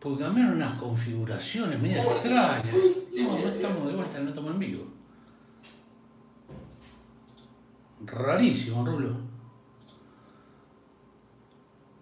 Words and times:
Porque 0.00 0.22
cambiaron 0.22 0.56
unas 0.56 0.78
configuraciones 0.78 1.80
medio 1.80 2.02
extrañas. 2.02 2.74
No, 3.16 3.38
no 3.38 3.48
estamos 3.48 3.86
de 3.86 3.96
vuelta, 3.96 4.20
no 4.20 4.28
estamos 4.28 4.52
en 4.52 4.58
vivo. 4.58 4.84
Rarísimo, 8.04 8.84
Rulo. 8.84 9.16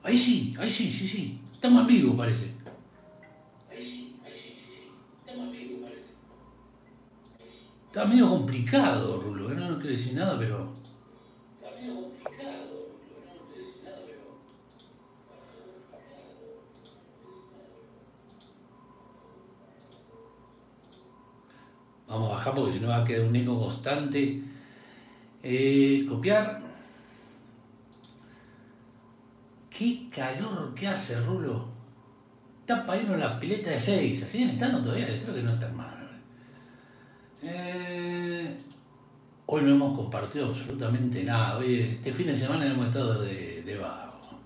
Ahí 0.02 0.18
sí, 0.18 0.54
ahí 0.58 0.70
sí, 0.70 0.92
sí, 0.92 1.08
sí. 1.08 1.40
Estamos 1.50 1.82
en 1.82 1.86
vivo, 1.86 2.16
parece. 2.16 2.52
Ahí 3.70 3.82
sí, 3.82 4.20
ahí 4.24 4.32
sí, 4.32 4.56
sí, 4.58 4.66
sí. 4.66 4.90
Estamos 5.20 5.46
en 5.46 5.52
vivo, 5.52 5.82
parece. 5.82 6.08
Está 7.86 8.04
medio 8.04 8.28
complicado, 8.28 9.22
Rulo. 9.22 9.50
¿eh? 9.50 9.54
No, 9.54 9.70
no 9.70 9.76
quiero 9.78 9.96
decir 9.96 10.14
nada, 10.14 10.38
pero. 10.38 10.74
Vamos 22.14 22.30
a 22.30 22.34
bajar 22.34 22.54
porque 22.54 22.74
si 22.74 22.78
no 22.78 22.88
va 22.88 22.98
a 22.98 23.04
quedar 23.04 23.26
un 23.26 23.34
eco 23.34 23.58
constante. 23.58 24.40
Eh, 25.42 26.06
copiar. 26.08 26.62
Qué 29.68 30.08
calor 30.14 30.72
que 30.76 30.86
hace, 30.86 31.20
Rulo. 31.22 31.66
Está 32.60 32.86
para 32.86 33.02
irnos 33.02 33.18
la 33.18 33.40
pileta 33.40 33.70
de 33.70 33.80
6. 33.80 34.26
¿Siguen 34.30 34.50
estando 34.50 34.80
todavía? 34.80 35.06
Creo 35.06 35.34
que 35.34 35.42
no 35.42 35.54
están 35.54 35.76
mal. 35.76 36.08
Eh, 37.42 38.56
hoy 39.46 39.62
no 39.62 39.70
hemos 39.70 39.94
compartido 39.96 40.46
absolutamente 40.46 41.24
nada. 41.24 41.58
Hoy, 41.58 41.80
este 41.80 42.12
fin 42.12 42.28
de 42.28 42.38
semana 42.38 42.64
hemos 42.64 42.86
estado 42.86 43.22
de, 43.22 43.60
de 43.62 43.76
vago. 43.76 44.38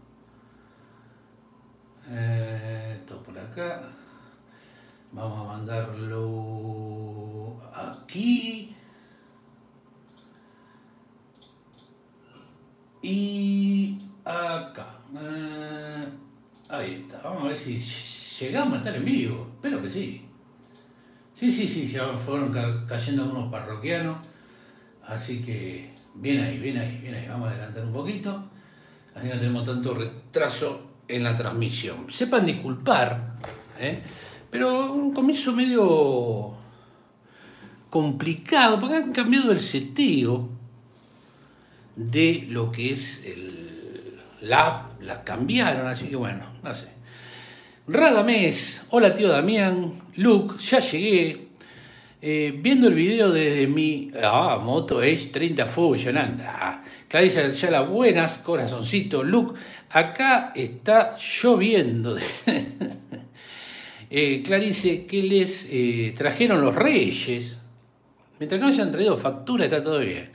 Eh, 2.09 2.96
esto 2.98 3.23
por 3.23 3.38
acá. 3.38 3.82
Vamos 5.12 5.46
a 5.46 5.52
mandarlo 5.59 7.27
aquí. 7.79 8.74
Y 13.02 13.98
acá. 14.24 14.98
Eh, 15.18 16.09
ahí 16.68 16.95
está. 17.06 17.21
Vamos 17.23 17.45
a 17.45 17.49
ver 17.49 17.59
si 17.59 17.79
llegamos 18.45 18.74
a 18.74 18.79
estar 18.79 18.95
en 18.96 19.04
vivo. 19.04 19.46
Espero 19.54 19.82
que 19.82 19.90
sí. 19.90 20.24
Sí, 21.34 21.52
sí, 21.52 21.68
sí, 21.68 21.87
ya 21.88 22.09
fueron 22.16 22.52
ca- 22.52 22.84
cayendo 22.87 23.23
algunos 23.23 23.51
parroquianos. 23.51 24.16
Así 25.06 25.43
que 25.43 25.90
bien 26.15 26.40
ahí, 26.43 26.59
bien 26.59 26.76
ahí, 26.79 26.99
bien 26.99 27.15
ahí. 27.15 27.26
Vamos 27.29 27.49
a 27.49 27.52
adelantar 27.52 27.84
un 27.84 27.93
poquito. 27.93 28.45
Así 29.15 29.29
no 29.29 29.34
tenemos 29.34 29.65
tanto 29.65 29.95
retraso 29.95 30.90
en 31.06 31.23
la 31.24 31.37
transmisión. 31.37 32.10
Sepan 32.10 32.45
disculpar, 32.45 33.37
¿eh? 33.79 34.02
pero 34.51 34.93
un 34.93 35.12
comienzo 35.15 35.52
medio 35.52 36.54
complicado, 37.90 38.80
porque 38.80 38.96
han 38.96 39.12
cambiado 39.12 39.52
el 39.52 39.60
seteo 39.60 40.48
de 41.96 42.46
lo 42.50 42.70
que 42.70 42.92
es 42.92 43.24
el, 43.24 44.20
la 44.42 44.88
la 45.00 45.22
cambiaron, 45.24 45.86
así 45.86 46.09
que 46.09 46.16
bueno, 46.16 46.44
no 46.62 46.74
sé. 46.74 46.88
Radamés, 47.86 48.82
hola 48.90 49.14
tío 49.14 49.28
Damián, 49.28 49.92
Luke, 50.16 50.56
ya 50.59 50.80
llegué. 50.80 51.48
Eh, 52.20 52.52
viendo 52.60 52.88
el 52.88 52.94
video 52.94 53.30
desde 53.30 53.68
mi 53.68 54.10
ah, 54.20 54.59
Moto 54.60 55.02
Edge 55.02 55.30
30 55.30 55.66
Fusion, 55.66 56.18
anda. 56.18 56.82
Clarisa 57.06 57.42
Ayala, 57.42 57.82
buenas, 57.82 58.38
corazoncito. 58.38 59.22
Luke, 59.22 59.59
acá 59.90 60.52
está 60.54 61.16
lloviendo. 61.16 62.18
eh, 64.10 64.42
Clarice, 64.42 65.06
¿qué 65.06 65.22
les 65.22 65.69
eh, 65.70 66.12
trajeron 66.19 66.60
los 66.60 66.75
reyes? 66.75 67.57
Mientras 68.38 68.58
que 68.58 68.62
no 68.62 68.69
hayan 68.69 68.92
traído 68.92 69.16
factura, 69.16 69.64
está 69.64 69.82
todo 69.82 69.98
bien. 69.98 70.31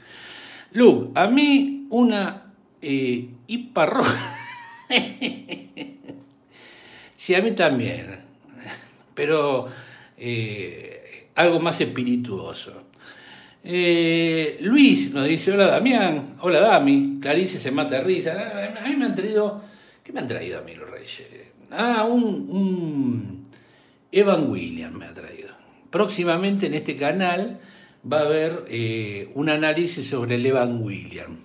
Luke, 0.74 1.12
a 1.16 1.28
mí 1.28 1.88
una 1.90 2.44
eh, 2.82 3.30
IPA 3.48 3.86
roja. 3.86 4.38
sí, 7.16 7.36
a 7.36 7.42
mí 7.42 7.52
también. 7.52 8.20
Pero 9.14 9.68
eh, 10.18 11.30
algo 11.36 11.60
más 11.60 11.80
espirituoso. 11.80 12.90
Eh, 13.64 14.58
Luis 14.62 15.14
nos 15.14 15.26
dice, 15.26 15.54
hola 15.54 15.68
Damián, 15.68 16.36
hola 16.42 16.60
Dami, 16.60 17.20
Clarice 17.22 17.58
se 17.58 17.72
mata 17.72 17.96
de 17.96 18.04
risa. 18.04 18.34
A 18.84 18.90
mí 18.90 18.96
me 18.98 19.06
han 19.06 19.16
traído, 19.16 19.64
¿qué 20.04 20.12
me 20.12 20.20
han 20.20 20.28
traído 20.28 20.60
a 20.60 20.64
mí 20.64 20.76
los 20.76 20.90
reyes? 20.90 21.24
Ah, 21.72 22.04
un, 22.04 22.24
un 22.50 23.48
Evan 24.12 24.50
Williams 24.50 24.96
me 24.98 25.06
ha 25.06 25.14
traído. 25.14 25.50
Próximamente 25.90 26.66
en 26.66 26.74
este 26.74 26.98
canal 26.98 27.60
va 28.12 28.20
a 28.20 28.22
haber 28.22 28.66
eh, 28.68 29.32
un 29.36 29.50
análisis 29.50 30.08
sobre 30.08 30.36
el 30.36 30.46
Evan 30.46 30.82
Williams. 30.82 31.40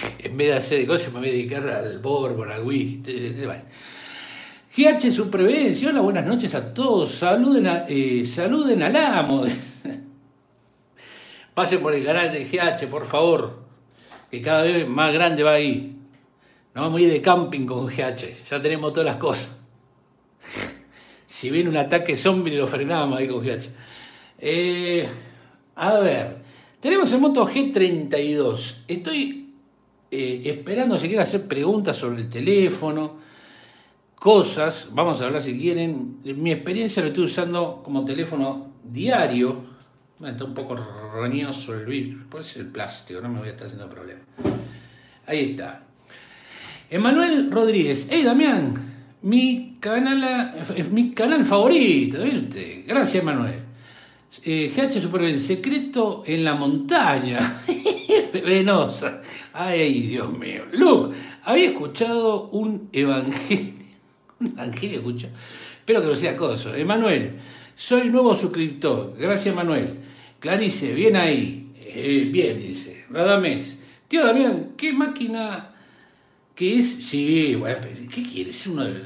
en 0.18 0.36
vez 0.36 0.48
de 0.48 0.54
hacer 0.54 0.86
cosas 0.86 1.12
me 1.12 1.20
voy 1.20 1.28
a 1.28 1.32
dedicar 1.32 1.68
al 1.68 1.98
Bourbon, 1.98 2.50
al 2.50 2.62
whisky. 2.64 3.32
Bueno. 3.44 3.62
GH 4.76 5.12
Supervivencia, 5.12 5.88
hola, 5.90 6.00
buenas 6.00 6.26
noches 6.26 6.54
a 6.54 6.72
todos. 6.72 7.10
Saluden, 7.12 7.84
eh, 7.88 8.24
saluden 8.24 8.82
al 8.82 8.96
amo. 8.96 9.44
Pasen 11.54 11.80
por 11.80 11.94
el 11.94 12.04
canal 12.04 12.32
de 12.32 12.44
GH, 12.44 12.86
por 12.88 13.04
favor, 13.04 13.64
que 14.30 14.40
cada 14.40 14.62
vez 14.62 14.86
más 14.86 15.12
grande 15.12 15.42
va 15.42 15.54
ahí. 15.54 15.96
Nos 16.72 16.84
vamos 16.84 17.00
a 17.00 17.02
ir 17.02 17.10
de 17.10 17.20
camping 17.20 17.66
con 17.66 17.86
GH, 17.86 18.48
ya 18.48 18.62
tenemos 18.62 18.92
todas 18.92 19.06
las 19.06 19.16
cosas. 19.16 19.56
Si 21.30 21.48
viene 21.48 21.70
un 21.70 21.76
ataque 21.76 22.16
zombie, 22.16 22.56
lo 22.56 22.66
frenamos 22.66 23.16
ahí 23.16 23.28
con 23.28 23.40
GH. 23.40 23.68
Eh, 24.40 25.06
a 25.76 25.98
ver, 25.98 26.38
tenemos 26.80 27.12
el 27.12 27.20
Moto 27.20 27.46
G32. 27.46 28.84
Estoy 28.88 29.52
eh, 30.10 30.42
esperando 30.46 30.96
si 30.96 31.08
quieren 31.08 31.22
hacer 31.22 31.46
preguntas 31.46 31.96
sobre 31.96 32.22
el 32.22 32.30
teléfono, 32.30 33.18
cosas. 34.14 34.88
Vamos 34.92 35.20
a 35.20 35.26
hablar 35.26 35.42
si 35.42 35.58
quieren. 35.58 36.20
Mi 36.24 36.52
experiencia 36.52 37.02
lo 37.02 37.08
estoy 37.08 37.24
usando 37.24 37.82
como 37.84 38.04
teléfono 38.04 38.72
diario. 38.82 39.68
Bueno, 40.18 40.32
está 40.32 40.44
un 40.44 40.54
poco 40.54 40.76
roñoso 40.76 41.74
el 41.74 41.86
vidrio, 41.86 42.18
puede 42.28 42.44
ser 42.44 42.62
el 42.62 42.68
plástico, 42.68 43.22
no 43.22 43.30
me 43.30 43.38
voy 43.38 43.48
a 43.48 43.52
estar 43.52 43.66
haciendo 43.66 43.88
problema. 43.88 44.20
Ahí 45.26 45.52
está. 45.52 45.82
Emanuel 46.90 47.50
Rodríguez, 47.50 48.06
hey 48.10 48.22
Damián, 48.22 48.74
mi 49.22 49.78
canal, 49.80 50.44
favorito. 51.44 52.18
Gracias 52.86 53.22
Emanuel. 53.22 53.69
Eh, 54.44 54.72
GH 54.74 55.00
Supervivencia, 55.00 55.56
secreto 55.56 56.22
en 56.26 56.44
la 56.44 56.54
montaña. 56.54 57.38
Venosa. 58.32 59.22
Ay, 59.52 60.02
Dios 60.02 60.36
mío. 60.38 60.64
Luke, 60.72 61.16
había 61.42 61.70
escuchado 61.70 62.48
un 62.50 62.88
evangelio. 62.92 63.74
Un 64.40 64.46
evangelio 64.52 65.00
escucho. 65.00 65.28
Espero 65.80 66.00
que 66.00 66.06
no 66.06 66.16
sea 66.16 66.34
coso. 66.34 66.74
Emanuel, 66.74 67.32
soy 67.76 68.08
nuevo 68.08 68.34
suscriptor. 68.34 69.14
Gracias, 69.18 69.54
Manuel. 69.54 69.96
Clarice, 70.38 70.94
bien 70.94 71.16
ahí. 71.16 71.72
Eh, 71.78 72.26
bien, 72.32 72.58
dice. 72.58 73.04
Radamés. 73.10 73.80
Tío 74.08 74.24
Damián, 74.24 74.70
¿qué 74.78 74.92
máquina 74.94 75.74
que 76.54 76.78
es? 76.78 76.86
Sí, 76.86 77.54
bueno, 77.54 77.78
¿qué 78.12 78.22
quiere? 78.22 78.50
Es 78.50 78.66
uno 78.66 78.84
de, 78.84 79.02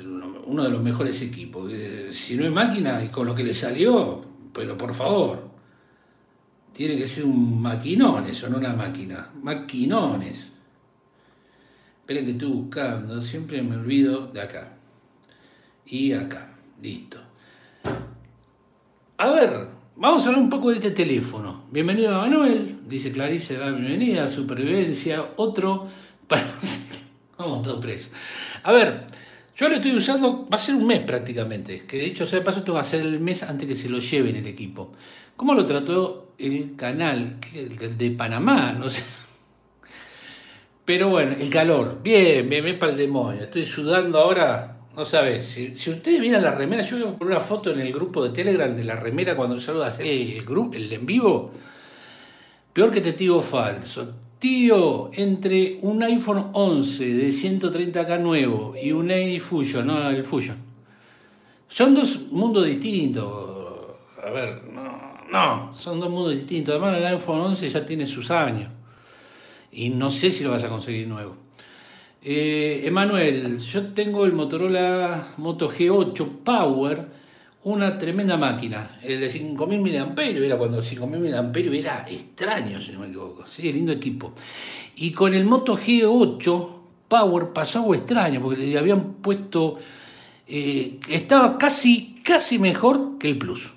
uno 0.47 0.63
de 0.63 0.71
los 0.71 0.83
mejores 0.83 1.21
equipos. 1.23 1.73
Eh, 1.73 2.09
Si 2.13 2.37
no 2.37 2.45
es 2.45 2.53
máquina 2.53 3.03
y 3.05 3.09
con 3.09 3.27
lo 3.27 3.35
que 3.35 3.43
le 3.43 3.55
salió, 3.55 4.25
pero 4.55 4.79
por 4.79 4.95
favor. 4.95 5.51
Tiene 6.73 6.97
que 6.97 7.07
ser 7.07 7.25
un 7.25 7.61
maquinón 7.61 8.27
eso, 8.27 8.49
no 8.49 8.59
una 8.59 8.73
máquina. 8.73 9.31
Maquinones. 9.43 10.51
Esperen 12.01 12.25
que 12.25 12.33
estoy 12.33 12.49
buscando. 12.49 13.23
Siempre 13.23 13.63
me 13.63 13.77
olvido 13.77 14.27
de 14.29 14.41
acá. 14.41 14.73
Y 15.87 16.13
acá. 16.13 16.53
Listo. 16.83 17.19
A 19.19 19.31
ver, 19.31 19.69
vamos 19.97 20.25
a 20.25 20.27
hablar 20.27 20.43
un 20.43 20.51
poco 20.51 20.71
de 20.71 20.77
este 20.77 20.91
teléfono. 20.91 21.65
Bienvenido 21.71 22.15
a 22.15 22.23
Manuel, 22.23 22.81
dice 22.89 23.13
Clarice, 23.13 23.57
la 23.57 23.71
bienvenida, 23.71 24.27
supervivencia, 24.27 25.31
otro. 25.37 25.89
Vamos 27.39 27.63
todos 27.63 27.81
presos. 27.81 28.11
A 28.63 28.73
ver, 28.73 29.07
yo 29.57 29.69
lo 29.69 29.77
estoy 29.77 29.95
usando, 29.95 30.49
va 30.51 30.57
a 30.57 30.59
ser 30.59 30.75
un 30.75 30.87
mes 30.87 31.01
prácticamente, 31.01 31.85
que 31.87 31.99
de 31.99 32.07
hecho, 32.07 32.27
sea 32.27 32.41
de 32.41 32.45
paso, 32.45 32.59
esto 32.59 32.75
va 32.75 32.81
a 32.81 32.85
ser 32.85 33.03
el 33.03 33.21
mes 33.21 33.43
antes 33.45 33.69
que 33.69 33.77
se 33.77 33.89
lo 33.89 33.99
lleven 33.99 34.37
el 34.37 34.47
equipo. 34.47 34.93
¿Cómo 35.37 35.55
lo 35.55 35.65
trató 35.65 36.35
el 36.39 36.75
canal 36.77 37.37
el 37.55 37.97
de 37.97 38.11
Panamá? 38.11 38.73
No 38.73 38.91
sé. 38.91 39.05
Pero 40.85 41.09
bueno, 41.09 41.37
el 41.39 41.49
calor, 41.51 42.01
bien, 42.03 42.49
bien, 42.49 42.65
bien 42.65 42.79
para 42.79 42.93
el 42.93 42.99
demonio. 42.99 43.45
Estoy 43.45 43.65
sudando 43.65 44.19
ahora, 44.19 44.77
no 44.95 45.05
sabes. 45.05 45.47
Si, 45.47 45.77
si 45.77 45.91
ustedes 45.91 46.21
vieran 46.21 46.43
la 46.43 46.51
remera, 46.51 46.83
yo 46.83 46.99
voy 46.99 47.09
a 47.09 47.19
poner 47.19 47.37
una 47.37 47.45
foto 47.45 47.71
en 47.71 47.81
el 47.81 47.93
grupo 47.93 48.23
de 48.23 48.31
Telegram 48.31 48.75
de 48.75 48.85
la 48.85 48.97
remera 48.97 49.35
cuando 49.35 49.57
hacer 49.57 50.07
el, 50.07 50.45
grupo, 50.45 50.77
el 50.77 50.93
en 50.93 51.07
vivo. 51.07 51.53
Peor 52.73 52.91
que 52.91 53.01
testigo 53.01 53.41
falso. 53.41 54.15
Tío, 54.45 55.09
entre 55.15 55.79
un 55.81 56.03
iPhone 56.03 56.51
11 56.53 57.15
de 57.15 57.29
130K 57.29 58.21
nuevo 58.21 58.75
y 58.77 58.93
un 58.93 59.11
A 59.11 59.41
Fusion, 59.41 59.87
no, 59.87 60.11
el 60.11 60.23
Fusion. 60.23 60.59
Son 61.67 61.95
dos 61.95 62.31
mundos 62.31 62.67
distintos. 62.67 63.97
A 64.23 64.29
ver, 64.29 64.65
no, 64.65 65.15
no, 65.33 65.75
son 65.79 65.99
dos 65.99 66.11
mundos 66.11 66.35
distintos. 66.35 66.75
Además, 66.75 66.99
el 66.99 67.07
iPhone 67.07 67.41
11 67.41 67.71
ya 67.71 67.87
tiene 67.87 68.07
sus 68.07 68.31
años. 68.31 68.69
Y 69.73 69.89
no 69.89 70.11
sé 70.11 70.31
si 70.31 70.45
lo 70.45 70.51
vas 70.51 70.63
a 70.63 70.69
conseguir 70.69 71.09
nuevo. 71.09 71.37
Eh, 72.21 72.83
Emanuel, 72.85 73.59
yo 73.61 73.95
tengo 73.95 74.27
el 74.27 74.35
Motorola 74.35 75.33
Moto 75.39 75.73
G8 75.73 76.29
Power 76.45 77.09
una 77.65 77.97
tremenda 77.99 78.37
máquina. 78.37 78.99
El 79.03 79.21
de 79.21 79.29
5.000 79.29 80.15
mAh 80.15 80.23
era 80.23 80.57
cuando 80.57 80.83
5.000 80.83 81.43
mAh 81.43 81.77
era 81.77 82.07
extraño, 82.09 82.81
si 82.81 82.93
no 82.93 83.01
me 83.01 83.07
equivoco. 83.07 83.47
Sí, 83.47 83.73
lindo 83.73 83.93
equipo. 83.93 84.33
Y 84.97 85.13
con 85.13 85.35
el 85.35 85.45
Moto 85.45 85.77
G8 85.77 86.69
Power 87.09 87.49
pasó 87.53 87.81
algo 87.81 87.95
extraño, 87.95 88.41
porque 88.41 88.67
le 88.67 88.79
habían 88.79 89.15
puesto. 89.15 89.79
Eh, 90.47 91.01
estaba 91.09 91.57
casi, 91.57 92.21
casi 92.23 92.59
mejor 92.59 93.19
que 93.19 93.29
el 93.29 93.39
Plus. 93.39 93.73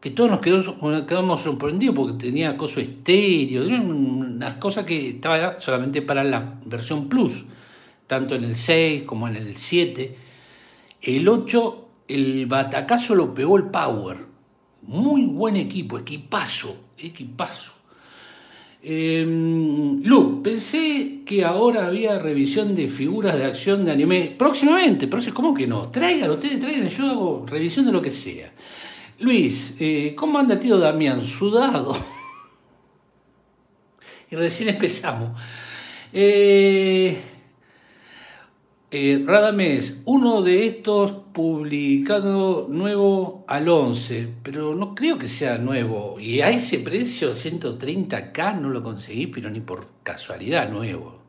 Que 0.00 0.10
todos 0.10 0.30
nos 0.30 0.40
quedamos 0.40 1.40
sorprendidos 1.40 1.94
porque 1.94 2.24
tenía 2.24 2.50
acoso 2.50 2.80
estéreo, 2.80 3.64
unas 3.64 4.54
cosas 4.54 4.84
que 4.84 5.10
estaba 5.10 5.60
solamente 5.60 6.02
para 6.02 6.24
la 6.24 6.54
versión 6.64 7.08
Plus, 7.08 7.44
tanto 8.08 8.34
en 8.34 8.42
el 8.42 8.56
6 8.56 9.04
como 9.04 9.28
en 9.28 9.36
el 9.36 9.56
7. 9.56 10.16
El 11.02 11.28
8 11.28 11.88
el 12.14 12.46
batacazo 12.46 13.14
lo 13.14 13.34
pegó 13.34 13.56
el 13.56 13.64
Power. 13.64 14.18
Muy 14.82 15.26
buen 15.26 15.56
equipo, 15.56 15.98
equipazo, 15.98 16.76
equipazo. 16.98 17.72
Eh, 18.84 19.24
Lu, 19.24 20.42
pensé 20.42 21.20
que 21.24 21.44
ahora 21.44 21.86
había 21.86 22.18
revisión 22.18 22.74
de 22.74 22.88
figuras 22.88 23.36
de 23.36 23.44
acción 23.44 23.84
de 23.84 23.92
anime. 23.92 24.34
Próximamente, 24.36 25.08
¿cómo 25.32 25.54
que 25.54 25.68
no? 25.68 25.88
Traigan, 25.88 26.30
ustedes 26.30 26.60
traigan, 26.60 26.88
yo 26.88 27.06
hago 27.08 27.46
revisión 27.46 27.86
de 27.86 27.92
lo 27.92 28.02
que 28.02 28.10
sea. 28.10 28.52
Luis, 29.20 29.76
eh, 29.78 30.14
¿cómo 30.16 30.40
anda 30.40 30.58
tío 30.58 30.78
Damián? 30.78 31.22
Sudado. 31.22 31.96
y 34.30 34.34
recién 34.34 34.70
empezamos. 34.70 35.40
Eh, 36.12 37.16
eh, 38.94 39.24
Radames, 39.26 40.02
uno 40.04 40.42
de 40.42 40.66
estos 40.66 41.12
publicado 41.32 42.66
nuevo 42.68 43.42
al 43.48 43.66
11, 43.66 44.28
pero 44.42 44.74
no 44.74 44.94
creo 44.94 45.16
que 45.18 45.28
sea 45.28 45.56
nuevo. 45.56 46.20
Y 46.20 46.42
a 46.42 46.50
ese 46.50 46.78
precio, 46.78 47.34
130k, 47.34 48.60
no 48.60 48.68
lo 48.68 48.82
conseguí, 48.82 49.28
pero 49.28 49.48
ni 49.48 49.60
por 49.60 49.88
casualidad 50.02 50.68
nuevo. 50.68 51.22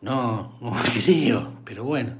No, 0.00 0.58
no 0.60 0.72
creo, 1.04 1.52
pero 1.64 1.84
bueno. 1.84 2.16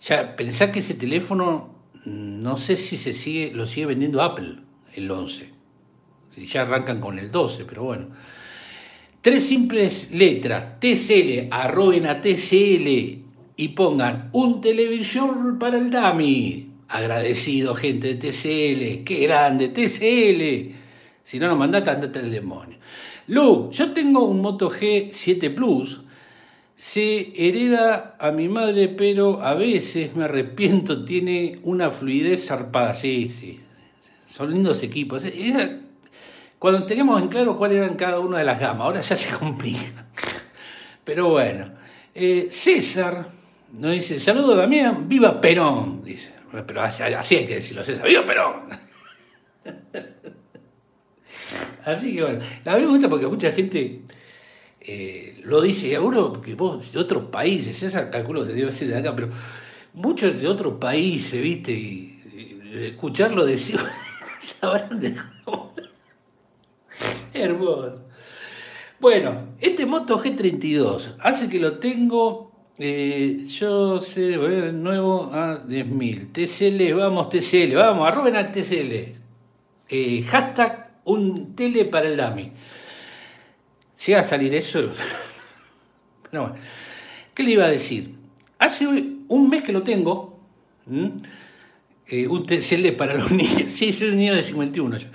Ya, 0.00 0.36
pensá 0.36 0.70
que 0.70 0.78
ese 0.78 0.94
teléfono, 0.94 1.74
no 2.04 2.56
sé 2.56 2.76
si 2.76 2.96
se 2.96 3.12
sigue, 3.12 3.52
lo 3.52 3.66
sigue 3.66 3.86
vendiendo 3.86 4.22
Apple, 4.22 4.58
el 4.94 5.10
11. 5.10 5.52
Si 6.30 6.46
ya 6.46 6.62
arrancan 6.62 7.00
con 7.00 7.18
el 7.18 7.32
12, 7.32 7.64
pero 7.64 7.82
bueno. 7.82 8.10
Tres 9.24 9.46
simples 9.46 10.10
letras, 10.12 10.78
TCL, 10.80 11.48
arroben 11.50 12.04
a 12.04 12.20
TCL 12.20 12.88
y 13.56 13.68
pongan 13.74 14.28
un 14.32 14.60
televisor 14.60 15.58
para 15.58 15.78
el 15.78 15.90
Dami. 15.90 16.68
Agradecido, 16.88 17.74
gente 17.74 18.12
de 18.12 18.14
TCL, 18.16 19.02
qué 19.02 19.20
grande, 19.22 19.68
TCL. 19.68 20.74
Si 21.22 21.38
no 21.38 21.48
nos 21.48 21.56
mandate, 21.56 21.88
andate 21.88 22.18
al 22.18 22.30
demonio. 22.30 22.76
Lu, 23.28 23.70
yo 23.70 23.92
tengo 23.92 24.24
un 24.24 24.42
Moto 24.42 24.70
G7 24.70 25.54
Plus. 25.54 26.02
Se 26.76 27.32
hereda 27.34 28.16
a 28.20 28.30
mi 28.30 28.50
madre, 28.50 28.88
pero 28.88 29.40
a 29.40 29.54
veces 29.54 30.14
me 30.14 30.24
arrepiento, 30.24 31.02
tiene 31.06 31.60
una 31.62 31.90
fluidez 31.90 32.48
zarpada. 32.48 32.92
Sí, 32.92 33.30
sí. 33.30 33.58
Son 34.26 34.52
lindos 34.52 34.82
equipos. 34.82 35.24
Cuando 36.64 36.86
teníamos 36.86 37.20
en 37.20 37.28
claro 37.28 37.58
cuáles 37.58 37.76
eran 37.76 37.94
cada 37.94 38.20
una 38.20 38.38
de 38.38 38.44
las 38.44 38.58
gamas, 38.58 38.86
ahora 38.86 39.00
ya 39.02 39.14
se 39.14 39.36
complica. 39.36 40.06
Pero 41.04 41.28
bueno, 41.28 41.66
eh, 42.14 42.48
César 42.50 43.28
nos 43.78 43.92
dice, 43.92 44.18
saludo 44.18 44.56
Damián, 44.56 45.06
viva 45.06 45.38
Perón, 45.42 46.02
dice. 46.02 46.32
Pero 46.66 46.80
así, 46.80 47.02
hay 47.02 47.46
que 47.46 47.56
decirlo, 47.56 47.84
César, 47.84 48.08
viva 48.08 48.24
Perón. 48.24 48.70
Así 51.84 52.14
que 52.14 52.22
bueno, 52.22 52.38
la 52.64 52.78
me 52.78 52.86
gusta 52.86 53.10
porque 53.10 53.26
mucha 53.26 53.52
gente 53.52 54.00
eh, 54.80 55.42
lo 55.44 55.60
dice, 55.60 55.88
y 55.88 55.94
algunos 55.94 56.38
que 56.38 56.54
vos 56.54 56.90
de 56.90 56.98
otros 56.98 57.24
países, 57.24 57.76
César 57.76 58.08
calculo 58.08 58.46
que 58.46 58.54
debe 58.54 58.72
ser 58.72 58.88
de 58.88 58.96
acá, 58.96 59.14
pero 59.14 59.28
muchos 59.92 60.40
de 60.40 60.48
otros 60.48 60.78
países, 60.78 61.42
viste, 61.42 61.72
y, 61.72 62.22
escucharlo 62.74 63.44
decir, 63.44 63.78
sabrán 64.40 64.98
de 64.98 65.14
Hermoso. 67.42 68.06
Bueno, 69.00 69.48
este 69.60 69.84
Moto 69.86 70.22
G32 70.22 71.16
hace 71.18 71.48
que 71.48 71.58
lo 71.58 71.78
tengo, 71.78 72.52
eh, 72.78 73.44
yo 73.48 74.00
sé, 74.00 74.36
nuevo 74.72 75.30
a 75.32 75.64
10.000. 75.66 76.32
TCL, 76.32 76.94
vamos 76.94 77.28
TCL, 77.28 77.74
vamos, 77.74 78.06
arroben 78.06 78.36
al 78.36 78.50
TCL. 78.50 79.18
Eh, 79.88 80.22
hashtag 80.22 81.00
un 81.04 81.54
tele 81.54 81.84
para 81.84 82.08
el. 82.08 82.52
Si 83.96 84.12
va 84.12 84.20
a 84.20 84.22
salir 84.22 84.54
eso. 84.54 84.88
bueno, 86.30 86.54
¿qué 87.34 87.42
le 87.42 87.50
iba 87.50 87.64
a 87.64 87.70
decir? 87.70 88.14
Hace 88.58 88.86
un 88.86 89.48
mes 89.48 89.62
que 89.62 89.72
lo 89.72 89.82
tengo. 89.82 90.40
Eh, 92.06 92.28
un 92.28 92.46
TCL 92.46 92.92
para 92.96 93.14
los 93.14 93.30
niños. 93.32 93.72
Sí, 93.72 93.92
soy 93.92 94.10
un 94.10 94.18
niño 94.18 94.34
de 94.34 94.42
51. 94.42 94.98
Yo. 94.98 95.08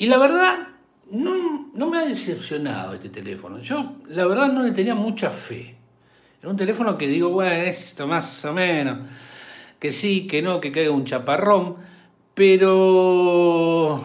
Y 0.00 0.06
la 0.06 0.16
verdad, 0.16 0.68
no, 1.10 1.90
me 1.90 1.98
ha 1.98 2.06
decepcionado 2.06 2.94
este 2.94 3.10
teléfono. 3.10 3.60
Yo, 3.60 3.96
la 4.08 4.26
verdad, 4.26 4.50
no 4.50 4.62
le 4.62 4.72
tenía 4.72 4.94
mucha 4.94 5.28
fe. 5.28 5.76
Era 6.40 6.48
un 6.48 6.56
teléfono 6.56 6.96
que 6.96 7.06
digo, 7.06 7.28
bueno, 7.28 7.52
esto 7.52 8.06
más 8.06 8.42
o 8.46 8.54
menos, 8.54 9.00
que 9.78 9.92
sí, 9.92 10.26
que 10.26 10.40
no, 10.40 10.58
que 10.58 10.72
caiga 10.72 10.90
un 10.90 11.04
chaparrón, 11.04 11.76
pero 12.32 14.02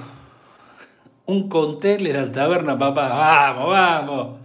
un 1.27 1.47
contel 1.47 2.07
en 2.07 2.13
la 2.17 2.29
taberna, 2.29 2.77
papá, 2.77 3.07
vamos, 3.07 3.69
vamos. 3.69 4.39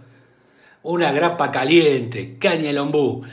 Una 0.83 1.11
grapa 1.11 1.51
caliente, 1.51 2.37
caña 2.39 2.69
el 2.69 2.77
ombú. 2.77 3.23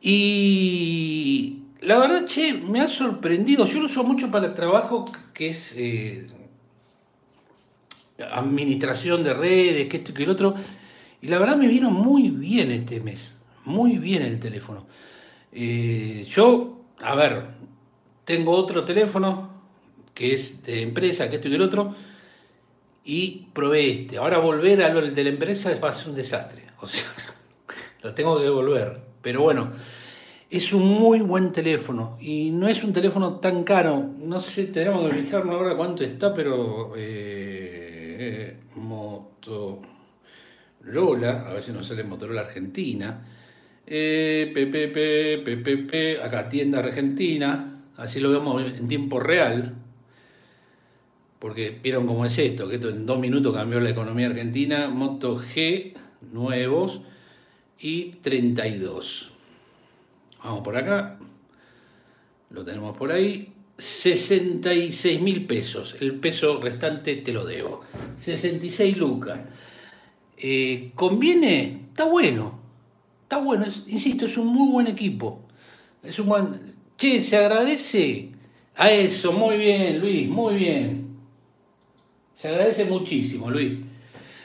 Y 0.00 1.58
la 1.82 1.98
verdad, 1.98 2.24
che, 2.24 2.54
me 2.54 2.80
ha 2.80 2.88
sorprendido. 2.88 3.66
Yo 3.66 3.80
lo 3.80 3.84
uso 3.84 4.02
mucho 4.02 4.30
para 4.30 4.46
el 4.46 4.54
trabajo 4.54 5.04
que 5.34 5.50
es 5.50 5.74
eh, 5.76 6.26
administración 8.18 9.24
de 9.24 9.34
redes, 9.34 9.88
que 9.88 9.98
esto 9.98 10.12
y 10.12 10.14
que 10.14 10.22
el 10.24 10.30
otro. 10.30 10.54
Y 11.20 11.28
la 11.28 11.38
verdad 11.38 11.56
me 11.56 11.68
vino 11.68 11.90
muy 11.90 12.30
bien 12.30 12.70
este 12.70 13.00
mes, 13.00 13.38
muy 13.64 13.98
bien 13.98 14.22
el 14.22 14.40
teléfono. 14.40 14.86
Eh, 15.52 16.26
yo, 16.28 16.84
a 17.00 17.14
ver, 17.14 17.44
tengo 18.24 18.52
otro 18.52 18.84
teléfono 18.84 19.52
que 20.12 20.34
es 20.34 20.62
de 20.64 20.82
empresa, 20.82 21.28
que 21.28 21.36
esto 21.36 21.48
y 21.48 21.54
el 21.54 21.62
otro, 21.62 21.94
y 23.04 23.48
probé 23.52 23.90
este. 23.90 24.18
Ahora 24.18 24.38
volver 24.38 24.82
a 24.82 24.92
lo 24.92 25.02
de 25.02 25.24
la 25.24 25.30
empresa 25.30 25.76
va 25.82 25.90
a 25.90 25.92
ser 25.92 26.10
un 26.10 26.16
desastre. 26.16 26.62
O 26.80 26.86
sea, 26.86 27.04
lo 28.02 28.14
tengo 28.14 28.38
que 28.38 28.44
devolver. 28.44 29.00
Pero 29.20 29.42
bueno, 29.42 29.72
es 30.50 30.72
un 30.72 30.86
muy 30.86 31.20
buen 31.20 31.50
teléfono 31.50 32.16
y 32.20 32.50
no 32.50 32.68
es 32.68 32.84
un 32.84 32.92
teléfono 32.92 33.36
tan 33.36 33.64
caro. 33.64 34.04
No 34.18 34.38
sé, 34.38 34.66
tenemos 34.66 35.08
que 35.08 35.22
fijarnos 35.22 35.54
ahora 35.54 35.76
cuánto 35.76 36.04
está, 36.04 36.32
pero... 36.32 36.92
Eh, 36.96 37.63
Motorola, 38.76 39.84
a 41.48 41.54
ver 41.54 41.62
si 41.62 41.72
nos 41.72 41.86
sale 41.86 42.04
Motorola 42.04 42.42
Argentina. 42.42 43.26
Eh, 43.86 44.50
PPP, 44.54 46.22
acá 46.22 46.48
tienda 46.48 46.78
Argentina, 46.78 47.82
así 47.96 48.18
lo 48.20 48.30
vemos 48.30 48.62
en 48.62 48.88
tiempo 48.88 49.20
real, 49.20 49.74
porque 51.38 51.78
vieron 51.82 52.06
cómo 52.06 52.24
es 52.24 52.38
esto, 52.38 52.68
que 52.68 52.76
esto 52.76 52.88
en 52.88 53.04
dos 53.04 53.18
minutos 53.18 53.54
cambió 53.54 53.80
la 53.80 53.90
economía 53.90 54.28
argentina, 54.28 54.88
Moto 54.88 55.38
G 55.38 55.94
nuevos. 56.32 57.02
Y 57.78 58.12
32. 58.22 59.32
Vamos 60.42 60.62
por 60.62 60.76
acá, 60.76 61.18
lo 62.50 62.64
tenemos 62.64 62.96
por 62.96 63.12
ahí, 63.12 63.52
66 63.78 65.20
mil 65.20 65.46
pesos. 65.46 65.96
El 66.00 66.14
peso 66.20 66.60
restante 66.60 67.16
te 67.16 67.32
lo 67.32 67.44
debo. 67.44 67.80
66 68.16 68.96
lucas. 68.96 69.40
Eh, 70.36 70.92
¿Conviene? 70.94 71.86
Está 71.88 72.04
bueno. 72.04 72.60
Está 73.22 73.38
bueno. 73.38 73.66
insisto, 73.86 74.26
es 74.26 74.36
un 74.36 74.48
muy 74.48 74.70
buen 74.70 74.86
equipo. 74.86 75.40
Es 76.02 76.18
un 76.18 76.26
buen... 76.28 76.60
Che, 76.96 77.22
se 77.22 77.36
agradece 77.36 78.30
a 78.76 78.90
eso. 78.92 79.32
Muy 79.32 79.56
bien, 79.56 80.00
Luis. 80.00 80.28
Muy 80.28 80.54
bien. 80.54 81.16
Se 82.32 82.48
agradece 82.48 82.84
muchísimo, 82.84 83.50
Luis. 83.50 83.78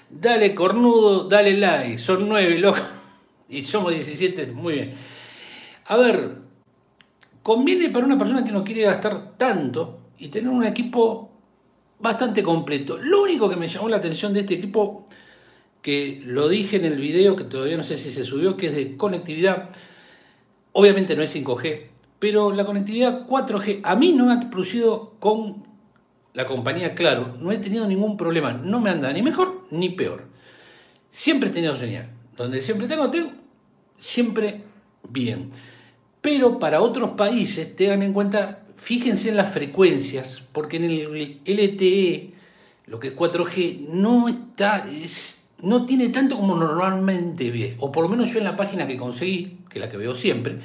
Dale 0.10 0.56
cornudo, 0.56 1.28
dale 1.28 1.58
like. 1.58 2.00
Son 2.00 2.28
nueve, 2.28 2.58
loco. 2.60 2.80
Y 3.52 3.64
somos 3.64 3.92
17, 3.92 4.46
muy 4.52 4.74
bien. 4.76 4.94
A 5.86 5.98
ver, 5.98 6.36
conviene 7.50 7.90
para 7.90 8.06
una 8.06 8.16
persona 8.16 8.46
que 8.46 8.52
no 8.52 8.64
quiere 8.64 8.84
gastar 8.84 9.36
tanto 9.36 10.02
y 10.20 10.28
tener 10.28 10.52
un 10.52 10.64
equipo 10.64 11.32
bastante 11.98 12.44
completo. 12.44 13.00
Lo 13.02 13.24
único 13.24 13.50
que 13.50 13.56
me 13.56 13.68
llamó 13.68 13.90
la 13.90 13.98
atención 13.98 14.36
de 14.36 14.42
este 14.42 14.54
equipo, 14.54 15.04
que 15.82 16.22
lo 16.24 16.48
dije 16.48 16.78
en 16.78 16.86
el 16.86 16.98
video, 17.00 17.36
que 17.36 17.46
todavía 17.46 17.76
no 17.76 17.82
sé 17.82 17.98
si 17.98 18.12
se 18.12 18.24
subió, 18.24 18.56
que 18.56 18.68
es 18.68 18.76
de 18.76 18.96
conectividad. 18.98 19.72
Obviamente 20.74 21.16
no 21.16 21.24
es 21.24 21.36
5G, 21.36 21.88
pero 22.20 22.52
la 22.52 22.66
conectividad 22.66 23.26
4G 23.28 23.80
a 23.82 23.96
mí 23.96 24.14
no 24.14 24.28
me 24.28 24.34
ha 24.34 24.40
producido 24.52 25.16
con 25.20 25.64
la 26.36 26.46
compañía 26.46 26.94
Claro, 26.94 27.36
no 27.42 27.52
he 27.52 27.58
tenido 27.58 27.88
ningún 27.88 28.16
problema, 28.16 28.54
no 28.54 28.80
me 28.80 28.92
anda 28.92 29.12
ni 29.12 29.24
mejor 29.24 29.66
ni 29.72 29.90
peor. 29.90 30.26
Siempre 31.10 31.50
he 31.50 31.52
tenido 31.52 31.76
señal. 31.76 32.12
Donde 32.38 32.62
siempre 32.62 32.88
tengo, 32.88 33.10
tengo, 33.10 33.32
siempre 33.98 34.62
bien. 35.10 35.50
Pero 36.22 36.60
para 36.60 36.82
otros 36.82 37.12
países, 37.12 37.76
tengan 37.76 38.04
en 38.04 38.14
cuenta, 38.14 38.64
fíjense 38.76 39.30
en 39.30 39.38
las 39.38 39.52
frecuencias, 39.52 40.44
porque 40.52 40.78
en 40.78 40.84
el 40.86 41.42
LTE, 41.46 42.34
lo 42.88 43.00
que 43.00 43.10
es 43.10 43.16
4G, 43.16 43.88
no 43.90 44.28
está, 44.28 44.86
no 45.62 45.86
tiene 45.86 46.10
tanto 46.10 46.38
como 46.38 46.56
normalmente 46.56 47.52
ve, 47.52 47.76
o 47.80 47.92
por 47.92 48.04
lo 48.04 48.10
menos 48.10 48.32
yo 48.34 48.40
en 48.40 48.46
la 48.46 48.58
página 48.58 48.88
que 48.88 48.98
conseguí, 48.98 49.60
que 49.70 49.80
es 49.80 49.86
la 49.86 49.90
que 49.90 49.98
veo 49.98 50.16
siempre, 50.16 50.58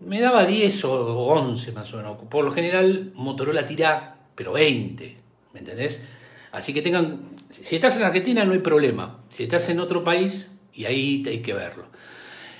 me 0.00 0.20
daba 0.20 0.44
10 0.44 0.84
o 0.84 1.26
11 1.28 1.72
más 1.72 1.92
o 1.94 1.96
menos. 1.98 2.18
Por 2.28 2.44
lo 2.44 2.52
general, 2.52 3.12
Motorola 3.14 3.66
tira, 3.66 4.16
pero 4.34 4.52
20, 4.52 5.16
¿me 5.54 5.60
entendés? 5.60 6.04
Así 6.50 6.74
que 6.74 6.82
tengan, 6.82 7.20
si 7.50 7.76
estás 7.76 7.96
en 7.96 8.02
Argentina 8.02 8.44
no 8.44 8.52
hay 8.52 8.58
problema, 8.58 9.20
si 9.28 9.44
estás 9.44 9.68
en 9.70 9.80
otro 9.80 10.04
país, 10.04 10.58
y 10.74 10.84
ahí 10.84 11.24
hay 11.26 11.40
que 11.40 11.54
verlo. 11.54 11.86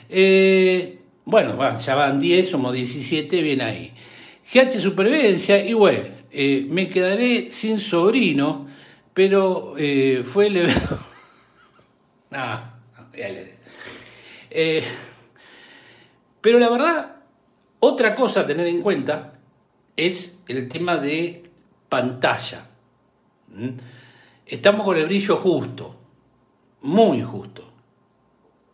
Eh, 0.09 1.02
bueno, 1.25 1.79
ya 1.79 1.95
van 1.95 2.19
10, 2.19 2.49
somos 2.49 2.73
17, 2.73 3.43
bien 3.43 3.61
ahí. 3.61 3.93
GH 4.53 4.81
Supervivencia, 4.81 5.65
y 5.65 5.73
bueno, 5.73 6.05
eh, 6.31 6.67
me 6.69 6.89
quedaré 6.89 7.51
sin 7.51 7.79
sobrino, 7.79 8.67
pero 9.15 9.75
eh, 9.79 10.23
fue 10.25 10.49
el 10.49 10.57
evento. 10.57 10.99
no, 12.31 12.73
eh, 14.51 14.85
pero 16.41 16.59
la 16.59 16.69
verdad, 16.69 17.17
otra 17.79 18.15
cosa 18.15 18.41
a 18.41 18.47
tener 18.47 18.67
en 18.67 18.83
cuenta 18.83 19.35
es 19.97 20.43
el 20.49 20.69
tema 20.69 20.97
de 20.97 21.51
pantalla. 21.89 22.67
¿Mm? 23.49 23.69
Estamos 24.47 24.85
con 24.85 24.97
el 24.97 25.07
brillo 25.07 25.37
justo, 25.37 25.97
muy 26.83 27.23
justo. 27.23 27.65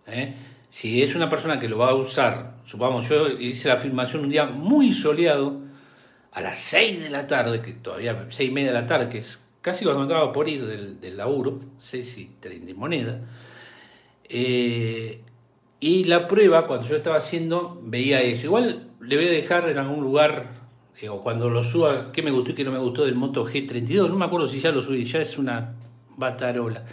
¿eh? 0.07 0.35
Si 0.79 1.03
es 1.03 1.17
una 1.17 1.29
persona 1.29 1.59
que 1.59 1.69
lo 1.69 1.79
va 1.79 1.91
a 1.91 1.95
usar, 1.95 2.55
supongamos, 2.65 3.09
yo 3.09 3.27
hice 3.27 3.69
la 3.69 3.79
filmación 3.79 4.23
un 4.23 4.31
día 4.31 4.47
muy 4.47 4.93
soleado, 4.93 5.61
a 6.31 6.41
las 6.41 6.57
6 6.61 7.01
de 7.01 7.11
la 7.11 7.27
tarde, 7.27 7.61
que 7.61 7.73
todavía 7.73 8.29
6 8.31 8.49
y 8.49 8.53
media 8.53 8.69
de 8.69 8.81
la 8.81 8.87
tarde, 8.87 9.09
que 9.09 9.19
es 9.19 9.41
casi 9.61 9.85
cuando 9.85 10.05
acaba 10.05 10.33
por 10.33 10.49
ir 10.49 10.65
del, 10.65 11.01
del 11.01 11.17
laburo, 11.17 11.59
6 11.79 12.19
y 12.19 12.31
30 12.39 12.75
moneda, 12.75 13.23
eh, 14.29 15.21
y 15.81 16.05
la 16.05 16.29
prueba, 16.29 16.69
cuando 16.69 16.87
yo 16.87 16.95
estaba 16.95 17.17
haciendo, 17.17 17.81
veía 17.83 18.21
eso. 18.21 18.47
Igual 18.47 18.87
le 19.01 19.17
voy 19.17 19.27
a 19.27 19.33
dejar 19.33 19.69
en 19.69 19.79
algún 19.79 20.05
lugar, 20.05 20.47
o 21.11 21.21
cuando 21.25 21.51
lo 21.51 21.65
suba, 21.65 22.13
qué 22.13 22.23
me 22.23 22.31
gustó 22.31 22.53
y 22.53 22.55
qué 22.55 22.63
no 22.63 22.71
me 22.71 22.79
gustó 22.79 23.05
del 23.05 23.17
Moto 23.17 23.45
G32, 23.45 24.09
no 24.09 24.15
me 24.15 24.27
acuerdo 24.27 24.47
si 24.47 24.61
ya 24.61 24.71
lo 24.71 24.81
subí, 24.81 25.03
ya 25.03 25.23
es 25.23 25.39
una 25.39 25.75
batarola. 26.17 26.85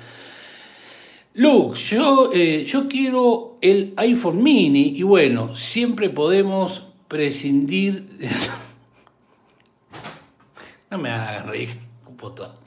Luke, 1.37 1.77
yo, 1.77 2.31
eh, 2.33 2.63
yo 2.63 2.87
quiero 2.87 3.57
el 3.59 3.93
iPhone 3.97 4.41
mini 4.41 4.93
y 4.95 5.03
bueno, 5.03 5.53
siempre 5.53 6.09
podemos 6.09 6.93
prescindir... 7.09 8.07
no 10.89 10.97
me 10.97 11.09
hagas 11.09 11.45
reír, 11.45 11.71
puto. 12.15 12.57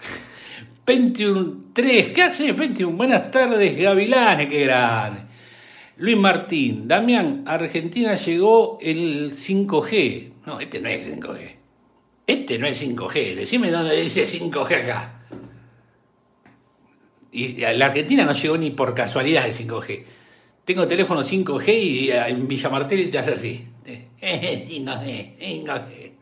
21.3, 0.85 2.13
¿qué 2.13 2.23
hace 2.23 2.53
21? 2.53 2.95
Buenas 2.95 3.31
tardes, 3.31 3.79
Gavilanes, 3.79 4.51
qué 4.51 4.61
grande. 4.61 5.21
Luis 5.97 6.19
Martín, 6.19 6.87
Damián, 6.87 7.45
Argentina 7.47 8.17
llegó 8.17 8.77
el 8.83 9.33
5G. 9.33 10.33
No, 10.45 10.61
este 10.61 10.83
no 10.83 10.91
es 10.91 11.09
5G. 11.09 11.55
Este 12.27 12.59
no 12.59 12.67
es 12.67 12.83
5G. 12.83 13.35
Decime 13.35 13.71
dónde 13.71 13.99
dice 13.99 14.25
5G 14.25 14.83
acá. 14.83 15.18
Y 17.31 17.59
la 17.61 17.87
Argentina 17.87 18.25
no 18.25 18.33
llegó 18.33 18.57
ni 18.57 18.71
por 18.71 18.95
casualidad 18.95 19.47
el 19.47 19.53
5G. 19.53 20.05
Tengo 20.65 20.87
teléfono 20.87 21.23
5G 21.23 21.79
y 21.79 22.11
en 22.11 22.47
Villa 22.47 22.69
Martelli 22.69 23.07
te 23.07 23.19
hace 23.19 23.33
así. 23.33 23.67
5G, 24.21 25.39
5G. 25.39 26.13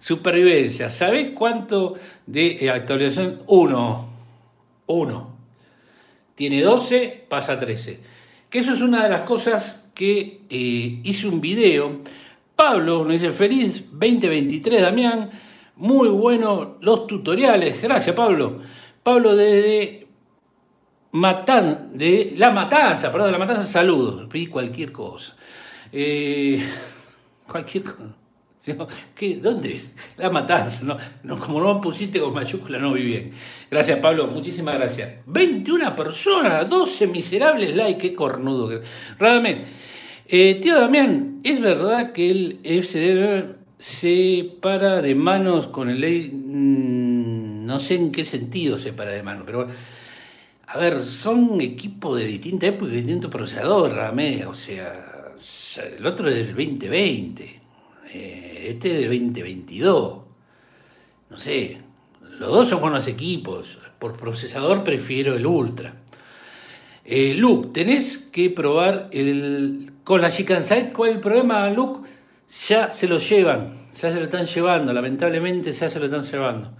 Supervivencia. 0.00 0.90
¿Sabés 0.90 1.32
cuánto 1.34 1.94
de 2.26 2.58
eh, 2.60 2.70
actualización? 2.70 3.42
1. 3.46 4.08
1. 4.86 5.36
Tiene 6.34 6.62
12, 6.62 7.24
pasa 7.28 7.54
a 7.54 7.60
13. 7.60 8.00
Que 8.48 8.58
eso 8.58 8.72
es 8.72 8.80
una 8.80 9.02
de 9.02 9.10
las 9.10 9.22
cosas 9.22 9.88
que 9.94 10.42
eh, 10.48 11.00
hice 11.02 11.26
un 11.26 11.40
video. 11.40 12.02
Pablo 12.54 13.02
nos 13.02 13.20
dice, 13.20 13.32
feliz 13.32 13.90
2023, 13.90 14.82
Damián. 14.82 15.30
Muy 15.76 16.08
bueno 16.08 16.76
los 16.80 17.06
tutoriales. 17.06 17.82
Gracias, 17.82 18.14
Pablo. 18.14 18.60
Pablo 19.02 19.34
desde 19.34 20.05
Matan, 21.16 21.96
de 21.96 22.34
la 22.36 22.50
matanza, 22.50 23.10
perdón, 23.10 23.28
de 23.28 23.32
la 23.32 23.38
matanza, 23.38 23.66
saludos, 23.66 24.28
pedí 24.30 24.48
cualquier 24.48 24.92
cosa. 24.92 25.34
Eh, 25.90 26.62
cualquier 27.50 27.84
cosa. 27.84 28.14
¿Qué? 29.14 29.36
¿Dónde? 29.36 29.80
La 30.18 30.28
matanza, 30.28 30.98
no, 31.22 31.38
como 31.38 31.60
no 31.60 31.80
pusiste 31.80 32.20
con 32.20 32.34
mayúscula, 32.34 32.78
no 32.78 32.92
vi 32.92 33.04
bien. 33.04 33.32
Gracias, 33.70 33.98
Pablo, 33.98 34.26
muchísimas 34.26 34.76
gracias. 34.76 35.10
21 35.24 35.96
personas, 35.96 36.68
12 36.68 37.06
miserables 37.06 37.74
likes, 37.74 37.98
qué 37.98 38.14
cornudo. 38.14 38.82
Radamés, 39.18 39.58
eh, 40.26 40.58
tío 40.60 40.78
Damián, 40.78 41.40
¿es 41.44 41.62
verdad 41.62 42.12
que 42.12 42.30
el 42.30 42.60
FCD 42.62 43.54
se 43.78 44.50
para 44.60 45.00
de 45.00 45.14
manos 45.14 45.68
con 45.68 45.88
el 45.88 46.00
ley? 46.00 46.30
Mm, 46.30 47.64
no 47.64 47.78
sé 47.78 47.94
en 47.94 48.12
qué 48.12 48.26
sentido 48.26 48.78
se 48.78 48.92
para 48.92 49.12
de 49.12 49.22
manos, 49.22 49.44
pero 49.46 49.64
bueno 49.64 49.95
a 50.68 50.78
ver, 50.78 51.06
son 51.06 51.60
equipos 51.60 52.18
de 52.18 52.24
distinta 52.24 52.66
época 52.66 52.92
y 52.92 52.96
distinto 52.96 53.30
procesador, 53.30 53.92
Ramé. 53.92 54.46
O 54.46 54.54
sea, 54.54 55.34
el 55.96 56.04
otro 56.06 56.28
es 56.28 56.34
del 56.34 56.48
2020, 56.48 57.60
eh, 58.12 58.66
este 58.70 58.88
es 58.88 59.00
del 59.00 59.20
2022. 59.20 60.18
No 61.30 61.36
sé, 61.38 61.78
los 62.38 62.50
dos 62.50 62.68
son 62.68 62.80
buenos 62.80 63.06
equipos. 63.06 63.78
Por 63.98 64.16
procesador 64.16 64.84
prefiero 64.84 65.34
el 65.34 65.46
Ultra. 65.46 65.94
Eh, 67.04 67.34
Luke, 67.34 67.68
tenés 67.72 68.18
que 68.18 68.50
probar 68.50 69.08
el, 69.12 69.92
con 70.02 70.20
la 70.20 70.30
Chican 70.30 70.64
¿Sabes 70.64 70.88
cuál 70.92 71.10
es 71.10 71.16
el 71.16 71.20
problema, 71.20 71.70
Luke? 71.70 72.08
Ya 72.68 72.92
se 72.92 73.06
lo 73.06 73.18
llevan, 73.18 73.86
ya 73.94 74.12
se 74.12 74.18
lo 74.18 74.24
están 74.24 74.46
llevando, 74.46 74.92
lamentablemente 74.92 75.72
ya 75.72 75.88
se 75.88 76.00
lo 76.00 76.06
están 76.06 76.22
llevando. 76.22 76.72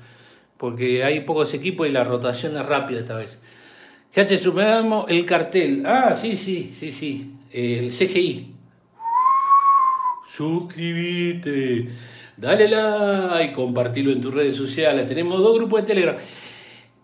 Porque 0.58 1.04
hay 1.04 1.20
pocos 1.20 1.54
equipos 1.54 1.86
y 1.86 1.92
la 1.92 2.02
rotación 2.02 2.56
es 2.56 2.66
rápida 2.66 3.00
esta 3.00 3.16
vez. 3.16 3.40
Fíjate, 4.16 4.38
superamos 4.38 5.10
el 5.10 5.26
cartel. 5.26 5.84
Ah, 5.84 6.14
sí, 6.16 6.36
sí, 6.36 6.72
sí, 6.74 6.90
sí. 6.90 7.32
El 7.52 7.90
CGI. 7.90 8.50
Suscríbete. 10.26 11.90
Dale 12.34 12.66
like, 12.66 13.52
compartilo 13.52 14.10
en 14.10 14.22
tus 14.22 14.32
redes 14.32 14.56
sociales. 14.56 15.06
Tenemos 15.06 15.38
dos 15.42 15.54
grupos 15.56 15.82
de 15.82 15.86
Telegram. 15.86 16.16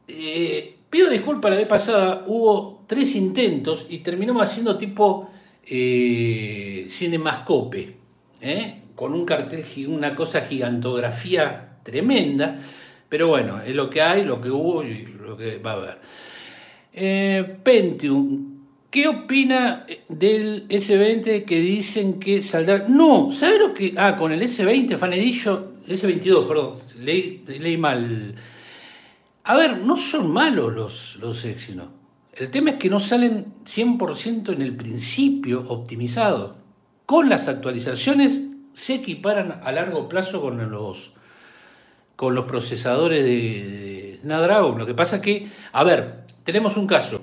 Eh, 0.09 0.75
pido 0.89 1.11
disculpas, 1.11 1.51
la 1.51 1.59
vez 1.59 1.67
pasada 1.67 2.25
hubo 2.29 2.87
tres 2.87 3.15
intentos 3.15 3.89
y 3.91 3.99
terminamos 3.99 4.43
haciendo 4.45 4.79
tipo 4.79 5.29
eh, 5.67 6.87
cinemascope, 6.89 7.95
¿eh? 8.41 8.81
con 8.95 9.13
un 9.13 9.27
cartel, 9.27 9.67
una 9.87 10.15
cosa 10.15 10.47
gigantografía 10.47 11.77
tremenda, 11.83 12.59
pero 13.11 13.29
bueno, 13.29 13.61
es 13.61 13.75
lo 13.75 13.91
que 13.91 14.01
hay, 14.01 14.25
lo 14.25 14.41
que 14.41 14.49
hubo 14.49 14.83
y 14.83 15.05
lo 15.05 15.37
que 15.37 15.59
va 15.59 15.73
a 15.73 15.75
haber. 15.75 15.99
Eh, 16.95 17.59
Pentium, 17.63 18.67
¿qué 18.91 19.09
opina 19.09 19.87
del 20.09 20.69
S20 20.69 21.45
que 21.45 21.61
dicen 21.61 22.21
que 22.21 22.43
saldrá? 22.43 22.87
No, 22.89 23.31
¿sabe 23.33 23.59
lo 23.59 23.73
que.? 23.73 23.95
Ah, 23.97 24.17
con 24.17 24.31
el 24.31 24.43
S20 24.43 24.99
Fan 24.99 25.13
Edition, 25.15 25.73
S22, 25.89 26.47
perdón, 26.47 26.75
leí, 26.99 27.77
mal. 27.79 28.35
A 29.45 29.57
ver, 29.57 29.79
no 29.79 29.97
son 29.97 30.31
malos 30.31 30.73
los, 30.73 31.17
los 31.21 31.45
Exynos. 31.45 31.89
El 32.35 32.51
tema 32.51 32.71
es 32.71 32.77
que 32.77 32.91
no 32.91 33.01
salen 33.01 33.47
100% 33.65 34.53
en 34.53 34.63
el 34.63 34.77
principio 34.77 35.65
optimizados. 35.69 36.53
Con 37.07 37.29
las 37.29 37.49
actualizaciones 37.49 38.43
se 38.75 38.95
equiparan 38.95 39.61
a 39.65 39.73
largo 39.73 40.09
plazo 40.09 40.41
con 40.41 40.71
los, 40.71 41.13
con 42.17 42.35
los 42.35 42.45
procesadores 42.45 43.25
de 43.25 44.19
Snapdragon. 44.23 44.79
Lo 44.79 44.87
que 44.87 44.95
pasa 44.95 45.17
es 45.17 45.23
que, 45.23 45.49
a 45.73 45.85
ver, 45.85 46.23
tenemos 46.45 46.77
un 46.77 46.87
caso. 46.87 47.23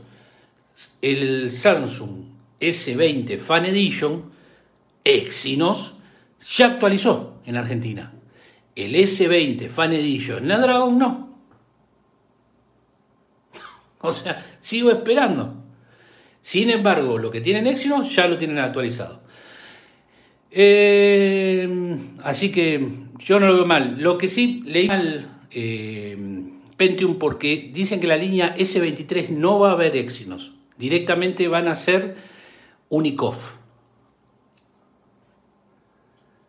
El 1.01 1.51
Samsung 1.51 2.23
S20 2.59 3.37
Fan 3.37 3.65
Edition 3.65 4.31
Exynos 5.03 5.95
ya 6.55 6.67
actualizó 6.67 7.41
en 7.45 7.57
Argentina. 7.57 8.13
El 8.75 8.95
S20 8.95 9.69
Fan 9.69 9.93
Edition 9.93 10.43
Snapdragon 10.43 10.97
no. 10.97 11.29
O 14.01 14.11
sea, 14.11 14.45
sigo 14.61 14.91
esperando. 14.91 15.55
Sin 16.41 16.69
embargo, 16.69 17.17
lo 17.17 17.29
que 17.29 17.41
tienen 17.41 17.67
Exynos 17.67 18.15
ya 18.15 18.27
lo 18.27 18.37
tienen 18.37 18.59
actualizado. 18.59 19.21
Eh, 20.51 21.69
así 22.23 22.51
que 22.51 22.87
yo 23.19 23.39
no 23.39 23.47
lo 23.47 23.55
veo 23.55 23.65
mal. 23.65 23.97
Lo 23.99 24.17
que 24.17 24.29
sí 24.29 24.63
leí 24.65 24.87
mal 24.87 25.39
eh, 25.51 26.17
Pentium 26.79 27.19
porque 27.19 27.71
dicen 27.73 27.99
que 27.99 28.07
la 28.07 28.15
línea 28.15 28.55
S23 28.55 29.31
no 29.31 29.59
va 29.59 29.71
a 29.71 29.73
haber 29.73 29.97
Exynos. 29.97 30.53
Directamente 30.77 31.49
van 31.49 31.67
a 31.67 31.75
ser 31.75 32.15
Unicoff. 32.87 33.55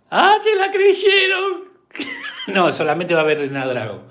¡Ah, 0.08 0.36
se 0.42 0.54
la 0.54 0.70
creyeron! 0.70 1.64
no, 2.54 2.72
solamente 2.72 3.12
va 3.12 3.20
a 3.20 3.24
haber 3.24 3.48
Snapdragon. 3.48 4.02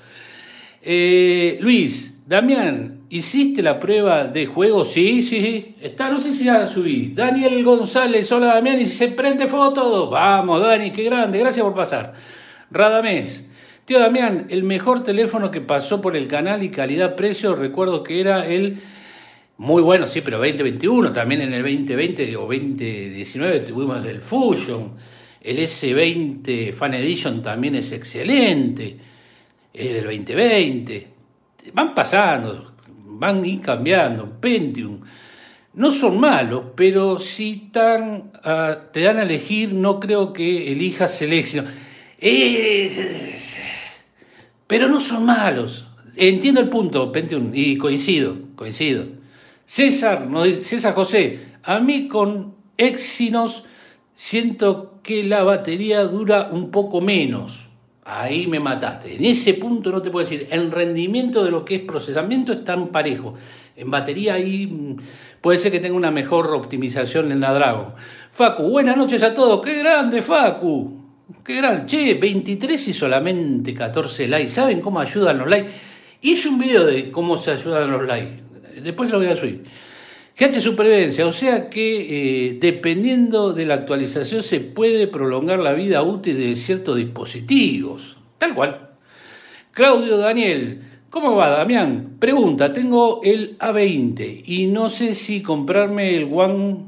Eh, 0.82 1.58
Luis, 1.62 2.18
Damián, 2.28 3.06
¿hiciste 3.10 3.62
la 3.62 3.80
prueba 3.80 4.26
de 4.26 4.46
juego? 4.46 4.84
Sí, 4.84 5.22
sí, 5.22 5.40
sí. 5.40 5.76
Está, 5.80 6.10
no 6.10 6.20
sé 6.20 6.34
si 6.34 6.44
ya 6.44 6.58
la 6.58 6.68
subí. 6.68 7.14
Daniel 7.16 7.64
González, 7.64 8.30
hola 8.34 8.56
Damián, 8.56 8.82
y 8.82 8.86
se 8.86 9.08
prende 9.08 9.48
foto. 9.48 10.10
Vamos, 10.10 10.62
Dani, 10.62 10.92
qué 10.92 11.04
grande, 11.04 11.40
gracias 11.40 11.64
por 11.64 11.74
pasar. 11.74 12.14
Radamés, 12.72 13.49
tío 13.89 13.98
Damián, 13.98 14.46
el 14.50 14.62
mejor 14.62 15.03
teléfono 15.03 15.50
que 15.50 15.62
pasó 15.62 16.00
por 16.00 16.15
el 16.15 16.27
canal 16.27 16.62
y 16.62 16.69
calidad-precio, 16.69 17.55
recuerdo 17.55 18.03
que 18.03 18.22
era 18.22 18.46
el 18.46 18.77
muy 19.58 19.81
bueno, 19.81 20.05
sí, 20.05 20.22
pero 20.22 20.38
2021, 20.38 21.12
también 21.12 21.41
en 21.41 21.55
el 21.55 21.63
2020 21.63 22.38
o 22.38 22.41
2019 22.41 23.62
tuvimos 23.62 24.05
el 24.05 24.22
Fusion, 24.22 24.93
el 25.41 25.58
S20 25.58 26.72
Fan 26.72 26.93
Edition 26.93 27.41
también 27.41 27.74
es 27.74 27.91
excelente, 27.91 28.96
es 29.74 29.91
del 29.91 30.03
2020 30.03 31.08
van 31.74 31.96
pasando, 31.96 32.75
van 33.05 33.58
cambiando, 33.58 34.39
Pentium. 34.39 35.00
No 35.74 35.89
son 35.89 36.19
malos, 36.19 36.65
pero 36.75 37.17
si 37.17 37.69
tan, 37.72 38.34
ah, 38.43 38.81
te 38.93 39.01
dan 39.01 39.17
a 39.17 39.24
elegir, 39.24 39.74
no 39.74 40.00
creo 40.00 40.31
que 40.31 40.72
elijas 40.72 41.19
el 41.24 41.34
éxito. 41.34 41.63
Pero 44.70 44.88
no 44.88 45.02
son 45.02 45.26
malos. 45.26 45.88
Entiendo 46.16 46.62
el 46.62 46.70
punto, 46.70 47.12
Pentium, 47.12 47.50
y 47.56 47.76
coincido, 47.80 48.38
coincido. 48.56 49.08
César, 49.66 50.30
César 50.62 50.94
José, 50.94 51.40
a 51.64 51.80
mí 51.80 52.08
con 52.08 52.54
Exynos 52.78 53.64
siento 54.14 55.00
que 55.02 55.24
la 55.24 55.42
batería 55.42 56.04
dura 56.04 56.50
un 56.52 56.70
poco 56.70 57.02
menos. 57.02 57.66
Ahí 58.04 58.46
me 58.46 58.60
mataste. 58.60 59.16
En 59.16 59.26
ese 59.26 59.56
punto 59.56 59.90
no 59.92 60.04
te 60.04 60.12
puedo 60.12 60.24
decir. 60.24 60.48
El 60.52 60.72
rendimiento 60.72 61.44
de 61.44 61.50
lo 61.50 61.66
que 61.66 61.76
es 61.78 61.82
procesamiento 61.82 62.54
es 62.54 62.64
tan 62.64 62.90
parejo. 62.90 63.34
En 63.76 63.90
batería 63.90 64.36
ahí 64.36 64.68
mm, 64.68 64.98
puede 65.42 65.58
ser 65.58 65.72
que 65.72 65.80
tenga 65.80 65.98
una 65.98 66.12
mejor 66.12 66.54
optimización 66.54 67.32
en 67.32 67.40
la 67.40 67.56
Dragon. 67.56 67.94
Facu, 68.30 68.70
buenas 68.70 68.98
noches 68.98 69.24
a 69.24 69.34
todos. 69.34 69.66
¡Qué 69.66 69.80
grande, 69.80 70.22
Facu! 70.22 70.99
¡Qué 71.43 71.55
grande! 71.55 71.86
Che, 71.86 72.15
23 72.15 72.88
y 72.88 72.93
solamente 72.93 73.74
14 73.74 74.27
likes. 74.27 74.50
¿Saben 74.50 74.81
cómo 74.81 75.00
ayudan 75.00 75.38
los 75.38 75.50
likes? 75.50 75.69
Hice 76.21 76.50
un 76.50 76.59
video 76.59 76.86
de 76.86 77.12
cómo 77.12 77.38
se 77.38 77.51
ayudan 77.51 77.91
los 77.91 78.05
likes. 78.05 78.43
Después 78.81 79.09
lo 79.09 79.19
voy 79.19 79.27
a 79.27 79.36
subir. 79.36 79.63
GH 80.39 80.62
Supervivencia, 80.62 81.27
o 81.27 81.33
sea 81.33 81.69
que 81.69 82.48
eh, 82.48 82.57
dependiendo 82.62 83.51
de 83.51 83.65
la 83.65 83.74
actualización 83.74 84.41
se 84.41 84.62
puede 84.62 85.07
prolongar 85.07 85.59
la 85.59 85.74
vida 85.74 86.01
útil 86.01 86.38
de 86.38 86.55
ciertos 86.55 86.95
dispositivos. 86.95 88.18
Tal 88.37 88.55
cual. 88.55 88.89
Claudio 89.72 90.18
Daniel, 90.18 90.81
¿cómo 91.09 91.35
va 91.35 91.50
Damián? 91.50 92.15
Pregunta, 92.20 92.72
tengo 92.72 93.22
el 93.24 93.57
A20 93.59 94.44
y 94.46 94.68
no 94.68 94.89
sé 94.89 95.13
si 95.13 95.42
comprarme 95.42 96.15
el 96.15 96.29
One 96.31 96.85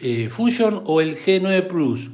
eh, 0.00 0.28
Fusion 0.30 0.82
o 0.86 1.00
el 1.00 1.18
G9 1.18 1.66
Plus. 1.66 2.10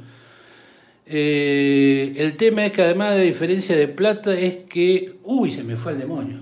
Eh, 1.10 2.12
el 2.16 2.36
tema 2.36 2.66
es 2.66 2.72
que 2.72 2.82
además 2.82 3.14
de 3.14 3.22
diferencia 3.22 3.74
de 3.74 3.88
plata 3.88 4.34
es 4.34 4.58
que... 4.68 5.18
Uy, 5.24 5.50
se 5.50 5.64
me 5.64 5.76
fue 5.76 5.92
el 5.92 6.00
demonio. 6.00 6.40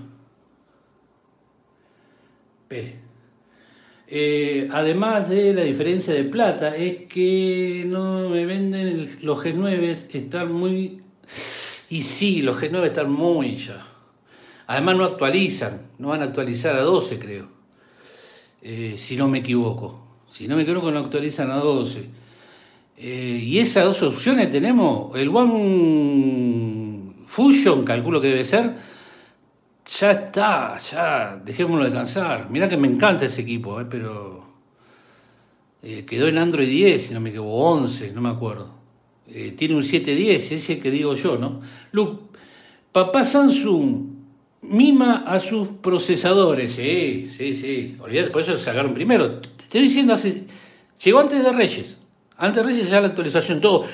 Espere. 2.63 2.95
Eh, 4.09 4.67
además 4.71 5.29
de 5.29 5.53
la 5.53 5.63
diferencia 5.63 6.13
de 6.13 6.25
plata, 6.25 6.75
es 6.75 7.05
que 7.11 7.85
no 7.87 8.29
me 8.29 8.45
venden 8.45 9.17
los 9.21 9.39
G9, 9.39 10.13
están 10.13 10.51
muy... 10.51 11.01
Y 11.89 12.01
sí, 12.01 12.41
los 12.41 12.57
G9 12.57 12.87
están 12.87 13.09
muy 13.09 13.55
ya. 13.55 13.85
Además 14.67 14.97
no 14.97 15.05
actualizan, 15.05 15.91
no 15.97 16.09
van 16.09 16.21
a 16.21 16.25
actualizar 16.25 16.75
a 16.75 16.81
12 16.81 17.19
creo, 17.19 17.47
eh, 18.61 18.95
si 18.97 19.15
no 19.15 19.29
me 19.29 19.39
equivoco. 19.39 20.05
Si 20.29 20.45
no 20.45 20.57
me 20.57 20.63
equivoco 20.63 20.91
no 20.91 20.99
actualizan 20.99 21.51
a 21.51 21.55
12. 21.55 22.26
Eh, 22.97 23.39
y 23.43 23.59
esas 23.59 23.85
dos 23.85 24.01
opciones 24.03 24.51
tenemos, 24.51 25.15
el 25.15 25.29
One 25.29 27.13
Fusion, 27.27 27.85
calculo 27.85 28.19
que 28.19 28.29
debe 28.29 28.43
ser, 28.43 28.75
ya 29.99 30.11
está, 30.11 30.77
ya, 30.79 31.41
dejémoslo 31.43 31.85
descansar. 31.85 32.49
Mirá 32.49 32.67
que 32.67 32.77
me 32.77 32.87
encanta 32.87 33.25
ese 33.25 33.41
equipo, 33.41 33.79
eh, 33.79 33.85
pero 33.89 34.45
eh, 35.81 36.05
quedó 36.05 36.27
en 36.27 36.37
Android 36.37 36.67
10, 36.67 37.07
si 37.07 37.13
no 37.13 37.19
me 37.19 37.29
equivoco, 37.29 37.53
11, 37.53 38.11
no 38.11 38.21
me 38.21 38.29
acuerdo. 38.29 38.71
Eh, 39.27 39.53
tiene 39.57 39.75
un 39.75 39.83
710, 39.83 40.51
ese 40.51 40.79
que 40.79 40.89
digo 40.89 41.13
yo, 41.13 41.37
¿no? 41.37 41.61
Look, 41.91 42.31
papá 42.91 43.23
Samsung 43.23 44.17
mima 44.61 45.23
a 45.27 45.39
sus 45.39 45.67
procesadores, 45.81 46.71
sí, 46.71 47.29
sí, 47.29 47.53
sí, 47.53 47.95
olvídate, 47.99 48.31
por 48.31 48.41
eso 48.41 48.57
sacaron 48.57 48.93
primero. 48.93 49.39
Te 49.39 49.63
estoy 49.63 49.81
diciendo, 49.81 50.13
hace, 50.13 50.45
llegó 51.03 51.19
antes 51.19 51.43
de 51.43 51.51
Reyes, 51.51 51.97
antes 52.37 52.63
de 52.63 52.69
Reyes 52.69 52.89
ya 52.89 53.01
la 53.01 53.07
actualización, 53.07 53.59
todo, 53.59 53.85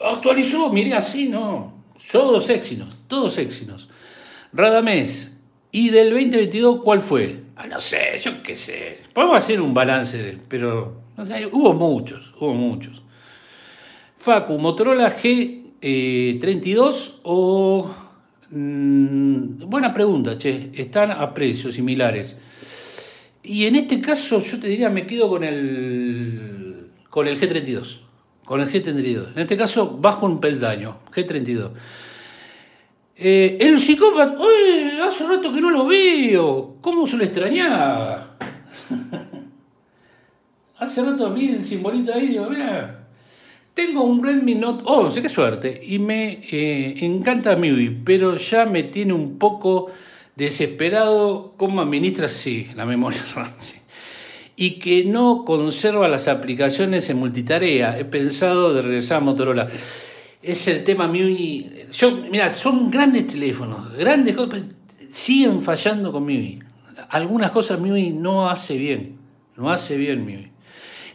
actualizó, 0.00 0.70
miré 0.70 0.94
así, 0.94 1.28
no, 1.28 1.84
todos 2.10 2.48
éxinos, 2.48 2.88
todos 3.08 3.36
éxinos. 3.38 3.88
Radamés, 4.52 5.36
¿y 5.70 5.90
del 5.90 6.10
2022 6.10 6.82
cuál 6.82 7.00
fue? 7.00 7.42
Ah, 7.56 7.66
no 7.66 7.78
sé, 7.80 8.18
yo 8.22 8.42
qué 8.42 8.56
sé. 8.56 9.00
Podemos 9.12 9.36
hacer 9.36 9.60
un 9.60 9.74
balance, 9.74 10.38
pero 10.48 11.02
no 11.16 11.24
sé, 11.24 11.46
hubo 11.46 11.74
muchos, 11.74 12.32
hubo 12.40 12.54
muchos. 12.54 13.02
Facu, 14.16 14.58
Motorola 14.58 15.16
G32 15.16 15.80
eh, 15.82 17.20
o... 17.24 17.94
Mm, 18.50 19.58
buena 19.68 19.94
pregunta, 19.94 20.36
che. 20.36 20.70
Están 20.74 21.12
a 21.12 21.32
precios 21.32 21.74
similares. 21.74 22.36
Y 23.42 23.64
en 23.66 23.76
este 23.76 24.00
caso 24.00 24.42
yo 24.42 24.58
te 24.58 24.68
diría, 24.68 24.90
me 24.90 25.06
quedo 25.06 25.28
con 25.28 25.44
el, 25.44 26.49
con 27.10 27.28
el 27.28 27.38
G32. 27.38 27.98
Con 28.44 28.62
el 28.62 28.70
G32. 28.70 29.32
En 29.34 29.42
este 29.42 29.56
caso, 29.56 29.98
bajo 30.00 30.24
un 30.26 30.40
peldaño. 30.40 30.98
G32. 31.14 31.70
Eh, 33.16 33.58
el 33.60 33.78
psicópata, 33.78 34.38
¡Uy! 34.38 34.98
Hace 35.02 35.26
rato 35.26 35.52
que 35.52 35.60
no 35.60 35.70
lo 35.70 35.86
veo. 35.86 36.76
¿Cómo 36.80 37.06
se 37.06 37.18
lo 37.18 37.24
extrañaba? 37.24 38.36
hace 40.80 41.02
rato 41.02 41.26
a 41.26 41.30
mí 41.30 41.48
el 41.48 41.64
simbolito 41.64 42.12
ahí, 42.12 42.28
digo, 42.28 42.48
mira, 42.48 43.06
tengo 43.74 44.02
un 44.02 44.24
Redmi 44.24 44.54
Note 44.54 44.82
11, 44.86 45.22
qué 45.22 45.28
suerte, 45.28 45.80
y 45.84 45.98
me 45.98 46.40
eh, 46.50 47.04
encanta 47.04 47.54
MIUI, 47.54 48.00
pero 48.04 48.36
ya 48.36 48.64
me 48.64 48.84
tiene 48.84 49.12
un 49.12 49.38
poco 49.38 49.90
desesperado 50.34 51.54
cómo 51.56 51.82
administra, 51.82 52.28
sí, 52.28 52.68
la 52.74 52.86
memoria 52.86 53.24
RAM, 53.34 53.52
y 54.60 54.72
que 54.72 55.06
no 55.06 55.46
conserva 55.46 56.06
las 56.06 56.28
aplicaciones 56.28 57.08
en 57.08 57.16
multitarea. 57.16 57.98
He 57.98 58.04
pensado 58.04 58.74
de 58.74 58.82
regresar 58.82 59.16
a 59.16 59.20
Motorola 59.20 59.68
es 60.42 60.68
el 60.68 60.84
tema 60.84 61.08
MIUI. 61.08 61.86
Yo, 61.90 62.10
mira, 62.30 62.52
son 62.52 62.90
grandes 62.90 63.26
teléfonos, 63.26 63.96
grandes 63.96 64.36
cosas, 64.36 64.64
siguen 65.14 65.62
fallando 65.62 66.12
con 66.12 66.26
MIUI. 66.26 66.58
Algunas 67.08 67.52
cosas 67.52 67.80
MIUI 67.80 68.10
no 68.10 68.50
hace 68.50 68.76
bien, 68.76 69.16
no 69.56 69.70
hace 69.70 69.96
bien 69.96 70.26
MIUI. 70.26 70.50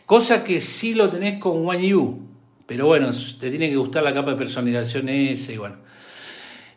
Cosa 0.07 0.43
que 0.43 0.59
sí 0.59 0.95
lo 0.95 1.11
tenés 1.11 1.39
con 1.39 1.67
One 1.67 1.93
U, 1.93 2.21
pero 2.65 2.87
bueno, 2.87 3.11
te 3.39 3.51
tiene 3.51 3.69
que 3.69 3.75
gustar 3.75 4.01
la 4.01 4.13
capa 4.15 4.31
de 4.31 4.37
personalización 4.37 5.07
esa 5.07 5.51
y 5.51 5.57
bueno. 5.57 5.75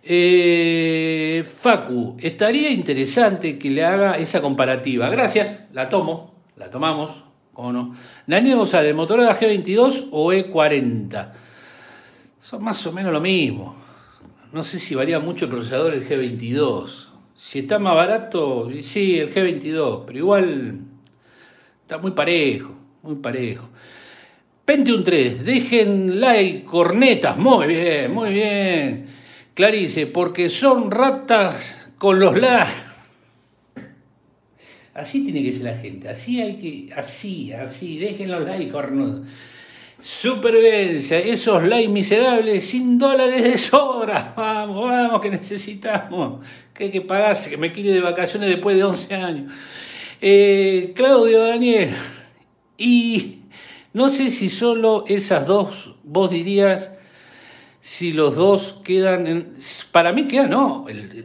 Eh, 0.03 1.45
Facu, 1.47 2.19
estaría 2.21 2.71
interesante 2.71 3.59
que 3.59 3.71
le 3.71 3.85
haga 3.85 4.19
esa 4.19 4.43
comparativa. 4.43 5.09
Gracias, 5.09 5.67
la 5.73 5.89
tomo, 5.89 6.38
la 6.59 6.71
tomamos, 6.71 7.25
¿cómo 7.53 7.73
no? 7.73 7.95
Daniel 8.27 8.57
González, 8.57 8.95
Motorola 8.95 9.39
G22 9.39 10.09
o 10.11 10.33
E40 10.33 11.33
son 12.49 12.65
más 12.65 12.87
o 12.87 12.93
menos 12.93 13.13
lo 13.13 13.21
mismo. 13.21 13.77
No 14.53 14.63
sé 14.63 14.79
si 14.79 14.95
varía 14.95 15.21
mucho 15.21 15.45
el 15.45 15.51
procesador 15.51 15.93
el 15.93 16.09
G22. 16.09 17.09
Si 17.35 17.59
está 17.59 17.79
más 17.79 17.95
barato, 17.95 18.71
sí, 18.81 19.19
el 19.19 19.33
G22, 19.33 20.05
pero 20.07 20.19
igual 20.19 20.79
está 21.83 21.99
muy 21.99 22.13
parejo, 22.13 22.75
muy 23.03 23.17
parejo. 23.17 23.69
Pentium 24.65 25.05
3, 25.05 25.45
dejen 25.45 26.21
like, 26.21 26.65
cornetas, 26.65 27.37
muy 27.37 27.67
bien, 27.67 28.13
muy 28.13 28.31
bien. 28.31 29.07
Clarice, 29.55 30.07
porque 30.07 30.49
son 30.49 30.91
ratas 30.91 31.77
con 31.99 32.19
los 32.19 32.37
likes. 32.39 32.88
Así 34.99 35.23
tiene 35.23 35.45
que 35.45 35.53
ser 35.53 35.63
la 35.63 35.77
gente, 35.77 36.09
así 36.09 36.43
hay 36.43 36.57
que, 36.57 36.93
así, 36.93 37.53
así, 37.53 37.99
dejen 37.99 38.33
los 38.33 38.43
likes. 38.43 38.73
Supervivencia, 40.01 41.21
esos 41.21 41.63
likes 41.63 41.89
miserables, 41.89 42.65
sin 42.65 42.99
dólares 42.99 43.45
de 43.45 43.57
sobra. 43.59 44.35
Vamos, 44.37 44.91
vamos, 44.91 45.21
que 45.21 45.31
necesitamos. 45.31 46.45
Que 46.75 46.85
hay 46.85 46.91
que 46.91 47.01
pagarse, 47.01 47.49
que 47.49 47.57
me 47.57 47.71
quiere 47.71 47.93
de 47.93 48.01
vacaciones 48.01 48.49
después 48.49 48.77
de 48.77 48.83
11 48.83 49.15
años. 49.15 49.53
Eh, 50.21 50.93
Claudio, 50.97 51.45
Daniel. 51.45 51.91
Y 52.77 53.43
no 53.93 54.11
sé 54.11 54.31
si 54.31 54.49
solo 54.49 55.05
esas 55.07 55.47
dos, 55.47 55.95
vos 56.03 56.33
dirías, 56.33 56.93
si 57.89 58.13
los 58.13 58.37
dos 58.37 58.83
quedan. 58.85 59.27
En, 59.27 59.55
para 59.93 60.13
mí 60.13 60.29
quedan, 60.29 60.51
no. 60.51 60.85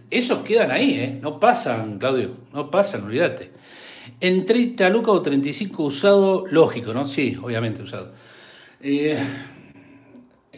esos 0.09 0.43
quedan 0.43 0.71
ahí, 0.71 0.93
¿eh? 0.93 1.19
No 1.21 1.37
pasan, 1.37 1.99
Claudio. 1.99 2.37
No 2.53 2.71
pasan, 2.71 3.03
olvídate. 3.03 3.51
En 4.21 4.45
30 4.45 4.89
lucas 4.89 5.15
o 5.15 5.21
35 5.21 5.83
usado, 5.83 6.45
lógico, 6.49 6.93
¿no? 6.93 7.05
Sí, 7.05 7.37
obviamente 7.41 7.81
usado. 7.83 8.13
Eh, 8.81 9.19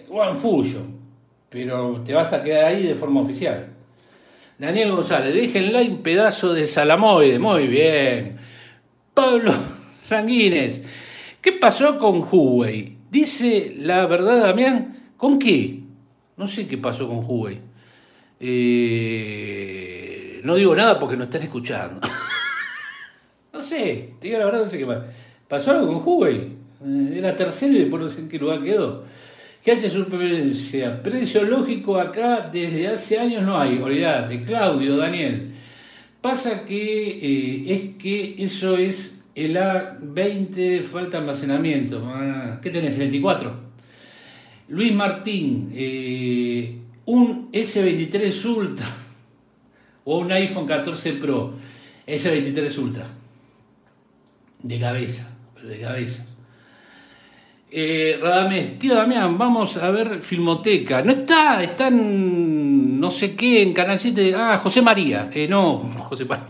One 0.07 0.35
Fusion, 0.35 0.95
pero 1.49 2.03
te 2.05 2.13
vas 2.13 2.31
a 2.33 2.43
quedar 2.43 2.65
ahí 2.65 2.83
de 2.83 2.93
forma 2.93 3.21
oficial. 3.21 3.69
Daniel 4.59 4.91
González, 4.91 5.33
déjenla 5.33 5.81
un 5.81 6.03
pedazo 6.03 6.53
de 6.53 6.67
salamoide, 6.67 7.39
muy 7.39 7.65
bien. 7.65 8.37
Pablo 9.11 9.51
Sanguines, 9.99 10.83
¿qué 11.41 11.53
pasó 11.53 11.97
con 11.97 12.21
Huawei? 12.21 12.95
Dice 13.09 13.73
la 13.79 14.05
verdad, 14.05 14.41
Damián, 14.41 15.13
¿con 15.17 15.39
qué? 15.39 15.84
No 16.37 16.47
sé 16.47 16.67
qué 16.67 16.77
pasó 16.77 17.07
con 17.07 17.23
Huawei. 17.25 17.59
Eh, 18.39 19.85
no 20.43 20.55
digo 20.55 20.75
nada 20.75 20.99
porque 20.99 21.15
no 21.15 21.23
están 21.25 21.43
escuchando. 21.43 22.01
no 23.53 23.61
sé, 23.61 24.15
te 24.19 24.27
digo 24.27 24.39
la 24.39 24.45
verdad, 24.45 24.61
no 24.61 24.67
sé 24.67 24.77
qué 24.77 24.85
pasó. 24.85 25.03
¿Pasó 25.47 25.71
algo 25.71 25.87
con 25.87 26.03
Huawei? 26.05 26.49
Eh, 26.85 27.15
era 27.17 27.35
tercero 27.35 27.73
y 27.73 27.79
después 27.79 28.01
no 28.01 28.09
sé 28.09 28.21
en 28.21 28.29
qué 28.29 28.39
lugar 28.39 28.63
quedó. 28.63 29.03
GH 29.65 29.89
Supervivencia, 29.89 31.01
precio 31.01 31.43
lógico 31.43 31.99
acá 31.99 32.49
desde 32.53 32.87
hace 32.87 33.17
años 33.17 33.41
no 33.41 33.59
hay, 33.59 33.79
olvídate, 33.79 34.43
Claudio, 34.43 34.95
Daniel. 34.95 35.53
Pasa 36.21 36.65
que 36.65 37.17
eh, 37.17 37.73
es 37.73 37.95
que 37.97 38.35
eso 38.43 38.77
es 38.77 39.23
el 39.33 39.55
A20, 39.55 40.83
falta 40.83 41.17
almacenamiento. 41.17 42.03
Ah, 42.05 42.59
¿Qué 42.61 42.69
tenés? 42.69 42.93
¿El 42.93 42.99
24? 42.99 43.64
Luis 44.67 44.93
Martín, 44.93 45.71
eh, 45.73 46.75
un 47.05 47.51
S23 47.51 48.45
Ultra 48.45 48.87
o 50.05 50.19
un 50.19 50.31
iPhone 50.31 50.65
14 50.65 51.13
Pro, 51.13 51.53
S23 52.07 52.77
Ultra. 52.77 53.07
De 54.61 54.79
cabeza, 54.79 55.29
de 55.63 55.79
cabeza. 55.79 56.25
Eh, 57.71 58.17
Radamés, 58.21 58.79
tío 58.79 58.95
Damián, 58.95 59.37
vamos 59.37 59.77
a 59.77 59.91
ver 59.91 60.21
Filmoteca. 60.21 61.01
No 61.01 61.11
está, 61.11 61.61
está 61.61 61.87
en 61.87 62.99
no 62.99 63.11
sé 63.11 63.35
qué, 63.35 63.61
en 63.61 63.73
Canal 63.73 63.99
7. 63.99 64.33
Ah, 64.35 64.57
José 64.57 64.81
María. 64.81 65.29
Eh, 65.33 65.47
no, 65.47 65.77
José 66.09 66.25
María. 66.25 66.45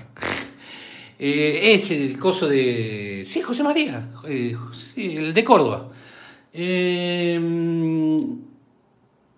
Eh, 1.18 1.74
es 1.74 1.92
el 1.92 2.18
coso 2.20 2.48
de. 2.48 3.24
Sí, 3.26 3.42
José 3.42 3.64
María. 3.64 4.10
Eh, 4.28 4.56
sí, 4.72 5.18
el 5.18 5.34
de 5.34 5.44
Córdoba. 5.44 5.90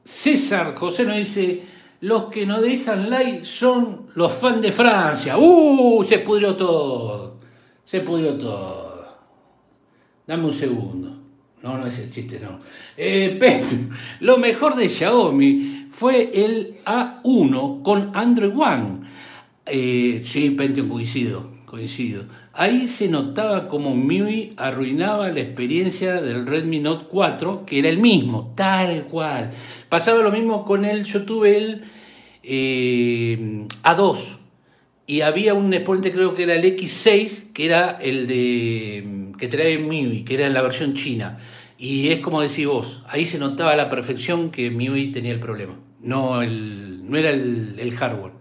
César 0.03 0.75
José 0.75 1.05
nos 1.05 1.17
dice: 1.17 1.63
Los 2.01 2.25
que 2.25 2.45
no 2.45 2.61
dejan 2.61 3.09
like 3.09 3.45
son 3.45 4.07
los 4.15 4.33
fans 4.33 4.61
de 4.61 4.71
Francia. 4.71 5.37
¡Uh! 5.37 6.03
Se 6.03 6.19
pudrió 6.19 6.55
todo. 6.55 7.37
Se 7.83 8.01
pudrió 8.01 8.33
todo. 8.33 9.17
Dame 10.27 10.45
un 10.45 10.53
segundo. 10.53 11.17
No, 11.63 11.77
no 11.77 11.87
es 11.87 11.97
el 11.99 12.11
chiste, 12.11 12.39
no. 12.39 12.59
Eh, 12.95 13.39
lo 14.19 14.37
mejor 14.37 14.75
de 14.75 14.89
Xiaomi 14.89 15.87
fue 15.91 16.31
el 16.33 16.77
A1 16.85 17.81
con 17.81 18.11
Android 18.13 18.53
One. 18.55 18.99
Eh, 19.65 20.21
sí, 20.23 20.51
Pentium 20.51 20.87
coincido, 20.87 21.49
coincido. 21.67 22.23
Ahí 22.53 22.87
se 22.87 23.09
notaba 23.09 23.67
como 23.67 23.93
MIUI 23.93 24.53
arruinaba 24.57 25.29
la 25.29 25.41
experiencia 25.41 26.21
del 26.21 26.47
Redmi 26.47 26.79
Note 26.79 27.05
4, 27.09 27.65
que 27.65 27.77
era 27.77 27.89
el 27.89 27.99
mismo, 27.99 28.53
tal 28.55 29.03
cual. 29.03 29.51
Pasaba 29.89 30.23
lo 30.23 30.31
mismo 30.31 30.65
con 30.65 30.85
el, 30.85 31.03
yo 31.03 31.25
tuve 31.25 31.57
el 31.57 31.83
eh, 32.41 33.67
A2 33.83 34.37
y 35.05 35.21
había 35.21 35.53
un 35.53 35.73
exponente, 35.73 36.11
creo 36.11 36.33
que 36.33 36.43
era 36.43 36.55
el 36.55 36.63
X6, 36.63 37.51
que 37.53 37.65
era 37.65 37.91
el 38.01 38.27
de 38.27 39.33
que 39.37 39.47
trae 39.47 39.77
MIUI, 39.77 40.23
que 40.23 40.35
era 40.35 40.47
en 40.47 40.53
la 40.53 40.61
versión 40.61 40.93
china. 40.93 41.37
Y 41.77 42.07
es 42.09 42.21
como 42.21 42.41
decís 42.41 42.65
vos, 42.65 43.03
ahí 43.07 43.25
se 43.25 43.37
notaba 43.37 43.75
la 43.75 43.89
perfección 43.89 44.51
que 44.51 44.71
MIUI 44.71 45.11
tenía 45.11 45.31
el 45.31 45.39
problema, 45.39 45.77
no, 46.01 46.41
el, 46.41 47.09
no 47.09 47.17
era 47.17 47.29
el, 47.29 47.93
hardware. 47.95 48.36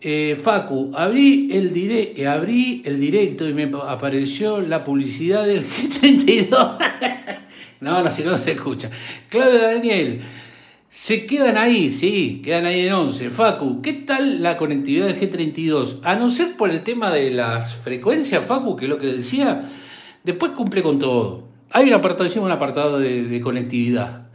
Eh, 0.00 0.38
Facu, 0.40 0.92
abrí 0.94 1.50
el, 1.52 1.72
dire, 1.72 2.26
abrí 2.26 2.82
el 2.84 3.00
directo 3.00 3.48
y 3.48 3.54
me 3.54 3.70
apareció 3.86 4.60
la 4.60 4.84
publicidad 4.84 5.44
del 5.44 5.66
G32. 5.66 6.78
no, 7.80 8.02
no, 8.04 8.10
si 8.10 8.22
no 8.22 8.36
se 8.36 8.52
escucha. 8.52 8.90
Claudio 9.28 9.60
Daniel, 9.60 10.20
se 10.88 11.26
quedan 11.26 11.56
ahí, 11.56 11.90
sí, 11.90 12.40
quedan 12.44 12.66
ahí 12.66 12.86
en 12.86 12.92
11. 12.92 13.30
Facu, 13.30 13.82
¿qué 13.82 13.92
tal 13.92 14.42
la 14.42 14.56
conectividad 14.56 15.06
del 15.06 15.18
G32? 15.18 16.00
A 16.04 16.14
no 16.14 16.30
ser 16.30 16.56
por 16.56 16.70
el 16.70 16.82
tema 16.82 17.12
de 17.12 17.30
las 17.30 17.74
frecuencias, 17.74 18.44
Facu, 18.44 18.76
que 18.76 18.84
es 18.84 18.88
lo 18.88 18.98
que 18.98 19.08
decía, 19.08 19.62
después 20.24 20.52
cumple 20.52 20.82
con 20.82 20.98
todo. 20.98 21.48
Hay 21.70 21.88
un 21.88 21.94
apartado, 21.94 22.42
un 22.42 22.50
apartado 22.50 22.98
de, 22.98 23.40
conectividad. 23.40 24.28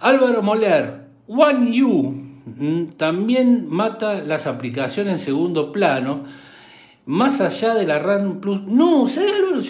Álvaro 0.00 0.42
Moller, 0.42 1.06
One 1.26 1.82
U 1.82 2.19
también 2.96 3.66
mata 3.68 4.14
las 4.14 4.46
aplicaciones 4.46 5.12
en 5.12 5.18
segundo 5.18 5.72
plano, 5.72 6.24
más 7.06 7.40
allá 7.40 7.74
de 7.74 7.86
la 7.86 7.98
RAM 7.98 8.40
Plus. 8.40 8.62
No, 8.62 9.08
¿sabes 9.08 9.32
Álvaro? 9.34 9.60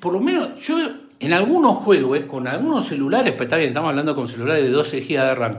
Por 0.00 0.12
lo 0.12 0.20
menos 0.20 0.60
yo 0.60 0.78
en 1.18 1.32
algunos 1.32 1.76
juegos, 1.78 2.18
eh, 2.18 2.26
con 2.26 2.46
algunos 2.46 2.86
celulares, 2.86 3.32
pero 3.32 3.44
está 3.44 3.56
bien, 3.56 3.68
estamos 3.68 3.90
hablando 3.90 4.14
con 4.14 4.28
celulares 4.28 4.64
de 4.64 4.70
12 4.70 5.00
GB 5.00 5.08
de 5.08 5.34
RAM, 5.34 5.58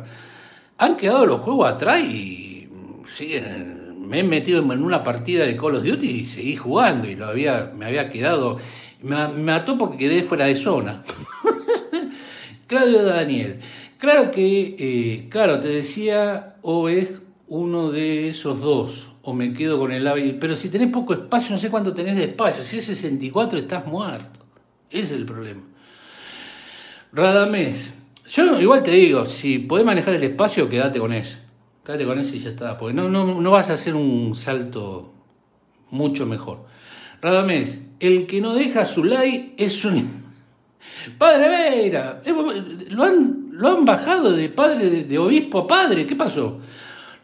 han 0.77 0.97
quedado 0.97 1.25
los 1.25 1.41
juegos 1.41 1.69
atrás 1.69 2.01
y 2.01 2.69
siguen, 3.13 4.07
me 4.07 4.19
he 4.19 4.23
metido 4.23 4.61
en 4.71 4.83
una 4.83 5.03
partida 5.03 5.45
de 5.45 5.57
Call 5.57 5.75
of 5.75 5.83
Duty 5.83 6.07
y 6.07 6.25
seguí 6.27 6.55
jugando 6.55 7.07
y 7.07 7.15
lo 7.15 7.25
había, 7.25 7.71
me 7.75 7.85
había 7.85 8.09
quedado 8.09 8.57
me, 9.01 9.27
mató 9.27 9.77
porque 9.77 9.97
quedé 9.97 10.23
fuera 10.23 10.45
de 10.45 10.55
zona. 10.55 11.03
Claudio 12.67 13.03
Daniel. 13.03 13.59
Claro 13.97 14.31
que, 14.31 14.75
eh, 14.77 15.27
claro, 15.29 15.59
te 15.59 15.69
decía, 15.69 16.55
o 16.61 16.89
es 16.89 17.09
uno 17.47 17.91
de 17.91 18.29
esos 18.29 18.61
dos, 18.61 19.09
o 19.23 19.33
me 19.33 19.53
quedo 19.53 19.79
con 19.79 19.91
el 19.91 20.07
AVI. 20.07 20.37
Pero 20.39 20.55
si 20.55 20.69
tenés 20.69 20.91
poco 20.91 21.13
espacio, 21.13 21.53
no 21.53 21.59
sé 21.59 21.69
cuánto 21.69 21.93
tenés 21.93 22.15
de 22.15 22.25
espacio. 22.25 22.63
Si 22.63 22.77
es 22.77 22.85
64, 22.85 23.59
estás 23.59 23.85
muerto. 23.85 24.39
Ese 24.89 25.01
es 25.01 25.11
el 25.13 25.25
problema. 25.25 25.61
Radamés. 27.11 27.93
Yo 28.27 28.59
igual 28.59 28.83
te 28.83 28.91
digo, 28.91 29.25
si 29.25 29.59
podés 29.59 29.85
manejar 29.85 30.15
el 30.15 30.23
espacio, 30.23 30.69
quédate 30.69 30.99
con 30.99 31.13
eso. 31.13 31.37
Quédate 31.85 32.05
con 32.05 32.19
eso 32.19 32.35
y 32.35 32.39
ya 32.39 32.49
está. 32.49 32.77
Porque 32.77 32.93
no, 32.93 33.09
no, 33.09 33.41
no 33.41 33.51
vas 33.51 33.69
a 33.69 33.73
hacer 33.73 33.95
un 33.95 34.35
salto 34.35 35.13
mucho 35.89 36.25
mejor. 36.25 36.65
Radamés, 37.21 37.81
el 37.99 38.27
que 38.27 38.41
no 38.41 38.53
deja 38.53 38.85
su 38.85 39.03
like 39.03 39.53
es 39.57 39.83
un... 39.85 40.25
Padre 41.17 41.49
Veira, 41.49 42.21
eh, 42.25 42.33
lo 42.89 43.03
han, 43.03 43.46
lo 43.57 43.69
han 43.69 43.85
bajado 43.85 44.33
de 44.33 44.49
padre 44.49 45.03
de, 45.03 45.17
obispo 45.17 45.59
a 45.59 45.67
padre, 45.67 46.05
¿qué 46.05 46.15
pasó? 46.15 46.59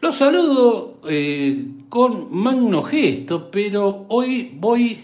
Lo 0.00 0.10
saludo 0.10 0.98
eh, 1.08 1.64
con 1.88 2.34
magno 2.36 2.82
gesto, 2.82 3.50
pero 3.50 4.06
hoy 4.08 4.50
voy 4.54 5.00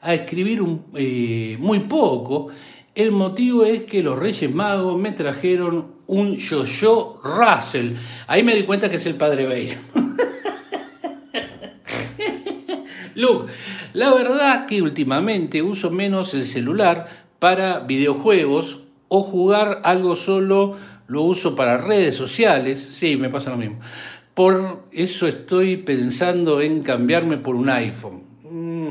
a 0.00 0.14
escribir 0.14 0.62
un, 0.62 0.86
eh, 0.94 1.56
muy 1.60 1.80
poco. 1.80 2.48
El 2.94 3.12
motivo 3.12 3.64
es 3.64 3.84
que 3.84 4.02
los 4.02 4.18
Reyes 4.18 4.52
Magos 4.52 4.98
me 4.98 5.12
trajeron 5.12 5.96
un 6.06 6.36
yo-yo 6.36 7.20
Russell. 7.22 7.92
Ahí 8.26 8.42
me 8.42 8.54
di 8.54 8.62
cuenta 8.62 8.88
que 8.88 8.96
es 8.96 9.06
el 9.06 9.16
padre 9.16 9.46
Veira. 9.46 9.76
Luke, 13.14 13.52
la 13.92 14.14
verdad 14.14 14.66
que 14.66 14.80
últimamente 14.80 15.60
uso 15.60 15.90
menos 15.90 16.32
el 16.32 16.44
celular 16.44 17.26
para 17.38 17.80
videojuegos 17.80 18.85
o 19.08 19.22
jugar 19.22 19.80
algo 19.84 20.16
solo, 20.16 20.76
lo 21.08 21.22
uso 21.22 21.54
para 21.54 21.78
redes 21.78 22.14
sociales, 22.14 22.78
sí, 22.78 23.16
me 23.16 23.28
pasa 23.28 23.50
lo 23.50 23.56
mismo. 23.56 23.78
Por 24.34 24.84
eso 24.92 25.26
estoy 25.26 25.78
pensando 25.78 26.60
en 26.60 26.82
cambiarme 26.82 27.38
por 27.38 27.54
un 27.54 27.70
iPhone. 27.70 28.22
Mm, 28.50 28.88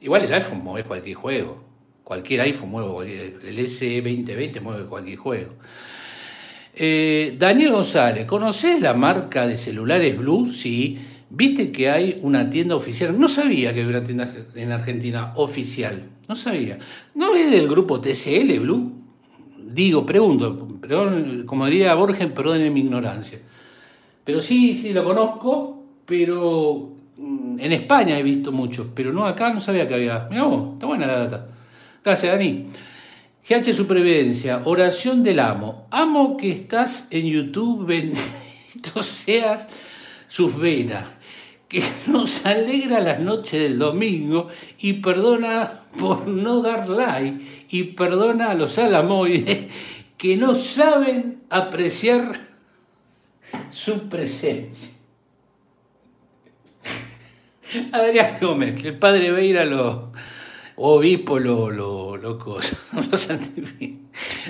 igual 0.00 0.24
el 0.24 0.34
iPhone 0.34 0.62
mueve 0.62 0.86
cualquier 0.86 1.16
juego. 1.16 1.62
Cualquier 2.04 2.42
iPhone 2.42 2.70
mueve 2.70 3.34
el 3.42 3.58
S2020 3.58 4.60
mueve 4.60 4.84
cualquier 4.84 5.18
juego. 5.18 5.54
Eh, 6.74 7.34
Daniel 7.36 7.72
González, 7.72 8.24
¿conoces 8.24 8.80
la 8.80 8.94
marca 8.94 9.48
de 9.48 9.56
celulares 9.56 10.16
Blue? 10.16 10.46
Sí. 10.46 10.98
¿Viste 11.28 11.72
que 11.72 11.90
hay 11.90 12.20
una 12.22 12.48
tienda 12.48 12.76
oficial? 12.76 13.18
No 13.18 13.28
sabía 13.28 13.74
que 13.74 13.80
había 13.80 13.98
una 13.98 14.06
tienda 14.06 14.32
en 14.54 14.70
Argentina 14.70 15.32
oficial. 15.34 16.04
No 16.28 16.36
sabía. 16.36 16.78
¿No 17.14 17.34
es 17.34 17.50
del 17.50 17.68
grupo 17.68 18.00
TCL 18.00 18.60
Blue? 18.60 18.92
Digo, 19.78 20.04
pregunto, 20.04 20.66
perdón, 20.80 21.44
como 21.46 21.64
diría 21.66 21.94
Borges, 21.94 22.26
perdónenme 22.32 22.68
mi 22.68 22.80
ignorancia. 22.80 23.38
Pero 24.24 24.40
sí, 24.40 24.74
sí, 24.74 24.92
lo 24.92 25.04
conozco, 25.04 25.84
pero 26.04 26.94
mm, 27.16 27.60
en 27.60 27.72
España 27.72 28.18
he 28.18 28.24
visto 28.24 28.50
muchos, 28.50 28.88
pero 28.92 29.12
no 29.12 29.24
acá, 29.24 29.54
no 29.54 29.60
sabía 29.60 29.86
que 29.86 29.94
había. 29.94 30.26
Mirá 30.30 30.42
vos, 30.42 30.72
está 30.72 30.86
buena 30.86 31.06
la 31.06 31.18
data. 31.20 31.46
Gracias, 32.04 32.32
Dani. 32.32 32.66
GH 33.48 33.72
Supervivencia, 33.72 34.62
oración 34.64 35.22
del 35.22 35.38
amo. 35.38 35.86
Amo 35.92 36.36
que 36.36 36.50
estás 36.50 37.06
en 37.12 37.26
YouTube, 37.26 37.86
bendito 37.86 39.00
seas 39.04 39.68
sus 40.26 40.58
venas, 40.58 41.04
que 41.68 41.82
nos 42.06 42.44
alegra 42.46 43.00
las 43.00 43.20
noches 43.20 43.60
del 43.60 43.78
domingo 43.78 44.48
y 44.78 44.94
perdona 44.94 45.82
por 45.98 46.26
no 46.26 46.62
dar 46.62 46.88
like 46.88 47.66
y 47.70 47.84
perdona 47.84 48.50
a 48.50 48.54
los 48.54 48.78
alamoides 48.78 49.66
que 50.16 50.36
no 50.36 50.54
saben 50.54 51.42
apreciar 51.50 52.38
su 53.70 54.08
presencia. 54.08 54.92
Adrián 57.92 58.38
Gómez, 58.40 58.82
el 58.82 58.98
padre 58.98 59.30
Beira 59.30 59.66
lo 59.66 60.10
obispo 60.76 61.38
lo, 61.38 61.70
lo, 61.70 62.16
lo, 62.16 62.38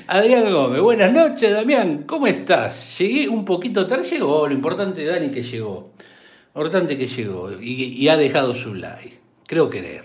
Adrián 0.07 0.52
Gómez, 0.52 0.81
buenas 0.81 1.12
noches, 1.12 1.52
Damián, 1.52 2.04
¿cómo 2.07 2.28
estás? 2.28 2.96
Llegué 2.98 3.28
un 3.28 3.44
poquito 3.44 3.87
tarde, 3.88 4.09
llegó, 4.09 4.46
lo 4.46 4.54
importante, 4.54 5.04
Dani, 5.04 5.31
que 5.31 5.42
llegó. 5.42 5.94
Importante 6.49 6.99
que 6.99 7.07
llegó 7.07 7.53
y, 7.61 8.09
ha 8.09 8.17
dejado 8.17 8.55
su 8.55 8.75
like. 8.75 9.19
Creo 9.47 9.71
querer. 9.71 10.03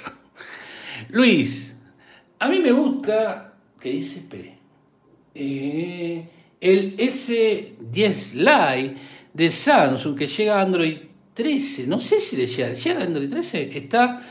Luis, 1.09 1.73
a 2.39 2.47
mí 2.47 2.59
me 2.59 2.71
gusta, 2.71 3.53
¿qué 3.79 3.89
dice? 3.89 4.19
Espere. 4.19 4.57
Eh, 5.33 6.27
el 6.61 6.95
S10 6.97 8.33
Lite 8.33 8.95
de 9.33 9.49
Samsung 9.49 10.17
que 10.17 10.27
llega 10.27 10.59
a 10.59 10.61
Android 10.61 10.97
13, 11.33 11.87
no 11.87 11.99
sé 11.99 12.19
si 12.19 12.37
le 12.37 12.45
llega, 12.45 12.73
llega 12.73 12.99
a 13.01 13.03
Android 13.03 13.29
13, 13.29 13.77
está 13.77 14.21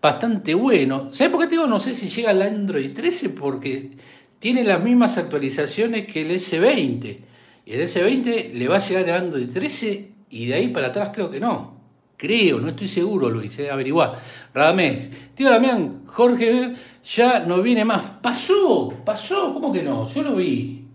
bastante 0.00 0.54
bueno. 0.54 1.12
¿Sabes 1.12 1.32
por 1.32 1.40
qué 1.40 1.46
te 1.46 1.52
digo? 1.52 1.66
No 1.66 1.78
sé 1.78 1.94
si 1.94 2.08
llega 2.08 2.30
al 2.30 2.42
Android 2.42 2.92
13 2.92 3.30
porque 3.30 3.90
tiene 4.38 4.64
las 4.64 4.82
mismas 4.82 5.18
actualizaciones 5.18 6.06
que 6.06 6.22
el 6.22 6.30
S20. 6.30 7.18
Y 7.64 7.72
el 7.72 7.80
S20 7.80 8.52
le 8.52 8.68
va 8.68 8.76
a 8.76 8.86
llegar 8.86 9.10
al 9.10 9.24
Android 9.24 9.48
13 9.50 10.11
y 10.32 10.46
de 10.46 10.54
ahí 10.54 10.68
para 10.68 10.88
atrás 10.88 11.10
creo 11.12 11.30
que 11.30 11.38
no. 11.38 11.74
Creo, 12.16 12.58
no 12.58 12.70
estoy 12.70 12.88
seguro, 12.88 13.28
Luis, 13.28 13.58
eh, 13.58 13.70
averiguar. 13.70 14.18
Radamés, 14.54 15.10
tío 15.34 15.50
Damián, 15.50 16.02
Jorge 16.06 16.72
ya 17.04 17.40
no 17.40 17.60
viene 17.60 17.84
más. 17.84 18.02
Pasó, 18.22 18.94
pasó, 19.04 19.52
¿cómo 19.52 19.72
que 19.72 19.82
no? 19.82 20.08
Yo 20.08 20.22
lo 20.22 20.36
vi. 20.36 20.86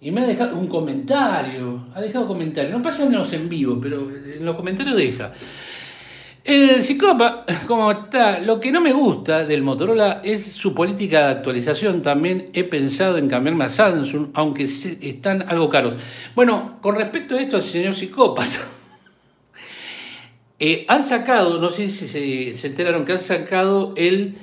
Y 0.00 0.10
me 0.10 0.22
ha 0.22 0.26
dejado 0.26 0.56
un 0.56 0.68
comentario, 0.68 1.88
ha 1.94 2.00
dejado 2.00 2.26
comentario. 2.26 2.70
No 2.70 2.82
pasa 2.82 3.04
en 3.04 3.14
en 3.14 3.48
vivo, 3.48 3.78
pero 3.82 4.08
en 4.10 4.44
los 4.44 4.56
comentarios 4.56 4.96
deja. 4.96 5.32
El 6.44 6.82
psicópata, 6.82 7.44
como 7.66 7.90
está, 7.90 8.40
lo 8.40 8.58
que 8.58 8.72
no 8.72 8.80
me 8.80 8.92
gusta 8.92 9.44
del 9.44 9.62
Motorola 9.62 10.22
es 10.24 10.46
su 10.46 10.72
política 10.72 11.26
de 11.26 11.32
actualización. 11.32 12.00
También 12.00 12.48
he 12.54 12.64
pensado 12.64 13.18
en 13.18 13.28
cambiarme 13.28 13.64
a 13.64 13.68
Samsung, 13.68 14.28
aunque 14.32 14.64
están 14.64 15.44
algo 15.46 15.68
caros. 15.68 15.94
Bueno, 16.34 16.78
con 16.80 16.94
respecto 16.94 17.34
a 17.34 17.42
esto, 17.42 17.60
señor 17.60 17.94
psicópata, 17.94 18.77
eh, 20.58 20.84
han 20.88 21.02
sacado, 21.02 21.60
no 21.60 21.70
sé 21.70 21.88
si 21.88 22.08
se, 22.08 22.66
enteraron, 22.66 23.04
que 23.04 23.12
han 23.12 23.20
sacado 23.20 23.94
el 23.96 24.36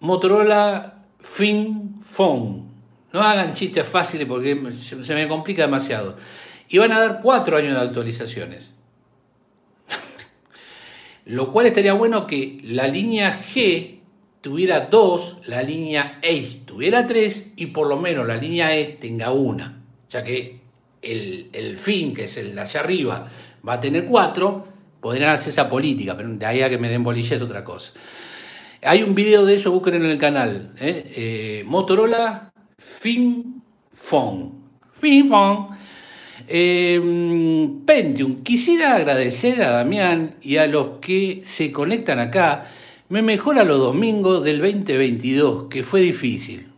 Motorola 0.00 1.04
Fin 1.20 2.00
Phone 2.04 2.66
no 3.16 3.22
hagan 3.22 3.54
chistes 3.54 3.86
fáciles 3.86 4.28
porque 4.28 4.60
se, 4.72 5.14
me 5.14 5.26
complica 5.26 5.62
demasiado. 5.62 6.16
Y 6.68 6.76
van 6.76 6.92
a 6.92 7.00
dar 7.00 7.20
cuatro 7.22 7.56
años 7.56 7.74
de 7.74 7.80
actualizaciones. 7.80 8.74
Lo 11.24 11.50
cual 11.50 11.64
estaría 11.64 11.94
bueno 11.94 12.26
que 12.26 12.60
la 12.62 12.88
línea 12.88 13.40
G 13.40 14.00
tuviera 14.42 14.80
dos, 14.80 15.38
la 15.46 15.62
línea 15.62 16.18
E 16.20 16.60
tuviera 16.66 17.06
tres 17.06 17.52
y 17.56 17.66
por 17.66 17.86
lo 17.86 17.96
menos 17.96 18.26
la 18.26 18.36
línea 18.36 18.76
E 18.76 18.98
tenga 19.00 19.32
una. 19.32 19.82
Ya 20.10 20.22
que 20.22 20.60
el, 21.00 21.78
fin, 21.78 22.12
que 22.12 22.24
es 22.24 22.36
el 22.36 22.54
de 22.54 22.60
allá 22.60 22.80
arriba, 22.80 23.28
va 23.66 23.72
a 23.72 23.80
tener 23.80 24.04
cuatro, 24.04 24.66
podrían 25.00 25.30
hacer 25.30 25.50
esa 25.50 25.68
política, 25.68 26.16
pero 26.16 26.28
de 26.28 26.46
ahí 26.46 26.62
a 26.62 26.70
que 26.70 26.78
me 26.78 26.88
den 26.88 27.04
bolillas 27.04 27.32
es 27.32 27.42
otra 27.42 27.64
cosa. 27.64 27.92
Hay 28.82 29.02
un 29.02 29.14
video 29.14 29.44
de 29.44 29.56
eso, 29.56 29.72
busquen 29.72 29.94
en 29.94 30.06
el 30.06 30.18
canal. 30.18 30.72
¿eh? 30.80 31.12
Eh, 31.16 31.64
Motorola 31.66 32.52
FinFon. 32.78 34.52
FinFon. 34.92 35.68
Eh, 36.48 37.00
Pentium, 37.84 38.42
quisiera 38.42 38.94
agradecer 38.94 39.62
a 39.62 39.70
Damián 39.70 40.36
y 40.42 40.58
a 40.58 40.66
los 40.66 40.98
que 41.00 41.42
se 41.44 41.72
conectan 41.72 42.20
acá. 42.20 42.66
Me 43.08 43.22
mejora 43.22 43.64
los 43.64 43.78
domingos 43.78 44.44
del 44.44 44.60
2022, 44.60 45.64
que 45.68 45.82
fue 45.82 46.00
difícil. 46.00 46.68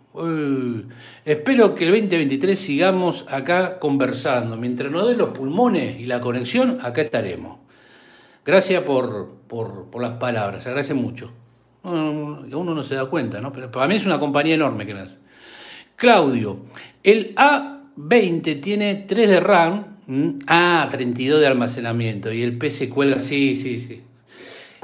espero 1.24 1.74
que 1.74 1.85
el 1.85 1.90
2023 1.92 2.59
sigamos 2.59 3.26
acá 3.28 3.78
conversando. 3.78 4.57
Mientras 4.57 4.90
nos 4.90 5.07
den 5.07 5.18
los 5.18 5.31
pulmones 5.31 6.00
y 6.00 6.07
la 6.07 6.20
conexión, 6.20 6.78
acá 6.83 7.02
estaremos. 7.02 7.67
Gracias 8.48 8.82
por, 8.82 9.28
por, 9.46 10.00
las 10.00 10.12
palabras, 10.12 10.66
agradece 10.66 10.94
mucho. 10.94 11.30
Uno 11.82 12.46
no 12.48 12.82
se 12.82 12.94
da 12.94 13.04
cuenta, 13.04 13.42
¿no? 13.42 13.52
Pero 13.52 13.70
para 13.70 13.87
mí 13.87 13.96
es 13.96 14.06
una 14.06 14.18
compañía 14.18 14.54
enorme 14.54 14.87
que 14.87 14.94
nace. 14.94 15.18
Claudio, 15.96 16.61
el 17.02 17.34
A20 17.34 18.62
tiene 18.62 19.04
3 19.06 19.28
de 19.28 19.40
RAM, 19.40 19.98
A32 20.46 21.40
de 21.40 21.46
almacenamiento 21.46 22.32
y 22.32 22.42
el 22.42 22.56
PC 22.56 22.88
cuelga, 22.88 23.18
sí, 23.18 23.54
sí, 23.54 23.78
sí. 23.78 24.00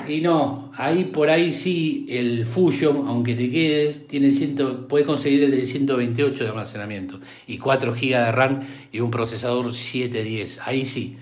Y 0.07 0.21
no, 0.21 0.71
ahí 0.77 1.05
por 1.05 1.31
ahí 1.31 1.51
sí 1.51 2.05
el 2.11 2.45
Fusion, 2.45 3.09
aunque 3.09 3.35
te 3.35 3.51
quedes, 3.51 4.07
tiene 4.07 4.33
ciento, 4.33 4.87
puedes 4.89 5.07
conseguir 5.07 5.43
el 5.43 5.53
de 5.53 5.63
128 5.63 6.45
de 6.45 6.51
almacenamiento 6.51 7.19
y 7.47 7.57
4 7.57 7.95
GB 7.95 8.11
de 8.11 8.31
RAM 8.31 8.61
y 8.93 9.01
un 9.01 9.11
procesador 9.11 9.73
710. 9.73 10.59
Ahí 10.67 10.85
sí. 10.85 11.17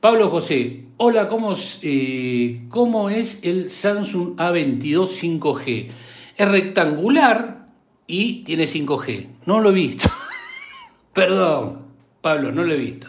Pablo 0.00 0.30
José, 0.30 0.84
hola, 0.96 1.28
¿cómo, 1.28 1.54
eh, 1.82 2.62
¿cómo 2.70 3.10
es 3.10 3.40
el 3.42 3.68
Samsung 3.68 4.36
A22 4.36 5.06
5G? 5.06 5.88
Es 6.36 6.48
rectangular, 6.48 7.60
y 8.10 8.42
tiene 8.42 8.66
5G. 8.66 9.26
No 9.46 9.60
lo 9.60 9.70
he 9.70 9.74
visto. 9.74 10.08
Perdón, 11.14 11.82
Pablo, 12.20 12.50
no 12.50 12.64
lo 12.64 12.72
he 12.72 12.76
visto. 12.76 13.08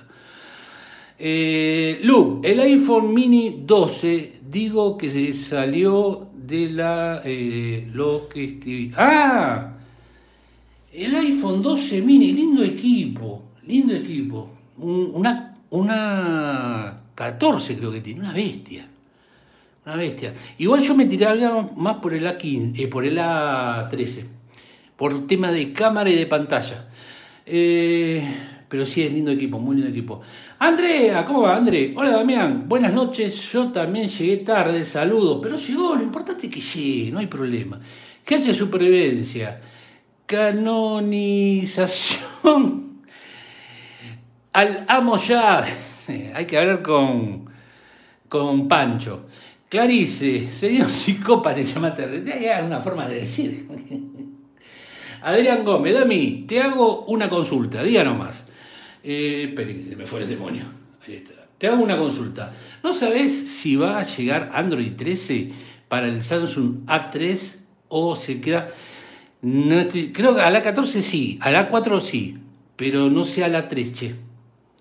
Eh, 1.18 2.00
Lu, 2.04 2.40
el 2.44 2.60
iPhone 2.60 3.14
mini 3.14 3.64
12, 3.66 4.42
digo 4.48 4.98
que 4.98 5.10
se 5.10 5.34
salió 5.34 6.30
de 6.36 6.70
la. 6.70 7.22
Eh, 7.26 7.90
lo 7.94 8.30
que 8.30 8.44
escribí. 8.44 8.92
¡Ah! 8.96 9.74
El 10.94 11.16
iPhone 11.16 11.62
12 11.62 12.02
mini, 12.02 12.32
lindo 12.34 12.64
equipo, 12.64 13.44
lindo 13.66 13.96
equipo. 13.96 14.52
una, 14.78 15.51
una 15.72 17.02
14 17.16 17.78
creo 17.78 17.92
que 17.92 18.02
tiene, 18.02 18.22
una 18.22 18.32
bestia. 18.32 18.88
Una 19.86 19.96
bestia. 19.96 20.34
Igual 20.60 20.82
yo 20.82 20.96
me 20.96 21.06
tiraría 21.06 21.52
más 21.76 21.98
por 21.98 22.14
el 22.14 22.26
A15, 22.26 22.80
eh, 22.80 22.88
por 22.88 23.04
el 23.04 23.18
A13 23.18 24.26
por 25.02 25.26
tema 25.26 25.52
de 25.52 25.74
cámara 25.74 26.12
y 26.12 26.16
de 26.16 26.28
pantalla. 26.28 26.88
Eh, 27.44 28.24
pero 28.70 28.86
sí 28.86 29.02
es 29.02 29.12
lindo 29.12 29.32
equipo, 29.32 29.58
muy 29.58 29.78
lindo 29.78 29.90
equipo. 29.90 30.22
Andrea, 30.60 31.26
¿cómo 31.26 31.42
va, 31.42 31.56
André? 31.56 31.92
Hola, 31.98 32.12
Damián. 32.12 32.70
Buenas 32.70 32.94
noches. 32.94 33.52
Yo 33.52 33.72
también 33.72 34.08
llegué 34.08 34.38
tarde, 34.38 34.86
saludos. 34.86 35.40
Pero 35.42 35.58
llegó, 35.58 35.96
lo 35.96 36.04
importante 36.04 36.46
es 36.46 36.54
que 36.54 36.62
llegue, 36.62 37.12
no 37.12 37.18
hay 37.18 37.26
problema. 37.26 37.80
de 38.28 38.54
supervivencia. 38.54 39.60
Canonización. 40.28 42.91
Al 44.54 44.86
amo 44.88 45.18
ya. 45.18 45.66
Hay 46.36 46.46
que 46.46 46.58
hablar 46.58 46.82
con, 46.82 47.50
con 48.28 48.68
Pancho. 48.68 49.26
Clarice, 49.70 50.52
sería 50.52 50.84
un 50.86 50.90
psicópata, 50.90 51.64
se 51.64 51.74
llama 51.74 51.96
Hay 51.98 52.66
una 52.66 52.82
forma 52.82 53.08
de 53.08 53.16
decir. 53.16 53.68
Adrián 55.24 55.64
Gómez, 55.64 55.94
Dami, 55.94 56.46
te 56.48 56.60
hago 56.62 57.06
una 57.06 57.30
consulta, 57.30 57.84
diga 57.84 58.04
nomás. 58.04 58.50
Eh, 59.04 59.54
me 59.96 60.06
fue 60.06 60.24
el 60.24 60.28
demonio. 60.28 60.66
Ahí 61.08 61.16
está. 61.16 61.48
te 61.58 61.68
hago 61.68 61.84
una 61.84 61.96
consulta. 61.96 62.52
¿No 62.84 62.92
sabes 62.92 63.32
si 63.32 63.76
va 63.76 64.00
a 64.00 64.04
llegar 64.04 64.50
Android 64.54 64.94
13 64.96 65.50
para 65.88 66.08
el 66.08 66.24
Samsung 66.24 66.86
A3 66.86 67.56
o 67.88 68.16
se 68.16 68.42
queda... 68.42 68.68
creo 69.42 70.36
que 70.36 70.42
a 70.42 70.50
la 70.50 70.62
14 70.62 71.02
sí, 71.02 71.38
a 71.42 71.52
la 71.52 71.70
4 71.70 72.02
sí, 72.02 72.38
pero 72.76 73.10
no 73.10 73.24
sé 73.24 73.44
a 73.44 73.48
la 73.48 73.68
3, 73.68 73.94
che. 73.94 74.31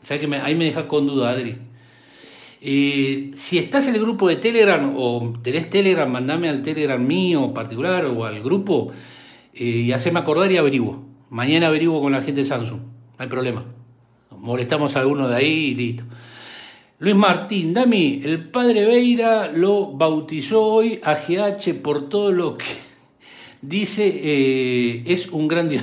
¿Sabes 0.00 0.26
que 0.26 0.36
ahí 0.36 0.54
me 0.54 0.64
deja 0.64 0.88
con 0.88 1.06
duda, 1.06 1.30
Adri? 1.30 1.56
Eh, 2.62 3.30
si 3.34 3.58
estás 3.58 3.88
en 3.88 3.94
el 3.94 4.00
grupo 4.00 4.28
de 4.28 4.36
Telegram 4.36 4.92
o 4.96 5.34
tenés 5.42 5.70
Telegram, 5.70 6.10
mandame 6.10 6.48
al 6.48 6.62
Telegram 6.62 7.04
mío 7.04 7.54
particular 7.54 8.04
o 8.04 8.24
al 8.26 8.42
grupo 8.42 8.92
eh, 9.54 9.64
y 9.64 9.92
haceme 9.92 10.20
acordar 10.20 10.50
y 10.52 10.56
averiguo. 10.58 11.02
Mañana 11.30 11.68
averiguo 11.68 12.00
con 12.00 12.12
la 12.12 12.22
gente 12.22 12.40
de 12.40 12.44
Samsung, 12.44 12.80
no 12.80 13.16
hay 13.18 13.28
problema. 13.28 13.64
Molestamos 14.30 14.96
a 14.96 15.00
alguno 15.00 15.28
de 15.28 15.36
ahí 15.36 15.68
y 15.68 15.74
listo. 15.74 16.04
Luis 16.98 17.14
Martín, 17.16 17.72
Dami, 17.72 18.20
el 18.24 18.50
padre 18.50 18.84
Veira 18.84 19.50
lo 19.50 19.92
bautizó 19.92 20.62
hoy 20.62 21.00
a 21.02 21.14
GH 21.14 21.80
por 21.82 22.10
todo 22.10 22.30
lo 22.30 22.58
que 22.58 22.66
dice, 23.62 24.06
eh, 24.06 25.02
es 25.06 25.28
un 25.28 25.48
gran 25.48 25.68
dios. 25.70 25.82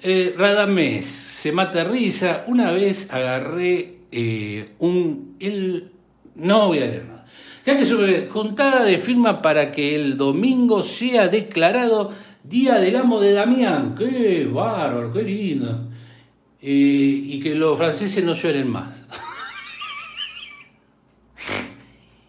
eh, 0.00 0.34
Radamés, 0.38 1.25
se 1.46 1.52
mata 1.52 1.84
risa. 1.84 2.42
Una 2.48 2.72
vez 2.72 3.08
agarré 3.12 3.98
eh, 4.10 4.70
un... 4.80 5.36
El, 5.38 5.92
no 6.34 6.66
voy 6.66 6.78
a 6.78 6.86
leer 6.86 7.04
nada. 7.06 7.24
GH 7.64 8.28
juntada 8.30 8.82
de 8.82 8.98
firma 8.98 9.40
para 9.40 9.70
que 9.70 9.94
el 9.94 10.16
domingo 10.16 10.82
sea 10.82 11.28
declarado 11.28 12.12
Día 12.42 12.80
del 12.80 12.96
Amo 12.96 13.20
de 13.20 13.32
Damián. 13.32 13.94
¡Qué 13.96 14.50
bárbaro, 14.52 15.12
qué 15.12 15.22
lindo! 15.22 15.88
Eh, 16.60 17.22
y 17.26 17.38
que 17.38 17.54
los 17.54 17.78
franceses 17.78 18.24
no 18.24 18.34
lloren 18.34 18.68
más. 18.68 18.88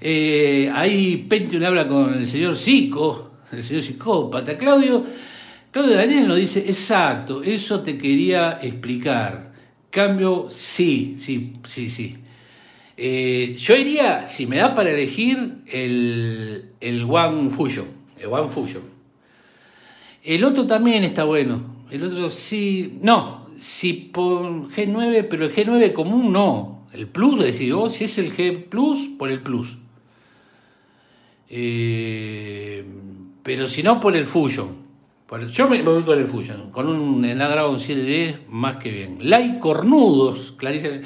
eh, 0.00 0.68
ahí 0.74 1.26
Pentium 1.28 1.62
habla 1.62 1.86
con 1.86 2.12
el 2.14 2.26
señor 2.26 2.56
Psico, 2.56 3.34
el 3.52 3.62
señor 3.62 3.84
psicópata. 3.84 4.58
Claudio, 4.58 5.04
Claudio 5.70 5.96
Daniel 5.96 6.26
nos 6.26 6.38
dice, 6.38 6.60
exacto, 6.60 7.42
eso 7.42 7.80
te 7.80 7.98
quería 7.98 8.58
explicar. 8.62 9.52
Cambio, 9.90 10.48
sí, 10.50 11.16
sí, 11.20 11.52
sí, 11.66 11.90
sí. 11.90 12.16
Eh, 12.96 13.54
yo 13.58 13.76
iría, 13.76 14.26
si 14.26 14.46
me 14.46 14.56
da 14.56 14.74
para 14.74 14.90
elegir, 14.90 15.58
el, 15.66 16.70
el 16.80 17.04
One 17.04 17.50
Fusion. 17.50 17.86
El 18.18 18.26
One 18.28 18.48
Fusion. 18.48 18.82
El 20.24 20.42
otro 20.44 20.66
también 20.66 21.04
está 21.04 21.24
bueno. 21.24 21.84
El 21.90 22.02
otro 22.04 22.28
sí. 22.30 22.98
No, 23.02 23.46
si 23.56 23.92
por 23.92 24.68
G9, 24.70 25.26
pero 25.28 25.44
el 25.44 25.54
G9 25.54 25.92
común 25.92 26.32
no. 26.32 26.86
El 26.92 27.06
Plus, 27.06 27.42
decir, 27.42 27.74
vos, 27.74 27.94
si 27.94 28.04
es 28.04 28.18
el 28.18 28.34
G 28.34 28.64
Plus, 28.64 29.08
por 29.18 29.30
el 29.30 29.40
Plus. 29.40 29.76
Eh, 31.50 32.84
pero 33.42 33.68
si 33.68 33.82
no, 33.82 34.00
por 34.00 34.16
el 34.16 34.26
Fusion. 34.26 34.87
Yo 35.50 35.68
me 35.68 35.82
voy 35.82 36.04
con 36.04 36.18
el 36.18 36.26
Fusion, 36.26 36.70
con 36.70 36.88
un 36.88 37.22
Snapdragon 37.22 37.78
710 37.78 38.48
más 38.48 38.76
que 38.76 38.90
bien. 38.90 39.18
Like 39.20 39.58
cornudos, 39.58 40.54
Claricia. 40.56 41.02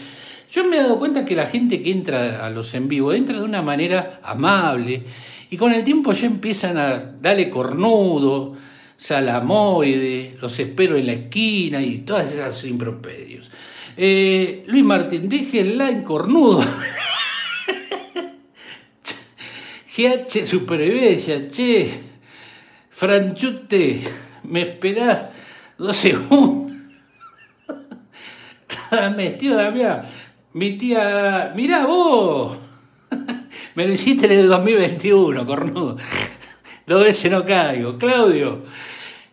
Yo 0.50 0.64
me 0.64 0.76
he 0.76 0.82
dado 0.82 0.98
cuenta 0.98 1.24
que 1.24 1.34
la 1.34 1.46
gente 1.46 1.82
que 1.82 1.90
entra 1.90 2.46
a 2.46 2.50
los 2.50 2.72
en 2.74 2.86
vivo 2.86 3.12
entra 3.12 3.38
de 3.38 3.44
una 3.44 3.62
manera 3.62 4.20
amable 4.22 5.02
y 5.50 5.56
con 5.56 5.72
el 5.72 5.82
tiempo 5.82 6.12
ya 6.12 6.26
empiezan 6.26 6.78
a 6.78 6.98
darle 6.98 7.50
cornudo, 7.50 8.54
Salamoide, 8.96 10.36
Los 10.40 10.56
espero 10.60 10.96
en 10.96 11.06
la 11.06 11.14
esquina 11.14 11.82
y 11.82 11.98
todas 11.98 12.32
esas 12.32 12.64
impropedios. 12.64 13.50
Eh, 13.96 14.62
Luis 14.68 14.84
Martín, 14.84 15.28
déjenla 15.28 15.90
en 15.90 16.02
cornudo. 16.02 16.64
GH 19.96 20.46
Supervivencia, 20.46 21.50
che. 21.50 22.11
Franchute, 22.92 24.02
¿me 24.44 24.62
esperás 24.62 25.26
dos 25.78 25.96
segundos? 25.96 26.72
tío 29.38 29.56
Damián, 29.56 30.02
mi 30.52 30.76
tía, 30.76 31.52
mirá 31.56 31.86
vos. 31.86 32.58
Me 33.74 33.86
lo 33.86 33.92
hiciste 33.94 34.26
en 34.26 34.32
el 34.32 34.48
2021, 34.48 35.46
cornudo. 35.46 35.96
Dos 36.86 37.02
veces 37.02 37.32
no 37.32 37.44
caigo. 37.46 37.96
Claudio, 37.96 38.62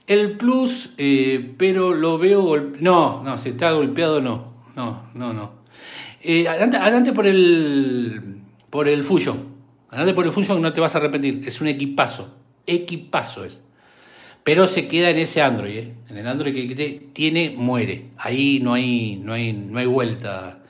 el 0.08 0.38
plus, 0.38 0.93
eh, 0.98 1.54
pero 1.58 1.93
lo 1.93 2.17
veo 2.17 2.41
golpeado. 2.41 2.82
No, 2.82 3.24
no, 3.24 3.38
si 3.38 3.50
está 3.50 3.72
golpeado, 3.72 4.22
no. 4.22 4.54
No, 4.76 5.10
no, 5.13 5.34
no. 5.34 5.52
Eh, 6.22 6.48
adelante, 6.48 7.12
por 7.12 7.28
el 7.28 8.38
por 8.69 8.88
el 8.88 9.04
Fusion. 9.04 9.50
Adelante 9.89 10.13
por 10.13 10.26
el 10.26 10.32
Fusion 10.32 10.62
no 10.62 10.72
te 10.72 10.80
vas 10.80 10.95
a 10.95 11.00
arrepentir. 11.00 11.43
Es 11.45 11.60
un 11.60 11.67
equipazo. 11.67 12.38
Equipazo 12.69 13.45
es. 13.45 13.60
Pero 14.43 14.67
se 14.67 14.88
queda 14.88 15.10
en 15.10 15.17
ese 15.17 15.41
Android. 15.41 15.77
¿eh? 15.77 15.93
En 16.10 16.17
el 16.17 16.27
Android 16.27 16.53
que 16.53 17.10
tiene, 17.13 17.51
muere. 17.51 18.05
Ahí 18.17 18.60
no 18.62 18.73
hay, 18.73 19.19
no, 19.21 19.34
hay, 19.34 19.53
no 19.53 19.79
hay 19.79 19.86
vuelta, 19.86 20.63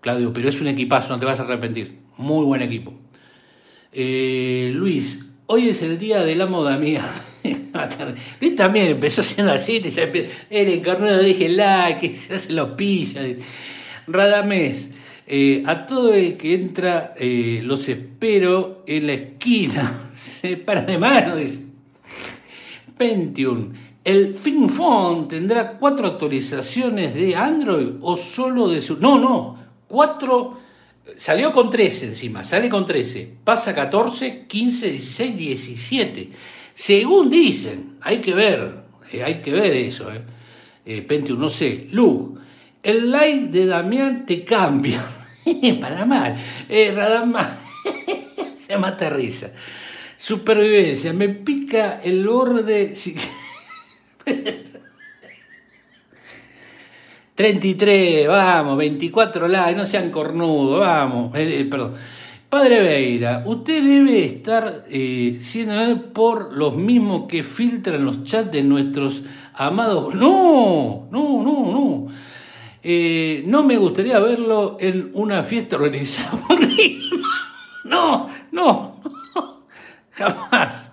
Claudio. 0.00 0.32
Pero 0.32 0.48
es 0.48 0.60
un 0.60 0.68
equipazo, 0.68 1.12
no 1.12 1.18
te 1.18 1.26
vas 1.26 1.40
a 1.40 1.44
arrepentir. 1.44 1.98
Muy 2.16 2.44
buen 2.44 2.62
equipo. 2.62 2.94
Luis, 3.94 5.24
hoy 5.46 5.68
es 5.68 5.82
el 5.82 5.98
día 5.98 6.24
de 6.24 6.34
la 6.34 6.46
moda 6.46 6.78
mía. 6.78 7.04
Luis 8.40 8.56
también 8.56 8.88
empezó 8.88 9.22
siendo 9.22 9.52
así, 9.52 9.82
el 10.50 10.68
encarnado 10.68 11.22
dije 11.22 11.48
la 11.48 11.98
que 12.00 12.14
se 12.14 12.34
hace 12.34 12.52
los 12.52 12.70
pillos. 12.70 13.36
Radamés, 14.06 14.88
eh, 15.34 15.62
a 15.64 15.86
todo 15.86 16.12
el 16.12 16.36
que 16.36 16.52
entra 16.52 17.14
eh, 17.16 17.62
los 17.64 17.88
espero 17.88 18.82
en 18.86 19.06
la 19.06 19.14
esquina. 19.14 20.10
Se 20.14 20.58
para 20.58 20.82
de 20.82 20.98
mano, 20.98 21.36
dice. 21.36 21.60
Pentium, 22.98 23.72
¿el 24.04 24.36
FinFone 24.36 25.28
tendrá 25.28 25.78
cuatro 25.78 26.06
actualizaciones 26.06 27.14
de 27.14 27.34
Android 27.34 27.92
o 28.02 28.14
solo 28.18 28.68
de 28.68 28.82
su.? 28.82 28.98
No, 28.98 29.18
no, 29.18 29.56
cuatro. 29.88 30.60
Salió 31.16 31.50
con 31.50 31.70
13 31.70 32.08
encima, 32.08 32.44
sale 32.44 32.68
con 32.68 32.84
13, 32.84 33.36
pasa 33.42 33.74
14, 33.74 34.44
15, 34.46 34.90
16, 34.90 35.36
17. 35.38 36.28
Según 36.74 37.30
dicen, 37.30 37.96
hay 38.02 38.18
que 38.18 38.34
ver, 38.34 38.82
eh, 39.10 39.22
hay 39.24 39.40
que 39.40 39.52
ver 39.52 39.72
eso, 39.72 40.10
Pentium, 40.84 41.40
no 41.40 41.48
sé. 41.48 41.88
Lu, 41.90 42.38
el 42.82 43.10
like 43.10 43.46
de 43.46 43.64
Damián 43.64 44.26
te 44.26 44.44
cambia. 44.44 45.02
Para 45.80 46.04
mal. 46.04 46.36
Eh, 46.68 46.92
Radamás. 46.94 47.48
Se 48.66 48.76
mata 48.76 49.10
risa. 49.10 49.50
Supervivencia, 50.16 51.12
me 51.12 51.28
pica 51.28 52.00
el 52.02 52.26
borde. 52.26 52.94
33, 57.34 58.28
vamos, 58.28 58.76
24 58.76 59.48
likes, 59.48 59.74
no 59.74 59.84
sean 59.84 60.10
cornudos, 60.10 60.80
vamos. 60.80 61.32
Eh, 61.34 61.66
perdón. 61.68 61.94
Padre 62.48 62.82
Veira, 62.82 63.44
usted 63.46 63.82
debe 63.82 64.26
estar 64.26 64.84
eh, 64.90 65.38
siendo 65.40 66.12
por 66.12 66.52
los 66.52 66.76
mismos 66.76 67.26
que 67.26 67.42
filtran 67.42 68.04
los 68.04 68.24
chats 68.24 68.52
de 68.52 68.62
nuestros 68.62 69.22
amados. 69.54 70.14
No, 70.14 71.08
no, 71.10 71.42
no, 71.42 71.72
no. 71.72 72.08
Eh, 72.82 73.44
no 73.46 73.62
me 73.62 73.76
gustaría 73.76 74.18
verlo 74.18 74.76
en 74.80 75.10
una 75.14 75.42
fiesta 75.44 75.76
organizada 75.76 76.32
No, 77.84 78.28
no, 78.50 79.02
no, 79.34 79.66
jamás. 80.10 80.88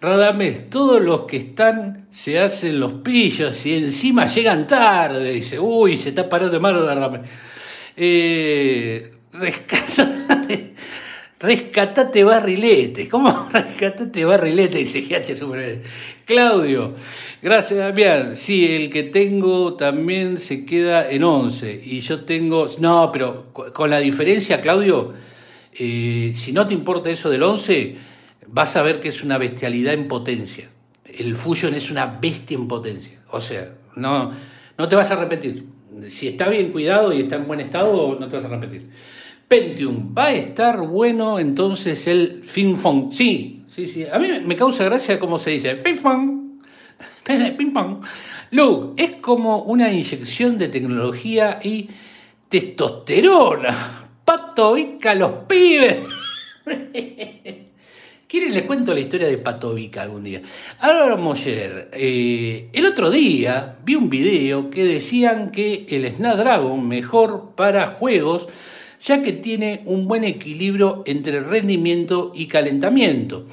Radamés, 0.00 0.70
todos 0.70 1.02
los 1.02 1.22
que 1.26 1.36
están 1.36 2.06
se 2.10 2.40
hacen 2.40 2.80
los 2.80 2.94
pillos 2.94 3.66
y 3.66 3.76
encima 3.76 4.26
llegan 4.26 4.66
tarde. 4.66 5.32
Dice, 5.32 5.60
uy, 5.60 5.98
se 5.98 6.08
está 6.08 6.28
parando 6.28 6.54
de 6.54 6.60
mano 6.60 6.80
Radamés. 6.80 7.20
Eh, 7.96 9.12
Rescatate 11.40 12.22
barrilete. 12.22 13.08
¿Cómo 13.08 13.48
rescatate 13.52 14.26
barrilete? 14.26 14.76
Dice 14.76 15.00
GH 15.00 15.38
Super. 15.38 15.82
Claudio, 16.26 16.94
gracias 17.40 17.78
Damián. 17.78 18.36
Sí, 18.36 18.76
el 18.76 18.90
que 18.90 19.04
tengo 19.04 19.72
también 19.74 20.38
se 20.38 20.66
queda 20.66 21.10
en 21.10 21.24
11. 21.24 21.80
Y 21.82 22.00
yo 22.00 22.24
tengo. 22.24 22.68
No, 22.78 23.10
pero 23.10 23.52
con 23.54 23.88
la 23.88 24.00
diferencia, 24.00 24.60
Claudio, 24.60 25.14
eh, 25.72 26.32
si 26.34 26.52
no 26.52 26.66
te 26.66 26.74
importa 26.74 27.08
eso 27.08 27.30
del 27.30 27.42
11, 27.42 27.96
vas 28.46 28.76
a 28.76 28.82
ver 28.82 29.00
que 29.00 29.08
es 29.08 29.22
una 29.22 29.38
bestialidad 29.38 29.94
en 29.94 30.08
potencia. 30.08 30.68
El 31.06 31.36
Fusion 31.36 31.72
es 31.72 31.90
una 31.90 32.04
bestia 32.04 32.54
en 32.54 32.68
potencia. 32.68 33.18
O 33.30 33.40
sea, 33.40 33.72
no, 33.96 34.30
no 34.76 34.88
te 34.88 34.94
vas 34.94 35.10
a 35.10 35.16
repetir. 35.16 35.64
Si 36.08 36.28
está 36.28 36.50
bien 36.50 36.70
cuidado 36.70 37.14
y 37.14 37.22
está 37.22 37.36
en 37.36 37.46
buen 37.46 37.60
estado, 37.60 38.18
no 38.20 38.28
te 38.28 38.36
vas 38.36 38.44
a 38.44 38.48
repetir. 38.48 38.90
Pentium, 39.50 40.14
va 40.16 40.26
a 40.26 40.32
estar 40.32 40.80
bueno 40.80 41.40
entonces 41.40 42.06
el 42.06 42.44
FinFon. 42.44 43.10
Sí, 43.10 43.64
sí, 43.66 43.88
sí. 43.88 44.06
A 44.06 44.16
mí 44.20 44.28
me 44.46 44.54
causa 44.54 44.84
gracia 44.84 45.18
cómo 45.18 45.40
se 45.40 45.50
dice. 45.50 45.74
FinFon. 45.74 46.62
Ping 47.58 47.72
pong. 47.72 48.04
Luke, 48.52 49.02
es 49.02 49.16
como 49.16 49.62
una 49.62 49.92
inyección 49.92 50.56
de 50.56 50.68
tecnología 50.68 51.58
y 51.64 51.88
testosterona. 52.48 54.08
Patovica 54.24 55.16
los 55.16 55.32
pibes. 55.48 55.96
¿Quieren 58.28 58.54
les 58.54 58.62
cuento 58.62 58.94
la 58.94 59.00
historia 59.00 59.26
de 59.26 59.38
Patovica 59.38 60.02
algún 60.02 60.22
día? 60.22 60.42
Ahora 60.78 61.16
Moller, 61.16 61.90
eh, 61.92 62.68
el 62.72 62.86
otro 62.86 63.10
día 63.10 63.78
vi 63.84 63.96
un 63.96 64.08
video 64.08 64.70
que 64.70 64.84
decían 64.84 65.50
que 65.50 65.86
el 65.88 66.14
Snapdragon 66.14 66.86
mejor 66.86 67.56
para 67.56 67.88
juegos 67.88 68.46
ya 69.00 69.22
que 69.22 69.32
tiene 69.32 69.82
un 69.86 70.06
buen 70.06 70.24
equilibrio 70.24 71.02
entre 71.06 71.40
rendimiento 71.40 72.32
y 72.34 72.46
calentamiento. 72.46 73.46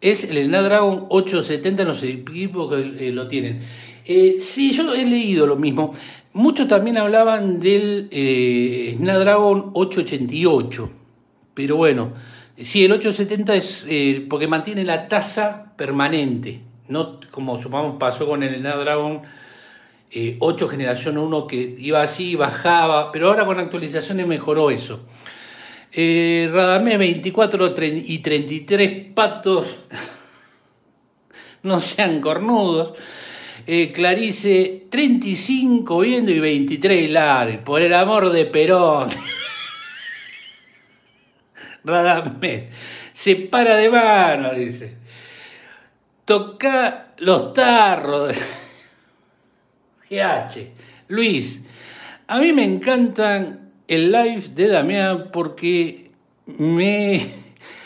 Es 0.00 0.24
el 0.24 0.46
Snapdragon 0.46 1.06
870 1.08 1.84
no 1.84 1.94
sé 1.94 2.10
equipos 2.10 2.74
que 2.74 3.08
eh, 3.08 3.12
lo 3.12 3.28
tienen. 3.28 3.60
Eh, 4.04 4.36
sí, 4.38 4.72
yo 4.72 4.92
he 4.94 5.04
leído 5.04 5.46
lo 5.46 5.56
mismo. 5.56 5.94
Muchos 6.34 6.68
también 6.68 6.98
hablaban 6.98 7.60
del 7.60 8.08
eh, 8.10 8.96
Snapdragon 8.98 9.70
888, 9.72 10.90
pero 11.54 11.76
bueno, 11.76 12.12
sí, 12.60 12.84
el 12.84 12.92
870 12.92 13.54
es 13.54 13.86
eh, 13.88 14.26
porque 14.28 14.48
mantiene 14.48 14.84
la 14.84 15.06
tasa 15.06 15.72
permanente, 15.76 16.60
no 16.88 17.20
como 17.30 17.62
supongamos 17.62 17.98
pasó 17.98 18.26
con 18.26 18.42
el 18.42 18.56
Snapdragon 18.56 19.22
8 20.38 20.68
generación 20.68 21.18
1 21.18 21.46
que 21.46 21.76
iba 21.78 22.02
así, 22.02 22.36
bajaba, 22.36 23.10
pero 23.10 23.28
ahora 23.28 23.46
con 23.46 23.58
actualizaciones 23.58 24.26
mejoró 24.26 24.70
eso. 24.70 25.06
Eh, 25.92 26.48
Radamé 26.52 26.96
24 26.96 27.74
y 28.06 28.18
33 28.18 29.12
patos, 29.14 29.76
no 31.62 31.80
sean 31.80 32.20
cornudos. 32.20 32.92
Eh, 33.66 33.92
Clarice 33.92 34.86
35 34.90 36.00
viendo 36.00 36.30
y 36.30 36.38
23 36.38 37.10
Lar, 37.10 37.64
por 37.64 37.82
el 37.82 37.94
amor 37.94 38.30
de 38.30 38.44
Perón. 38.44 39.08
Radamé 41.84 42.68
se 43.14 43.36
para 43.36 43.76
de 43.76 43.88
mano, 43.88 44.52
dice. 44.52 44.96
Toca 46.26 47.14
los 47.18 47.54
tarros. 47.54 48.36
Luis, 51.08 51.62
a 52.26 52.38
mí 52.38 52.52
me 52.52 52.64
encantan 52.64 53.70
el 53.86 54.12
live 54.12 54.42
de 54.54 54.68
Damián 54.68 55.30
porque 55.32 56.10
me 56.46 57.26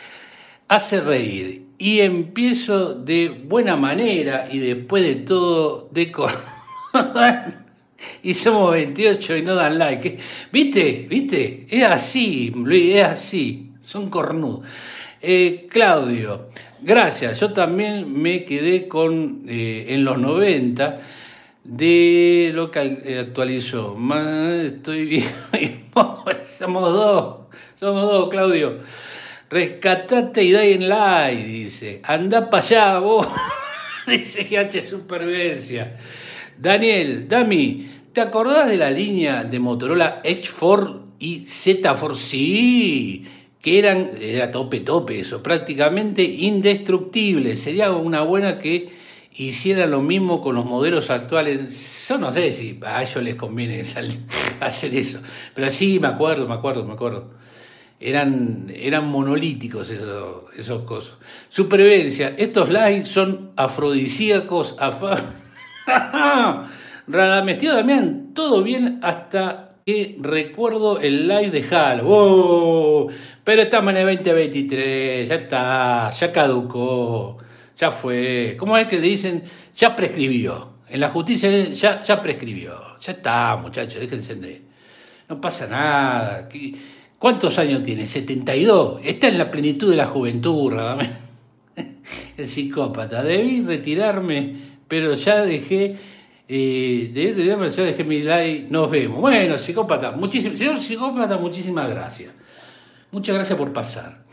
hace 0.68 1.01
reír 1.01 1.66
y 1.79 2.01
empiezo 2.01 2.95
de 2.95 3.29
buena 3.29 3.76
manera 3.76 4.49
y 4.51 4.59
después 4.59 5.03
de 5.03 5.16
todo 5.16 5.89
de 5.93 6.12
y 8.22 8.35
somos 8.35 8.72
28 8.72 9.37
y 9.37 9.43
no 9.43 9.55
dan 9.55 9.79
like. 9.79 10.18
¿Viste? 10.53 11.07
¿Viste? 11.09 11.66
Es 11.68 11.85
así, 11.85 12.53
Luis, 12.55 12.97
es 12.97 13.05
así. 13.05 13.70
Son 13.83 14.11
cornudos. 14.11 14.66
Eh, 15.20 15.66
Claudio, 15.68 16.49
gracias. 16.83 17.41
Yo 17.41 17.53
también 17.53 18.12
me 18.20 18.45
quedé 18.45 18.87
con 18.87 19.45
eh, 19.49 19.87
en 19.89 20.05
los 20.05 20.18
90 20.18 21.01
de 21.69 22.51
lo 22.55 22.71
que 22.71 22.81
eh, 23.05 23.19
actualizó. 23.19 23.97
Estoy 24.64 25.05
bien. 25.05 25.85
somos 26.59 26.93
dos. 26.93 27.37
Somos 27.77 28.03
dos, 28.03 28.31
Claudio. 28.31 28.79
Rescatate 29.51 30.45
y 30.45 30.55
en 30.55 30.89
like, 30.89 31.45
dice. 31.45 32.01
Anda 32.05 32.49
para 32.49 32.64
allá, 32.64 32.99
vos. 32.99 33.29
dice 34.07 34.45
GH 34.45 34.81
Supervivencia. 34.81 35.99
Daniel, 36.57 37.29
Dami, 37.29 37.87
¿te 38.14 38.23
acordás 38.23 38.69
de 38.69 38.79
la 38.79 38.91
línea 38.91 39.45
de 39.45 39.61
Motorola 39.61 40.23
H4 40.25 41.03
y 41.19 41.45
Z4? 41.45 42.14
Sí, 42.14 43.27
que 43.61 43.79
eran, 43.79 44.11
era 44.21 44.51
tope 44.51 44.81
tope 44.81 45.21
eso, 45.21 45.43
prácticamente 45.43 46.23
indestructibles. 46.23 47.61
Sería 47.61 47.93
una 47.93 48.23
buena 48.23 48.59
que 48.59 48.91
hiciera 49.45 49.86
lo 49.86 50.03
mismo 50.03 50.41
con 50.41 50.55
los 50.55 50.64
modelos 50.64 51.11
actuales. 51.11 52.07
Yo 52.09 52.18
no 52.18 52.32
sé 52.32 52.53
si 52.53 52.78
a 52.84 53.03
ellos 53.03 53.22
les 53.22 53.34
conviene 53.36 53.82
hacer 54.61 54.95
eso, 54.95 55.20
pero 55.55 55.70
sí, 55.70 55.99
me 56.01 56.09
acuerdo, 56.09 56.49
me 56.49 56.55
acuerdo, 56.55 56.84
me 56.84 56.95
acuerdo. 56.95 57.30
Eran, 58.01 58.72
eran 58.74 59.09
monolíticos 59.09 59.91
esos, 59.91 60.45
esos 60.57 60.82
cosas. 60.82 61.14
Supervivencia, 61.49 62.34
estos 62.36 62.70
likes 62.70 63.07
son 63.07 63.53
afrodisíacos. 63.57 64.76
Afa... 64.78 65.16
Radamestido 67.09 67.74
también, 67.74 68.34
todo 68.34 68.62
bien 68.62 69.01
hasta 69.03 69.76
que 69.86 70.18
recuerdo 70.20 71.01
el 71.01 71.26
live 71.26 71.51
de 71.51 71.74
Halo. 71.74 73.07
Pero 73.43 73.62
estamos 73.62 73.93
en 73.93 73.97
el 73.97 74.16
2023, 74.16 75.28
ya 75.28 75.34
está, 75.36 76.11
ya 76.12 76.30
caducó 76.30 77.39
ya 77.79 77.91
fue. 77.91 78.57
¿Cómo 78.59 78.76
es 78.76 78.89
que 78.89 78.99
le 78.99 79.09
dicen? 79.09 79.43
Ya 79.76 79.95
prescribió. 79.95 80.79
En 80.89 81.01
la 81.01 81.11
justicia 81.11 81.51
ya, 81.68 82.03
ya 82.03 82.22
prescribió. 82.22 82.99
Ya 83.01 83.12
está, 83.12 83.57
muchachos, 83.57 84.01
déjense 84.01 84.35
de. 84.35 84.62
No 85.29 85.41
pasa 85.41 85.66
nada. 85.66 86.49
¿Cuántos 87.18 87.59
años 87.59 87.83
tiene? 87.83 88.07
72. 88.07 89.01
Está 89.05 89.29
en 89.29 89.39
la 89.39 89.51
plenitud 89.51 89.91
de 89.91 89.97
la 89.97 90.07
juventud, 90.07 90.72
Radamés. 90.72 91.11
El 92.37 92.47
psicópata. 92.47 93.22
Debí 93.22 93.62
retirarme, 93.62 94.57
pero 94.89 95.14
ya 95.14 95.43
dejé. 95.43 95.97
Eh, 96.51 97.11
de, 97.12 97.70
ya 97.70 97.83
dejé 97.85 98.05
mi 98.05 98.22
like. 98.22 98.66
Nos 98.70 98.91
vemos. 98.91 99.20
Bueno, 99.20 99.59
psicópata, 99.59 100.12
muchísimo, 100.12 100.57
señor 100.57 100.81
psicópata, 100.81 101.37
muchísimas 101.37 101.91
gracias. 101.91 102.33
Muchas 103.11 103.35
gracias 103.35 103.59
por 103.59 103.72
pasar. 103.72 104.24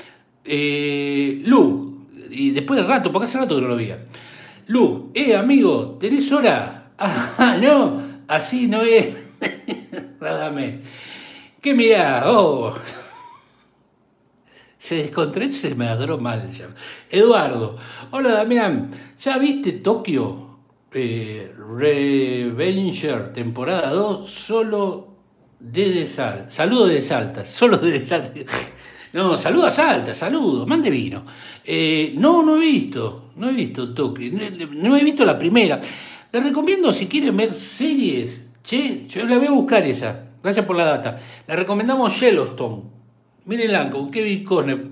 Eh, 0.46 1.42
Lu, 1.46 1.95
y 2.36 2.52
después 2.52 2.80
de 2.80 2.86
rato, 2.86 3.12
porque 3.12 3.26
hace 3.26 3.38
rato 3.38 3.56
que 3.56 3.62
no 3.62 3.68
lo 3.70 3.76
veía. 3.76 4.06
Lu, 4.68 5.12
eh, 5.14 5.36
amigo, 5.36 5.98
¿tenés 6.00 6.32
hora? 6.32 6.82
Ah, 6.98 7.58
no, 7.62 8.02
así 8.28 8.68
no 8.68 8.82
es. 8.82 9.14
Radame. 10.20 10.80
¿Qué 11.62 11.74
mirá? 11.74 12.24
Oh. 12.28 12.74
Se 14.80 14.96
descontró, 14.96 15.52
se 15.52 15.76
me 15.76 15.88
agarró 15.88 16.18
mal. 16.20 16.50
Ya. 16.52 16.68
Eduardo, 17.10 17.76
hola 18.12 18.32
Damián, 18.32 18.92
¿ya 19.20 19.38
viste 19.40 19.72
Tokio? 19.74 20.60
Eh, 20.94 21.52
Revenger, 21.58 23.34
temporada 23.34 23.90
2, 23.90 24.30
solo 24.30 25.08
desde 25.60 26.08
Sal. 26.08 26.48
Saludo 26.50 26.88
de 26.88 27.02
Salta, 27.02 27.44
solo 27.44 27.78
desde 27.80 28.06
Salta. 28.06 28.40
No, 29.16 29.38
saluda 29.38 29.72
Salta, 29.72 30.14
saludo, 30.14 30.68
mande 30.68 30.90
vino. 30.90 31.24
Eh, 31.64 32.14
no, 32.18 32.44
no 32.44 32.58
he 32.58 32.60
visto, 32.60 33.32
no 33.38 33.50
he 33.50 33.54
visto 33.54 33.94
Tokio, 33.94 34.30
no 34.74 34.98
he 34.98 35.04
visto 35.06 35.24
la 35.24 35.40
primera. 35.40 35.80
Le 36.34 36.42
recomiendo 36.42 36.92
si 36.92 37.08
quieren 37.08 37.38
ver 37.38 37.54
series, 37.54 38.50
che, 38.62 39.08
yo 39.08 39.26
la 39.26 39.38
voy 39.38 39.48
a 39.48 39.52
buscar 39.52 39.86
esa, 39.88 40.26
gracias 40.44 40.66
por 40.66 40.76
la 40.76 40.84
data. 40.84 41.18
Le 41.48 41.56
recomendamos 41.56 42.20
Yellowstone, 42.20 42.82
mírenla 43.46 43.90
con 43.90 44.12
Kevin 44.12 44.44
Corner. 44.44 44.90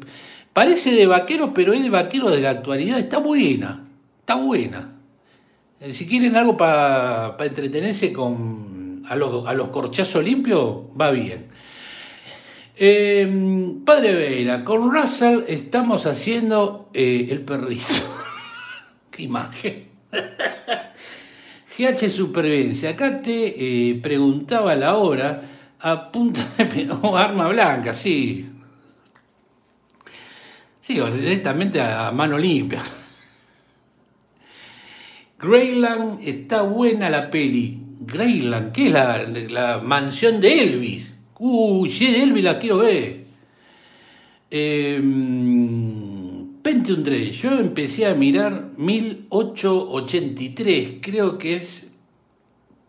Parece 0.53 0.93
de 0.93 1.05
vaquero, 1.05 1.53
pero 1.53 1.73
es 1.73 1.83
de 1.83 1.89
vaquero 1.89 2.29
de 2.29 2.39
la 2.39 2.51
actualidad, 2.51 2.99
está 2.99 3.17
buena, 3.17 3.83
está 4.21 4.35
buena. 4.35 4.93
Eh, 5.81 5.93
si 5.93 6.07
quieren 6.07 6.37
algo 6.37 6.55
para 6.55 7.35
entretenerse 7.41 8.13
con 8.13 9.03
a 9.05 9.17
los, 9.17 9.45
a 9.45 9.53
los 9.53 9.67
corchazos 9.67 10.23
limpios, 10.23 10.83
va 10.97 11.11
bien. 11.11 11.47
Eh, 12.75 13.75
padre 13.85 14.15
Veira, 14.15 14.65
con 14.65 14.91
Russell 14.91 15.43
estamos 15.47 16.07
haciendo 16.07 16.89
eh, 16.93 17.27
el 17.29 17.41
perrito. 17.41 17.85
Qué 19.11 19.23
imagen. 19.23 19.89
GH 21.77 22.09
Supervivencia, 22.09 22.91
acá 22.91 23.21
te 23.21 23.89
eh, 23.89 23.95
preguntaba 24.01 24.75
la 24.75 24.95
hora 24.95 25.41
a 25.79 26.11
punta 26.11 26.41
de 26.57 26.89
arma 27.15 27.49
blanca, 27.49 27.93
sí. 27.93 28.49
Sí, 30.81 30.95
directamente 30.95 31.79
a 31.79 32.11
mano 32.11 32.37
limpia. 32.37 32.81
Greyland, 35.39 36.27
está 36.27 36.63
buena 36.63 37.09
la 37.09 37.29
peli. 37.29 37.79
Greyland, 37.99 38.71
¿qué 38.71 38.87
es 38.87 38.91
la, 38.91 39.23
la 39.23 39.79
mansión 39.79 40.41
de 40.41 40.63
Elvis? 40.63 41.12
Sí, 41.89 42.07
de 42.07 42.23
Elvis 42.23 42.43
la 42.43 42.57
quiero 42.57 42.77
ver. 42.77 43.25
Eh, 44.49 45.01
Pentium 46.61 47.03
3, 47.03 47.35
yo 47.35 47.51
empecé 47.59 48.05
a 48.05 48.13
mirar 48.13 48.69
1883, 48.77 50.99
creo 51.01 51.37
que 51.37 51.57
es 51.57 51.91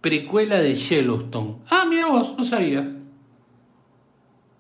precuela 0.01 0.59
de 0.59 0.75
Yellowstone. 0.75 1.57
Ah, 1.69 1.85
mira 1.89 2.07
vos, 2.07 2.37
no 2.39 2.45
sabía. 2.45 2.89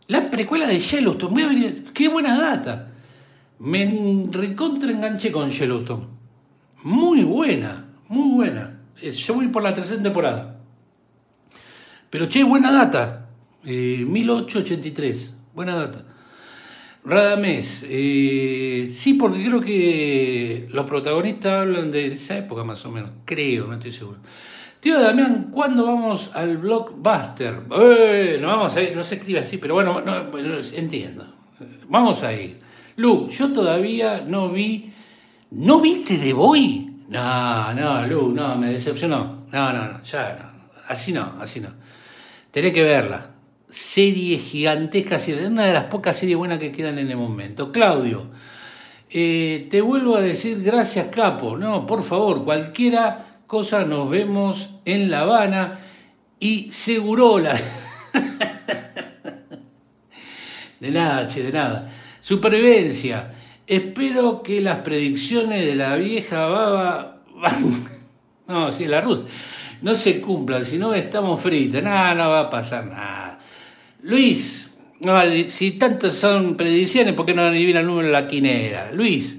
La 0.08 0.28
precuela 0.28 0.66
de 0.66 0.80
Yellowstone, 0.80 1.84
qué 1.94 2.08
buena 2.08 2.36
data. 2.36 2.90
Me 3.60 4.26
recontra 4.32 4.90
enganché 4.90 5.30
con 5.30 5.50
Yellowstone. 5.50 6.06
Muy 6.82 7.22
buena, 7.22 7.84
muy 8.08 8.32
buena. 8.32 8.80
Eh, 9.00 9.12
Yo 9.12 9.34
voy 9.34 9.46
por 9.48 9.62
la 9.62 9.72
tercera 9.72 10.02
temporada. 10.02 10.58
Pero 12.10 12.28
che, 12.28 12.42
buena 12.42 12.72
data. 12.72 13.23
Eh, 13.66 14.04
1883, 14.06 15.36
buena 15.54 15.76
data. 15.76 16.04
Radamés, 17.04 17.84
eh, 17.88 18.90
sí, 18.92 19.14
porque 19.14 19.44
creo 19.44 19.60
que 19.60 20.68
los 20.70 20.86
protagonistas 20.86 21.62
hablan 21.62 21.90
de 21.90 22.12
esa 22.12 22.38
época 22.38 22.64
más 22.64 22.84
o 22.86 22.90
menos, 22.90 23.10
creo, 23.24 23.66
no 23.66 23.74
estoy 23.74 23.92
seguro. 23.92 24.18
Tío 24.80 25.00
Damián, 25.00 25.48
¿cuándo 25.50 25.86
vamos 25.86 26.30
al 26.34 26.58
blockbuster? 26.58 27.60
Eh, 27.78 28.38
no 28.40 28.48
vamos 28.48 28.76
a 28.76 28.82
ir, 28.82 28.96
no 28.96 29.04
se 29.04 29.16
escribe 29.16 29.40
así, 29.40 29.58
pero 29.58 29.74
bueno, 29.74 30.00
no, 30.00 30.24
bueno, 30.30 30.56
entiendo. 30.74 31.26
Vamos 31.88 32.22
a 32.22 32.32
ir. 32.32 32.58
Lu, 32.96 33.28
yo 33.28 33.52
todavía 33.52 34.22
no 34.26 34.50
vi. 34.50 34.92
¿No 35.50 35.80
viste 35.80 36.18
The 36.18 36.32
Boy? 36.32 36.90
No, 37.08 37.72
no, 37.74 38.06
Lu, 38.06 38.32
no, 38.32 38.56
me 38.56 38.70
decepcionó. 38.70 39.44
No, 39.52 39.72
no, 39.72 39.88
no, 39.88 40.02
ya 40.02 40.38
no. 40.38 40.82
Así 40.88 41.12
no, 41.12 41.34
así 41.40 41.60
no. 41.60 41.68
Tenés 42.50 42.72
que 42.72 42.82
verla. 42.82 43.33
Serie 43.74 44.38
gigantesca, 44.38 45.16
es 45.16 45.28
una 45.28 45.66
de 45.66 45.72
las 45.72 45.86
pocas 45.86 46.16
series 46.16 46.38
buenas 46.38 46.60
que 46.60 46.70
quedan 46.70 46.96
en 47.00 47.10
el 47.10 47.16
momento. 47.16 47.72
Claudio, 47.72 48.28
eh, 49.10 49.66
te 49.68 49.80
vuelvo 49.80 50.14
a 50.14 50.20
decir 50.20 50.62
gracias, 50.62 51.08
capo. 51.08 51.58
No, 51.58 51.84
por 51.84 52.04
favor, 52.04 52.44
cualquiera 52.44 53.40
cosa 53.48 53.84
nos 53.84 54.08
vemos 54.08 54.76
en 54.84 55.10
La 55.10 55.22
Habana 55.22 55.80
y 56.38 56.70
Segurola. 56.70 57.52
De 60.78 60.90
nada, 60.92 61.26
che, 61.26 61.42
de 61.42 61.50
nada. 61.50 61.90
Supervivencia. 62.20 63.32
Espero 63.66 64.42
que 64.42 64.60
las 64.60 64.78
predicciones 64.78 65.64
de 65.64 65.74
la 65.74 65.96
vieja 65.96 66.46
baba. 66.46 67.22
No, 68.46 68.70
sí, 68.70 68.86
la 68.86 69.00
rusa. 69.00 69.22
No 69.80 69.94
se 69.94 70.20
cumplan, 70.20 70.66
si 70.66 70.76
no 70.76 70.92
estamos 70.92 71.40
fritos. 71.40 71.82
Nada, 71.82 72.14
no 72.14 72.28
va 72.28 72.40
a 72.40 72.50
pasar 72.50 72.84
nada. 72.84 73.33
Luis, 74.04 74.68
si 75.48 75.70
tantos 75.72 76.14
son 76.14 76.58
predicciones, 76.58 77.14
¿por 77.14 77.24
qué 77.24 77.32
no 77.32 77.40
adivina 77.40 77.80
el 77.80 77.86
número 77.86 78.08
de 78.08 78.12
la 78.12 78.28
quinera? 78.28 78.92
Luis, 78.92 79.38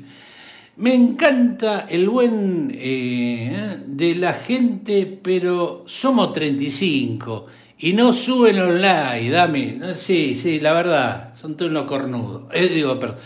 me 0.77 0.95
encanta 0.95 1.85
el 1.87 2.09
buen 2.09 2.71
eh, 2.73 3.77
de 3.85 4.15
la 4.15 4.33
gente, 4.33 5.19
pero 5.21 5.83
somos 5.85 6.33
35 6.33 7.45
y 7.77 7.93
no 7.93 8.11
suben 8.11 8.57
los 8.57 8.73
likes, 8.73 9.29
dame. 9.29 9.79
Sí, 9.93 10.33
sí, 10.33 10.59
la 10.59 10.73
verdad, 10.73 11.35
son 11.35 11.55
todos 11.55 11.69
unos 11.69 11.85
cornudos. 11.85 12.45
Eh, 12.51 12.67
digo, 12.67 12.99
perdón. 12.99 13.17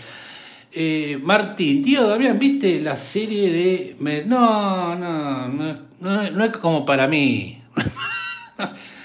Eh, 0.73 1.17
Martín, 1.23 1.81
tío 1.81 2.05
Damián, 2.05 2.37
¿viste 2.37 2.81
la 2.81 2.97
serie 2.97 3.49
de.? 3.49 4.25
No, 4.27 4.93
no, 4.93 5.47
no, 5.47 6.31
no 6.31 6.43
es 6.43 6.57
como 6.57 6.85
para 6.85 7.07
mí. 7.07 7.61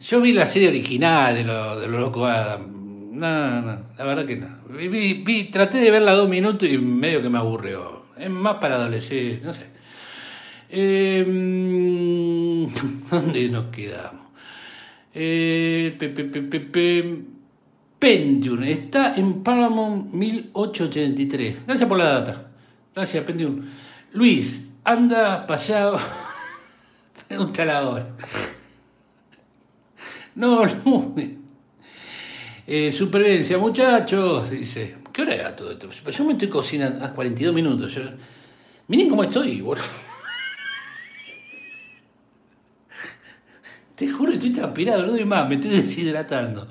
Yo 0.00 0.20
vi 0.22 0.32
la 0.32 0.46
serie 0.46 0.68
original 0.68 1.34
de 1.34 1.44
los 1.44 1.80
de 1.80 1.88
los 1.88 2.00
locos 2.00 2.30
Adam. 2.30 2.80
No, 3.12 3.60
no, 3.60 3.86
la 3.98 4.04
verdad 4.04 4.24
que 4.24 4.36
no. 4.36 4.48
Vi, 4.68 5.48
traté 5.52 5.78
de 5.78 5.90
verla 5.90 6.12
dos 6.12 6.28
minutos 6.28 6.66
y 6.68 6.78
medio 6.78 7.20
que 7.20 7.28
me 7.28 7.38
aburrió. 7.38 8.06
Es 8.16 8.30
más 8.30 8.56
para 8.56 8.76
adolescentes, 8.76 9.42
no 9.42 9.52
sé. 9.52 9.66
Mm, 11.26 12.66
¿Dónde 13.10 13.48
nos 13.50 13.66
quedamos? 13.66 14.26
Eh, 15.12 15.94
pe, 15.98 16.08
pe, 16.08 16.24
pe, 16.24 16.42
pe, 16.42 16.60
pe. 16.60 17.18
Pentium 17.98 18.62
está 18.62 19.12
en 19.14 19.42
Paramount 19.42 20.14
1883. 20.14 21.66
Gracias 21.66 21.86
por 21.86 21.98
la 21.98 22.04
data. 22.04 22.50
Gracias, 22.94 23.22
Pentium. 23.24 23.66
Luis, 24.14 24.70
anda 24.82 25.46
para 25.46 25.60
allá. 25.60 25.92
Pregúntale 27.28 27.72
ahora. 27.72 28.06
No, 30.34 30.64
no. 30.84 31.14
Eh, 32.66 32.92
supervivencia, 32.92 33.58
muchachos, 33.58 34.50
dice. 34.50 34.96
¿Qué 35.12 35.22
hora 35.22 35.34
era 35.34 35.56
todo 35.56 35.72
esto? 35.72 35.88
Yo 36.10 36.24
me 36.24 36.32
estoy 36.32 36.48
cocinando 36.48 37.04
a 37.04 37.12
42 37.12 37.54
minutos. 37.54 37.98
Miren 38.86 39.08
cómo 39.08 39.24
estoy, 39.24 39.60
bueno. 39.60 39.82
Te 43.96 44.08
juro, 44.08 44.32
estoy 44.32 44.50
transpirado, 44.50 45.04
no 45.04 45.12
doy 45.12 45.24
más, 45.26 45.48
me 45.48 45.56
estoy 45.56 45.72
deshidratando. 45.72 46.66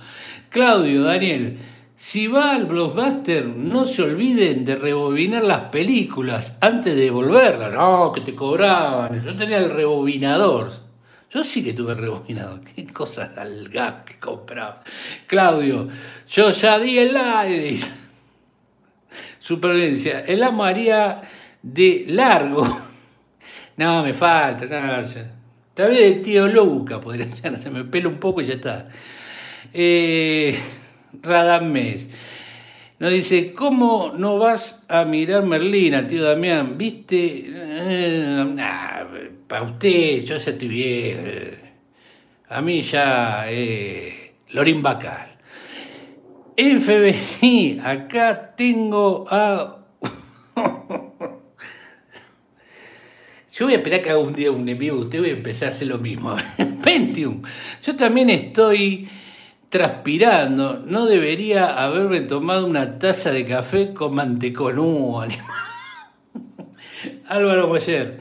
Claudio, 0.50 1.04
Daniel, 1.04 1.58
si 1.96 2.28
va 2.28 2.54
al 2.54 2.66
blockbuster, 2.66 3.46
no 3.46 3.86
se 3.86 4.02
olviden 4.02 4.66
de 4.66 4.76
rebobinar 4.76 5.44
las 5.44 5.66
películas 5.66 6.58
antes 6.62 6.96
de 6.96 7.04
devolverlas. 7.04 7.74
No, 7.74 8.12
que 8.14 8.22
te 8.22 8.34
cobraban. 8.34 9.24
Yo 9.24 9.36
tenía 9.36 9.58
el 9.58 9.70
rebobinador. 9.70 10.72
Yo 11.32 11.44
sí 11.44 11.64
que 11.64 11.74
tuve 11.74 11.94
rebobinador. 11.94 12.62
Qué 12.76 12.88
cosas 12.88 13.38
al 13.38 13.70
gas 13.70 14.04
que 14.06 14.18
compraba. 14.18 14.84
Claudio, 15.28 15.88
yo 16.28 16.50
ya 16.50 16.80
di 16.80 16.98
el 16.98 17.18
dice. 17.48 17.92
Supervivencia. 19.40 20.22
El 20.22 20.44
amo 20.44 20.64
haría 20.64 21.22
de 21.62 22.06
largo. 22.08 22.86
No, 23.78 24.04
me 24.04 24.12
falta. 24.12 24.66
No, 24.66 25.02
ya. 25.02 25.32
Tal 25.74 25.88
vez 25.88 26.02
el 26.02 26.22
tío 26.22 26.50
Luca 26.50 27.00
podría 27.00 27.26
ya, 27.44 27.58
se 27.58 27.70
me 27.70 27.86
pela 27.86 28.10
un 28.10 28.20
poco 28.20 28.42
y 28.42 28.46
ya 28.46 28.56
está. 28.56 28.90
Eh, 29.72 30.60
Radamés. 31.22 32.10
Nos 33.00 33.12
dice, 33.12 33.54
¿cómo 33.54 34.12
no 34.18 34.38
vas 34.38 34.84
a 34.90 35.06
mirar 35.06 35.46
Merlina, 35.46 36.06
tío 36.06 36.26
Damián? 36.26 36.78
¿Viste? 36.78 37.50
Para 39.50 39.64
usted, 39.64 40.24
yo 40.24 40.38
ya 40.38 40.52
estoy 40.52 40.68
viejo. 40.68 41.22
A 42.50 42.62
mí 42.62 42.82
ya, 42.82 43.46
eh, 43.50 44.36
Lorín 44.52 44.82
Bacal. 44.82 45.38
FBI, 46.56 47.82
acá 47.84 48.54
tengo 48.56 49.26
a... 49.30 49.78
Yo 53.52 53.66
voy 53.66 53.74
a 53.74 53.78
esperar 53.78 54.02
que 54.02 54.10
haga 54.10 54.20
un 54.20 54.34
día 54.34 54.52
un 54.52 54.70
envío 54.70 54.96
de 54.96 55.02
usted 55.02 55.20
voy 55.20 55.30
a 55.32 55.34
empezar 55.34 55.68
a 55.68 55.72
hacer 55.72 55.88
lo 55.88 55.98
mismo. 55.98 56.36
Pentium. 56.84 57.42
Yo 57.84 57.96
también 57.96 58.30
estoy 58.30 59.10
transpirando. 59.70 60.84
No 60.86 61.08
debería 61.08 61.84
haberme 61.84 62.22
tomado 62.22 62.66
una 62.66 63.00
taza 63.00 63.32
de 63.32 63.46
café 63.46 63.94
con 63.94 64.16
manteconú. 64.16 65.20
Álvaro 67.28 67.68
Boyer. 67.68 68.20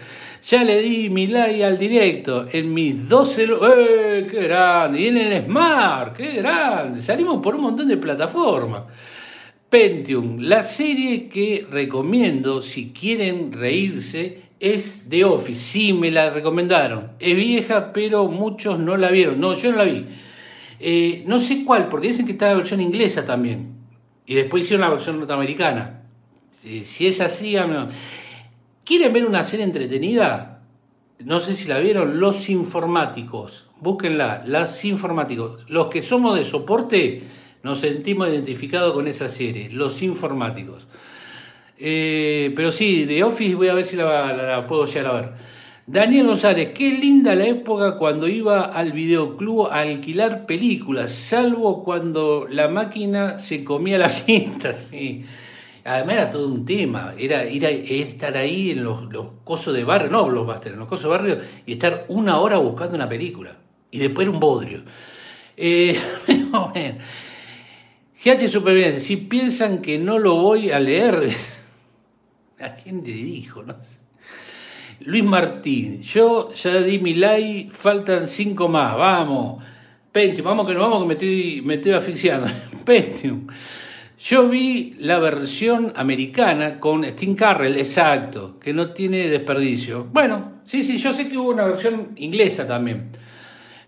Ya 0.51 0.65
le 0.65 0.81
di 0.81 1.11
mi 1.11 1.27
like 1.27 1.63
al 1.63 1.77
directo 1.79 2.47
en 2.51 2.73
mis 2.73 3.07
12... 3.07 3.47
lo- 3.47 3.61
¡Eh, 3.79 4.27
qué 4.31 4.45
grande! 4.45 5.01
Y 5.01 5.07
en 5.09 5.19
el 5.19 5.45
Smart, 5.45 6.17
qué 6.17 6.37
grande. 6.37 7.03
Salimos 7.03 7.43
por 7.43 7.55
un 7.55 7.63
montón 7.63 7.87
de 7.87 7.99
plataformas. 7.99 8.85
Pentium, 9.69 10.39
la 10.41 10.63
serie 10.63 11.29
que 11.29 11.67
recomiendo 11.71 12.63
si 12.63 12.93
quieren 12.93 13.53
reírse 13.53 14.41
es 14.59 15.03
The 15.11 15.25
Office. 15.25 15.61
Sí, 15.61 15.93
me 15.93 16.11
la 16.11 16.31
recomendaron. 16.31 17.11
Es 17.21 17.37
vieja, 17.37 17.93
pero 17.93 18.27
muchos 18.29 18.79
no 18.79 18.97
la 18.97 19.11
vieron. 19.11 19.39
No, 19.41 19.53
yo 19.55 19.71
no 19.73 19.77
la 19.77 19.85
vi. 19.85 20.07
Eh, 20.81 21.25
no 21.27 21.39
sé 21.39 21.65
cuál, 21.65 21.89
porque 21.91 22.09
dicen 22.09 22.25
que 22.25 22.33
está 22.33 22.49
la 22.49 22.55
versión 22.55 22.81
inglesa 22.81 23.27
también. 23.27 23.75
Y 24.25 24.35
después 24.35 24.63
hicieron 24.65 24.87
la 24.87 24.95
versión 24.95 25.19
norteamericana. 25.19 26.05
Eh, 26.65 26.83
si 26.85 27.07
es 27.07 27.21
así, 27.21 27.55
háganmelo. 27.57 27.89
¿Quieren 28.89 29.13
ver 29.13 29.27
una 29.27 29.45
serie 29.45 29.67
entretenida? 29.67 30.63
No 31.19 31.41
sé 31.41 31.55
si 31.55 31.69
la 31.69 31.79
vieron, 31.79 32.21
Los 32.21 32.49
Informáticos. 32.49 33.69
Búsquenla, 33.81 34.45
Los 34.47 34.83
Informáticos. 34.87 35.69
Los 35.69 35.89
que 35.89 36.01
somos 36.01 36.35
de 36.39 36.47
soporte 36.47 37.23
nos 37.63 37.81
sentimos 37.81 38.29
identificados 38.29 38.95
con 38.95 39.07
esa 39.07 39.29
serie, 39.29 39.69
Los 39.71 40.03
Informáticos. 40.03 40.89
Eh, 41.77 42.51
pero 42.57 42.73
sí, 42.73 43.05
de 43.05 43.23
Office 43.23 43.55
voy 43.55 43.69
a 43.69 43.75
ver 43.75 43.85
si 43.85 43.97
la 43.97 44.65
puedo 44.67 44.87
llegar 44.87 45.07
a 45.07 45.21
ver. 45.21 45.33
Daniel 45.87 46.27
González, 46.27 46.73
qué 46.75 46.91
linda 46.93 47.35
la 47.35 47.47
época 47.47 47.99
cuando 47.99 48.27
iba 48.27 48.63
al 48.63 48.93
videoclub 48.93 49.67
a 49.67 49.81
alquilar 49.81 50.47
películas, 50.47 51.11
salvo 51.11 51.85
cuando 51.85 52.47
la 52.51 52.69
máquina 52.69 53.37
se 53.39 53.65
comía 53.65 53.99
las 53.99 54.25
cintas. 54.25 54.89
sí. 54.91 55.25
Además 55.89 56.15
era 56.17 56.31
todo 56.31 56.49
un 56.49 56.67
tema, 56.67 57.15
era 57.19 57.47
ir 57.47 57.65
a, 57.65 57.71
estar 57.71 58.37
ahí 58.37 58.73
en 58.73 58.85
los, 58.85 59.11
los 59.11 59.29
cosos 59.43 59.73
de 59.73 59.85
barrio, 59.85 60.11
no 60.11 60.27
Blockbuster, 60.27 60.75
en 60.75 60.81
los 60.81 60.87
cosos 60.87 61.05
de 61.05 61.09
barrio 61.09 61.39
y 61.65 61.73
estar 61.73 62.05
una 62.09 62.41
hora 62.41 62.59
buscando 62.59 62.95
una 62.95 63.09
película. 63.09 63.57
Y 63.91 63.99
después 63.99 64.27
era 64.27 64.31
un 64.31 64.39
bodrio. 64.39 64.83
Eh, 65.57 65.99
pero 66.27 66.69
bueno. 66.75 66.99
GH 68.23 68.49
Supervivencia, 68.49 69.01
si 69.01 69.17
piensan 69.17 69.81
que 69.81 69.99
no 69.99 70.19
lo 70.19 70.35
voy 70.35 70.71
a 70.73 70.79
leer, 70.79 71.31
¿a 72.61 72.75
quién 72.75 73.03
le 73.03 73.13
dijo? 73.13 73.63
No 73.63 73.73
sé. 73.81 73.99
Luis 75.01 75.25
Martín, 75.25 76.03
yo 76.03 76.53
ya 76.53 76.83
di 76.83 76.99
mi 76.99 77.15
like, 77.15 77.71
faltan 77.71 78.29
cinco 78.29 78.69
más, 78.69 78.95
vamos. 78.95 79.65
Pentium, 80.13 80.45
vamos 80.49 80.67
que 80.67 80.75
nos 80.75 80.83
vamos 80.83 81.01
que 81.01 81.07
me 81.07 81.15
estoy, 81.15 81.63
me 81.65 81.75
estoy 81.77 81.93
asfixiando. 81.93 82.47
Pentium. 82.85 83.47
Yo 84.19 84.49
vi 84.49 84.97
la 84.99 85.21
versión 85.21 85.93
americana 85.95 86.81
con 86.81 87.05
Steve 87.05 87.37
Carrell, 87.37 87.77
exacto, 87.77 88.59
que 88.59 88.73
no 88.73 88.93
tiene 88.93 89.29
desperdicio. 89.29 90.09
Bueno, 90.13 90.55
sí, 90.65 90.83
sí, 90.83 90.99
yo 90.99 91.13
sé 91.13 91.29
que 91.29 91.39
hubo 91.39 91.51
una 91.51 91.65
versión 91.65 92.09
inglesa 92.17 92.67
también. 92.67 93.11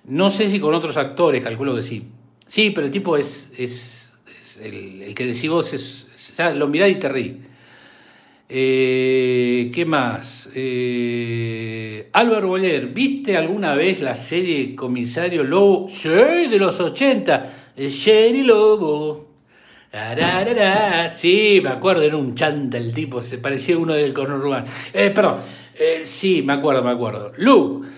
No 0.05 0.31
sé 0.31 0.49
si 0.49 0.61
con 0.61 0.73
otros 0.73 0.97
actores, 0.97 1.43
calculo 1.43 1.75
que 1.75 1.83
sí. 1.83 2.05
Sí, 2.47 2.71
pero 2.71 2.87
el 2.87 2.93
tipo 2.93 3.17
es, 3.17 3.51
es, 3.59 4.13
el, 4.63 5.13
que 5.17 5.27
decís 5.27 5.51
vos, 5.51 5.73
es, 5.73 6.35
ya 6.37 6.53
lo 6.53 6.69
mirá 6.69 6.89
y 6.89 6.95
te 6.95 7.09
reí. 7.09 7.41
Eh, 8.49 9.71
¿Qué 9.75 9.85
más? 9.85 10.49
Eh, 10.55 12.09
Álvaro 12.13 12.49
Boller, 12.49 12.87
¿viste 12.89 13.37
alguna 13.37 13.75
vez 13.75 14.01
la 14.01 14.15
serie 14.15 14.77
Comisario 14.77 15.43
Lobo? 15.43 15.89
Sí, 15.89 16.09
de 16.09 16.59
los 16.59 16.79
80. 16.79 17.53
Sherry 17.77 18.43
Lobo. 18.43 19.30
Sí, 21.15 21.61
me 21.63 21.71
acuerdo, 21.71 22.03
era 22.03 22.17
un 22.17 22.35
chanta 22.35 22.79
el 22.79 22.95
tipo, 22.95 23.23
se 23.23 23.39
parecía 23.39 23.77
uno 23.77 23.95
del 23.95 24.15
conurbano. 24.15 24.65
Eh, 24.93 25.11
perdón, 25.11 25.41
eh, 25.75 26.03
sí, 26.05 26.43
me 26.43 26.53
acuerdo, 26.53 26.85
me 26.85 26.91
acuerdo. 26.91 27.33
Luke, 27.39 27.89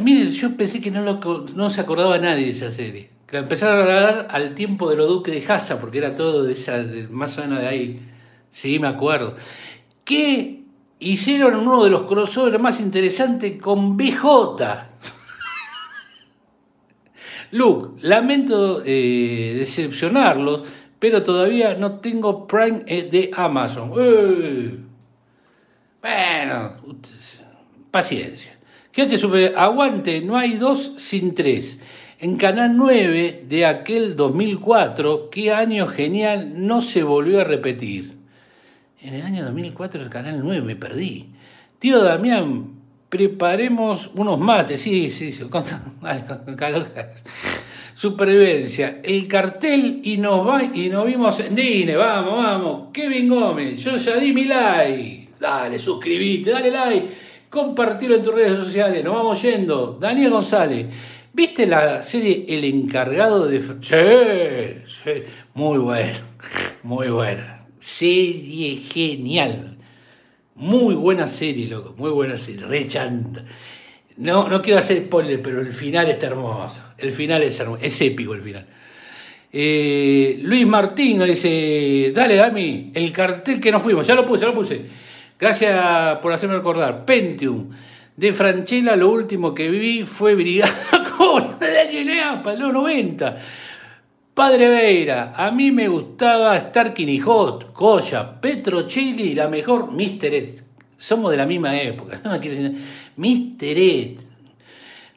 mire, 0.00 0.30
yo 0.30 0.56
pensé 0.56 0.80
que 0.80 0.90
no, 0.90 1.70
se 1.70 1.80
acordaba 1.80 2.18
nadie 2.18 2.44
de 2.44 2.50
esa 2.50 2.70
serie. 2.70 3.10
Que 3.26 3.36
la 3.36 3.42
empezaron 3.42 3.88
a 3.88 3.92
dar 3.92 4.28
al 4.30 4.54
tiempo 4.54 4.88
de 4.88 4.96
los 4.96 5.08
duques 5.08 5.34
de 5.34 5.52
Haza, 5.52 5.80
porque 5.80 5.98
era 5.98 6.14
todo 6.14 6.44
de 6.44 6.52
esa, 6.52 6.84
más 7.10 7.36
o 7.38 7.42
menos 7.42 7.60
de 7.60 7.66
ahí. 7.66 8.00
Sí, 8.50 8.78
me 8.78 8.88
acuerdo. 8.88 9.36
Que 10.04 10.62
hicieron 11.00 11.56
uno 11.56 11.84
de 11.84 11.90
los 11.90 12.02
crossovers 12.02 12.60
más 12.60 12.80
interesantes 12.80 13.60
con 13.60 13.96
BJ. 13.96 14.22
Luke, 17.52 18.06
lamento 18.06 18.82
eh, 18.84 19.54
decepcionarlos, 19.58 20.64
pero 20.98 21.22
todavía 21.22 21.74
no 21.74 22.00
tengo 22.00 22.46
Prime 22.46 22.82
eh, 22.86 23.08
de 23.10 23.30
Amazon. 23.34 23.92
Eh. 23.98 24.78
Bueno, 26.00 26.74
paciencia. 27.90 28.58
te 28.92 29.18
sube, 29.18 29.54
aguante, 29.56 30.20
no 30.20 30.36
hay 30.36 30.54
dos 30.54 30.94
sin 30.96 31.34
tres. 31.34 31.80
En 32.20 32.36
Canal 32.36 32.76
9 32.76 33.44
de 33.48 33.66
aquel 33.66 34.16
2004, 34.16 35.30
qué 35.30 35.52
año 35.52 35.86
genial, 35.86 36.66
no 36.66 36.80
se 36.80 37.04
volvió 37.04 37.40
a 37.40 37.44
repetir. 37.44 38.16
En 39.00 39.14
el 39.14 39.22
año 39.22 39.44
2004 39.44 40.02
el 40.02 40.10
Canal 40.10 40.40
9 40.42 40.62
me 40.62 40.74
perdí. 40.74 41.30
Tío 41.78 42.02
Damián, 42.02 42.72
preparemos 43.08 44.10
unos 44.14 44.38
mates, 44.40 44.80
sí, 44.80 45.10
sí, 45.10 45.32
con, 45.48 45.62
con, 46.02 46.86
Supervivencia, 47.98 49.00
el 49.02 49.26
cartel 49.26 50.02
y 50.04 50.18
nos, 50.18 50.46
va, 50.46 50.62
y 50.62 50.88
nos 50.88 51.04
vimos 51.04 51.40
en 51.40 51.56
Dine, 51.56 51.96
vamos, 51.96 52.34
vamos. 52.34 52.92
Kevin 52.92 53.28
Gómez, 53.28 53.82
yo 53.82 53.96
ya 53.96 54.14
di 54.18 54.32
mi 54.32 54.44
like. 54.44 55.30
Dale, 55.40 55.80
suscribite, 55.80 56.52
dale 56.52 56.70
like, 56.70 57.08
compartilo 57.50 58.14
en 58.14 58.22
tus 58.22 58.32
redes 58.32 58.56
sociales, 58.56 59.02
nos 59.02 59.14
vamos 59.14 59.42
yendo. 59.42 59.98
Daniel 60.00 60.30
González, 60.30 60.86
¿viste 61.32 61.66
la 61.66 62.04
serie 62.04 62.44
El 62.48 62.64
encargado 62.66 63.48
de... 63.48 63.60
Sí, 63.82 64.84
sí, 64.86 65.24
muy 65.54 65.78
buena, 65.78 66.20
muy 66.84 67.08
buena. 67.08 67.66
Serie 67.80 68.76
genial. 68.76 69.76
Muy 70.54 70.94
buena 70.94 71.26
serie, 71.26 71.66
loco, 71.66 71.96
muy 71.98 72.10
buena 72.10 72.38
serie, 72.38 72.64
re 72.64 72.86
chanta. 72.86 73.44
No, 74.18 74.48
no 74.48 74.60
quiero 74.60 74.80
hacer 74.80 74.98
spoiler, 74.98 75.40
pero 75.40 75.60
el 75.60 75.72
final 75.72 76.10
está 76.10 76.26
hermoso. 76.26 76.80
El 76.98 77.12
final 77.12 77.42
es 77.42 77.58
hermoso, 77.58 77.82
es 77.82 78.00
épico 78.00 78.34
el 78.34 78.42
final. 78.42 78.66
Eh, 79.52 80.40
Luis 80.42 80.66
Martín 80.66 81.18
nos 81.18 81.28
dice, 81.28 82.12
dale 82.14 82.36
Dami, 82.36 82.90
el 82.94 83.12
cartel 83.12 83.60
que 83.60 83.72
nos 83.72 83.82
fuimos, 83.82 84.06
ya 84.06 84.14
lo 84.14 84.26
puse, 84.26 84.42
ya 84.42 84.48
lo 84.48 84.54
puse. 84.54 84.84
Gracias 85.38 86.18
por 86.18 86.32
hacerme 86.32 86.56
recordar. 86.56 87.04
Pentium, 87.04 87.70
de 88.16 88.32
Franchella, 88.32 88.96
lo 88.96 89.10
último 89.10 89.54
que 89.54 89.70
vi 89.70 90.04
fue 90.04 90.34
Brigada 90.34 90.74
con 91.16 91.56
para 91.58 92.56
los 92.56 92.72
90. 92.72 93.38
Padre 94.34 94.68
Veira, 94.68 95.32
a 95.36 95.50
mí 95.50 95.70
me 95.70 95.88
gustaba 95.88 96.58
Starkin 96.60 97.08
y 97.08 97.20
Hot, 97.20 97.72
Goya, 97.72 98.40
Chili, 98.86 99.34
la 99.34 99.48
mejor 99.48 99.92
Mister. 99.92 100.48
Somos 100.96 101.30
de 101.30 101.36
la 101.36 101.46
misma 101.46 101.80
época. 101.80 102.20
Mr. 103.18 103.76
Ed. 103.76 104.18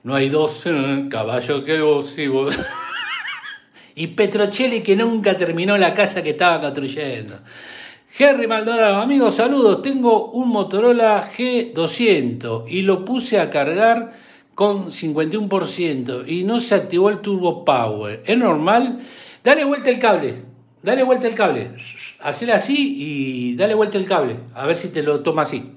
No 0.02 0.16
hay 0.16 0.30
dos 0.30 0.64
caballos 1.08 1.64
que 1.64 1.82
vos 1.82 2.18
y 2.18 2.28
vos. 2.28 2.58
y 3.96 4.08
Petrocelli 4.08 4.82
que 4.82 4.96
nunca 4.96 5.38
terminó 5.38 5.78
la 5.78 5.94
casa 5.94 6.24
que 6.24 6.32
estaba 6.32 6.60
construyendo. 6.60 7.36
Henry 8.18 8.48
Maldonado, 8.48 8.96
amigos, 8.96 9.36
saludos. 9.36 9.84
Tengo 9.84 10.32
un 10.32 10.50
Motorola 10.50 11.32
G200 11.32 12.66
y 12.70 12.82
lo 12.82 13.06
puse 13.06 13.40
a 13.40 13.52
cargar 13.52 14.14
con 14.56 14.88
51% 14.88 16.28
y 16.28 16.44
no 16.44 16.60
se 16.60 16.74
activó 16.74 17.12
el 17.12 17.20
Turbo 17.20 17.64
Power. 17.64 18.24
¿Es 18.26 18.38
normal? 18.38 19.00
Dale 19.44 19.64
vuelta 19.64 19.92
el 19.92 20.00
cable. 20.00 20.42
Dale 20.82 21.04
vuelta 21.04 21.28
el 21.28 21.36
cable. 21.36 21.76
Hacer 22.20 22.52
así 22.52 22.96
y 22.98 23.56
dale 23.56 23.76
vuelta 23.76 24.00
el 24.00 24.08
cable. 24.08 24.40
A 24.56 24.66
ver 24.66 24.76
si 24.76 24.90
te 24.90 25.04
lo 25.04 25.20
toma 25.20 25.44
así. 25.44 25.72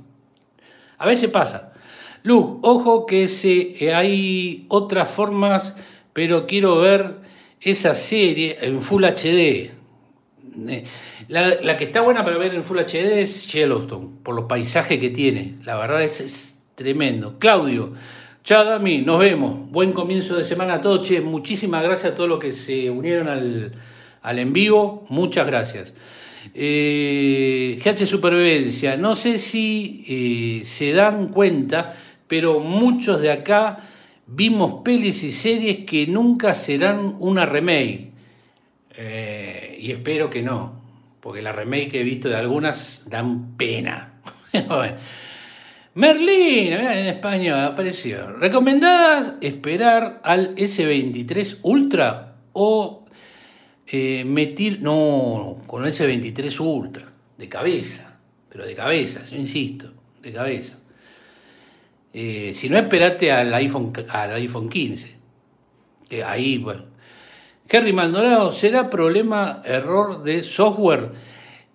A 0.97 1.07
veces 1.07 1.29
pasa. 1.29 1.74
Luke, 2.25 2.61
ojo 2.63 3.05
que 3.05 3.29
eh, 3.45 3.95
hay 3.95 4.65
otras 4.69 5.11
formas, 5.11 5.75
pero 6.15 6.47
quiero 6.47 6.79
ver 6.79 7.17
esa 7.61 7.95
serie 7.95 8.57
en 8.63 8.81
Full 8.81 9.05
HD. 9.05 9.71
Eh, 10.67 10.85
la, 11.29 11.77
que 11.77 11.85
está 11.85 12.01
buena 12.01 12.25
para 12.25 12.39
ver 12.39 12.55
en 12.55 12.65
Full 12.65 12.79
HD 12.79 13.21
es 13.21 13.53
Yellowstone, 13.53 14.09
por 14.23 14.35
los 14.35 14.47
paisajes 14.47 14.99
que 14.99 15.11
tiene. 15.11 15.57
La 15.65 15.77
verdad 15.77 16.03
es, 16.03 16.59
tremendo. 16.75 17.39
Claudio, 17.39 17.93
chao 18.43 18.65
Dami, 18.65 19.03
nos 19.03 19.19
vemos. 19.19 19.71
Buen 19.71 19.93
comienzo 19.93 20.35
de 20.35 20.45
semana 20.45 20.77
a 20.77 20.81
todos. 20.81 21.07
Che, 21.07 21.21
muchísimas 21.21 21.83
gracias 21.83 22.13
a 22.13 22.15
todos 22.15 22.31
los 22.31 22.39
que 22.39 22.53
se 22.53 22.89
unieron 22.89 23.29
al, 23.29 24.39
en 24.39 24.53
vivo. 24.55 25.05
Muchas 25.11 25.47
gracias. 25.47 25.93
Eh, 26.55 27.79
GH 27.85 28.07
Supervivencia, 28.07 28.97
no 28.97 29.15
sé 29.15 29.37
si 29.37 30.63
se 30.65 30.93
dan 30.95 31.29
cuenta 31.29 31.97
pero 32.27 32.61
muchos 32.61 33.21
de 33.21 33.31
acá 33.31 33.79
vimos 34.27 34.83
pelis 34.85 35.23
y 35.23 35.33
series 35.33 35.85
que 35.85 36.07
nunca 36.07 36.55
serán 36.55 37.17
una 37.19 37.47
remake. 37.47 38.11
Eh, 38.97 39.79
y 39.81 39.91
espero 39.91 40.31
que 40.31 40.43
no, 40.43 40.81
porque 41.21 41.43
la 41.43 41.53
remake 41.53 41.91
que 41.91 42.01
he 42.01 42.05
visto 42.05 42.29
de 42.29 42.37
algunas 42.37 43.09
dan 43.09 43.57
pena. 43.57 44.21
Merlín, 45.95 46.73
en 46.73 47.07
España 47.07 47.67
apareció. 47.67 48.33
¿Recomendadas 48.33 49.35
esperar 49.41 50.21
al 50.25 50.57
S23 50.57 51.59
Ultra 51.63 52.37
o 52.53 53.05
eh, 53.87 54.25
metir, 54.25 54.81
no, 54.81 55.59
con 55.67 55.85
el 55.85 55.93
S23 55.93 56.59
Ultra, 56.61 57.13
de 57.37 57.49
cabeza, 57.49 58.19
pero 58.49 58.67
de 58.67 58.75
cabeza, 58.75 59.25
yo 59.25 59.37
insisto, 59.37 59.93
de 60.21 60.33
cabeza. 60.33 60.79
Eh, 62.17 62.53
si 62.55 62.69
no, 62.69 62.79
esperate 62.79 63.33
al 63.33 63.53
iPhone, 63.53 63.93
al 64.09 64.35
iPhone 64.35 64.69
15. 64.69 65.17
ahí, 66.25 66.59
bueno. 66.59 66.85
Henry 67.69 67.93
Maldonado, 67.93 68.51
¿será 68.53 68.89
problema, 68.89 69.61
error 69.65 70.23
de 70.23 70.45
software? 70.45 71.11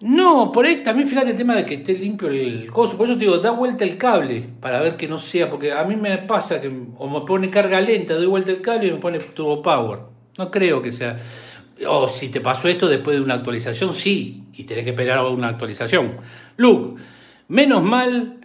No, 0.02 0.50
por 0.54 0.66
ahí 0.66 0.82
también 0.82 1.10
fíjate 1.10 1.32
el 1.32 1.38
tema 1.38 1.56
de 1.56 1.66
que 1.66 1.74
esté 1.76 1.94
limpio 1.94 2.30
el 2.30 2.72
coso. 2.72 2.96
Por 2.96 3.08
eso 3.08 3.16
te 3.16 3.26
digo, 3.26 3.38
da 3.40 3.52
vuelta 3.52 3.84
el 3.84 3.98
cable 3.98 4.46
para 4.62 4.80
ver 4.80 4.96
que 4.96 5.10
no 5.10 5.20
sea, 5.20 5.50
porque 5.50 5.74
a 5.74 5.84
mí 5.84 5.98
me 5.98 6.20
pasa 6.20 6.62
que 6.62 6.72
o 6.98 7.10
me 7.10 7.26
pone 7.26 7.50
carga 7.50 7.82
lenta, 7.82 8.14
doy 8.14 8.28
vuelta 8.28 8.52
el 8.52 8.62
cable 8.62 8.88
y 8.88 8.92
me 8.92 8.98
pone 8.98 9.20
turbo 9.20 9.62
power. 9.62 10.00
No 10.38 10.50
creo 10.50 10.82
que 10.82 10.94
sea. 10.94 11.18
O 11.86 12.08
si 12.08 12.30
te 12.30 12.40
pasó 12.40 12.70
esto 12.70 12.88
después 12.88 13.18
de 13.18 13.24
una 13.24 13.34
actualización, 13.34 13.94
sí, 13.94 14.44
y 14.54 14.64
tenés 14.64 14.86
que 14.86 14.92
esperar 14.92 15.26
una 15.26 15.50
actualización. 15.50 16.16
Luke, 16.56 17.02
menos 17.50 17.84
mal 17.84 18.39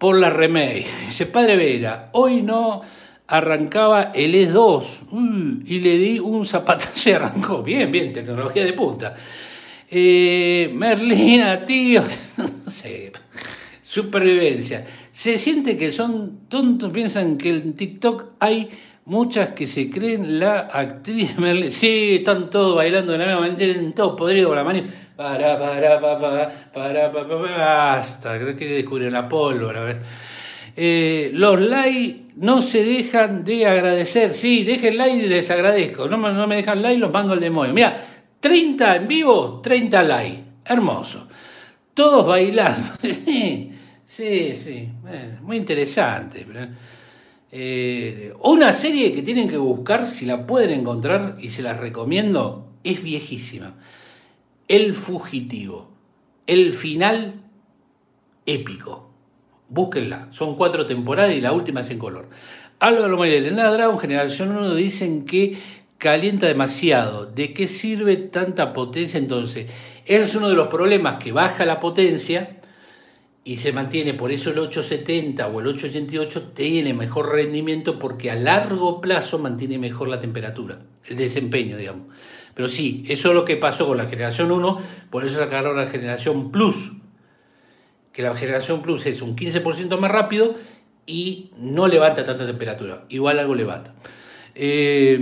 por 0.00 0.18
la 0.18 0.30
remake. 0.30 0.86
Dice, 1.04 1.26
padre 1.26 1.56
Vera, 1.56 2.08
hoy 2.12 2.40
no 2.40 2.80
arrancaba 3.26 4.12
el 4.14 4.34
E2 4.34 5.62
y 5.66 5.78
le 5.80 5.98
di 5.98 6.18
un 6.18 6.46
zapatazo 6.46 7.10
y 7.10 7.12
arrancó. 7.12 7.62
Bien, 7.62 7.92
bien, 7.92 8.10
tecnología 8.10 8.64
de 8.64 8.72
punta. 8.72 9.14
Eh, 9.90 10.70
Merlina, 10.72 11.66
tío, 11.66 12.02
no 12.38 12.70
sé, 12.70 13.12
supervivencia. 13.82 14.86
Se 15.12 15.36
siente 15.36 15.76
que 15.76 15.92
son 15.92 16.48
tontos, 16.48 16.90
piensan 16.90 17.36
que 17.36 17.50
en 17.50 17.74
TikTok 17.74 18.36
hay 18.40 18.70
muchas 19.04 19.50
que 19.50 19.66
se 19.66 19.90
creen 19.90 20.40
la 20.40 20.60
actriz 20.60 21.36
Merlina. 21.36 21.72
Sí, 21.72 22.16
están 22.20 22.48
todos 22.48 22.74
bailando 22.74 23.12
de 23.12 23.18
la 23.18 23.26
misma 23.26 23.40
manera, 23.40 23.58
tienen 23.58 23.92
todo 23.92 24.16
podrido 24.16 24.48
con 24.48 24.56
la 24.56 24.64
mano. 24.64 24.82
Para, 25.20 25.58
para, 25.58 26.00
para, 26.00 26.50
para, 26.72 27.12
para, 27.12 27.22
basta, 27.28 28.38
creo 28.38 28.56
que 28.56 28.66
descubrieron 28.66 29.12
la 29.12 29.28
pólvora. 29.28 30.00
Eh, 30.74 31.30
los 31.34 31.60
likes 31.60 32.32
no 32.36 32.62
se 32.62 32.82
dejan 32.82 33.44
de 33.44 33.66
agradecer. 33.66 34.32
Sí, 34.32 34.64
dejen 34.64 34.96
like 34.96 35.18
y 35.18 35.28
les 35.28 35.50
agradezco. 35.50 36.08
No, 36.08 36.16
no 36.16 36.46
me 36.46 36.56
dejan 36.56 36.80
like, 36.80 36.98
los 36.98 37.12
mando 37.12 37.34
al 37.34 37.40
demonio. 37.40 37.74
Mira, 37.74 38.02
30 38.40 38.96
en 38.96 39.08
vivo, 39.08 39.60
30 39.62 40.02
live. 40.04 40.44
Hermoso. 40.64 41.28
Todos 41.92 42.26
bailando. 42.26 42.94
sí, 43.02 43.72
sí. 44.06 44.88
muy 45.42 45.58
interesante. 45.58 46.46
Eh, 47.52 48.32
una 48.40 48.72
serie 48.72 49.12
que 49.12 49.20
tienen 49.20 49.50
que 49.50 49.58
buscar, 49.58 50.08
si 50.08 50.24
la 50.24 50.46
pueden 50.46 50.70
encontrar 50.70 51.36
y 51.38 51.50
se 51.50 51.60
las 51.60 51.78
recomiendo, 51.78 52.72
es 52.82 53.02
viejísima. 53.02 53.74
El 54.70 54.94
fugitivo. 54.94 55.90
El 56.46 56.74
final 56.74 57.42
épico. 58.46 59.10
Búsquenla. 59.68 60.28
Son 60.30 60.54
cuatro 60.54 60.86
temporadas 60.86 61.34
y 61.34 61.40
la 61.40 61.52
última 61.52 61.80
es 61.80 61.90
en 61.90 61.98
color. 61.98 62.28
Álvaro 62.78 63.18
María 63.18 63.38
Elena 63.38 63.68
Dragon, 63.68 63.98
Generación 63.98 64.56
1, 64.56 64.76
dicen 64.76 65.24
que 65.26 65.58
calienta 65.98 66.46
demasiado. 66.46 67.26
¿De 67.26 67.52
qué 67.52 67.66
sirve 67.66 68.16
tanta 68.16 68.72
potencia 68.72 69.18
entonces? 69.18 69.68
Es 70.06 70.36
uno 70.36 70.48
de 70.48 70.54
los 70.54 70.68
problemas 70.68 71.20
que 71.20 71.32
baja 71.32 71.66
la 71.66 71.80
potencia 71.80 72.60
y 73.42 73.56
se 73.56 73.72
mantiene, 73.72 74.14
por 74.14 74.30
eso 74.30 74.50
el 74.50 74.58
870 74.60 75.48
o 75.48 75.58
el 75.58 75.66
888 75.66 76.52
tiene 76.54 76.94
mejor 76.94 77.32
rendimiento 77.32 77.98
porque 77.98 78.30
a 78.30 78.36
largo 78.36 79.00
plazo 79.00 79.40
mantiene 79.40 79.78
mejor 79.78 80.06
la 80.06 80.20
temperatura, 80.20 80.78
el 81.06 81.16
desempeño, 81.16 81.76
digamos. 81.76 82.06
Pero 82.60 82.68
sí, 82.68 83.06
eso 83.08 83.30
es 83.30 83.34
lo 83.34 83.46
que 83.46 83.56
pasó 83.56 83.86
con 83.86 83.96
la 83.96 84.04
generación 84.04 84.52
1, 84.52 84.78
por 85.08 85.24
eso 85.24 85.36
sacaron 85.36 85.78
la 85.78 85.86
generación 85.86 86.50
Plus, 86.50 86.92
que 88.12 88.20
la 88.20 88.34
generación 88.34 88.82
Plus 88.82 89.06
es 89.06 89.22
un 89.22 89.34
15% 89.34 89.98
más 89.98 90.10
rápido 90.10 90.56
y 91.06 91.52
no 91.56 91.88
levanta 91.88 92.22
tanta 92.22 92.46
temperatura, 92.46 93.06
igual 93.08 93.38
algo 93.38 93.54
levanta. 93.54 93.94
Eh, 94.54 95.18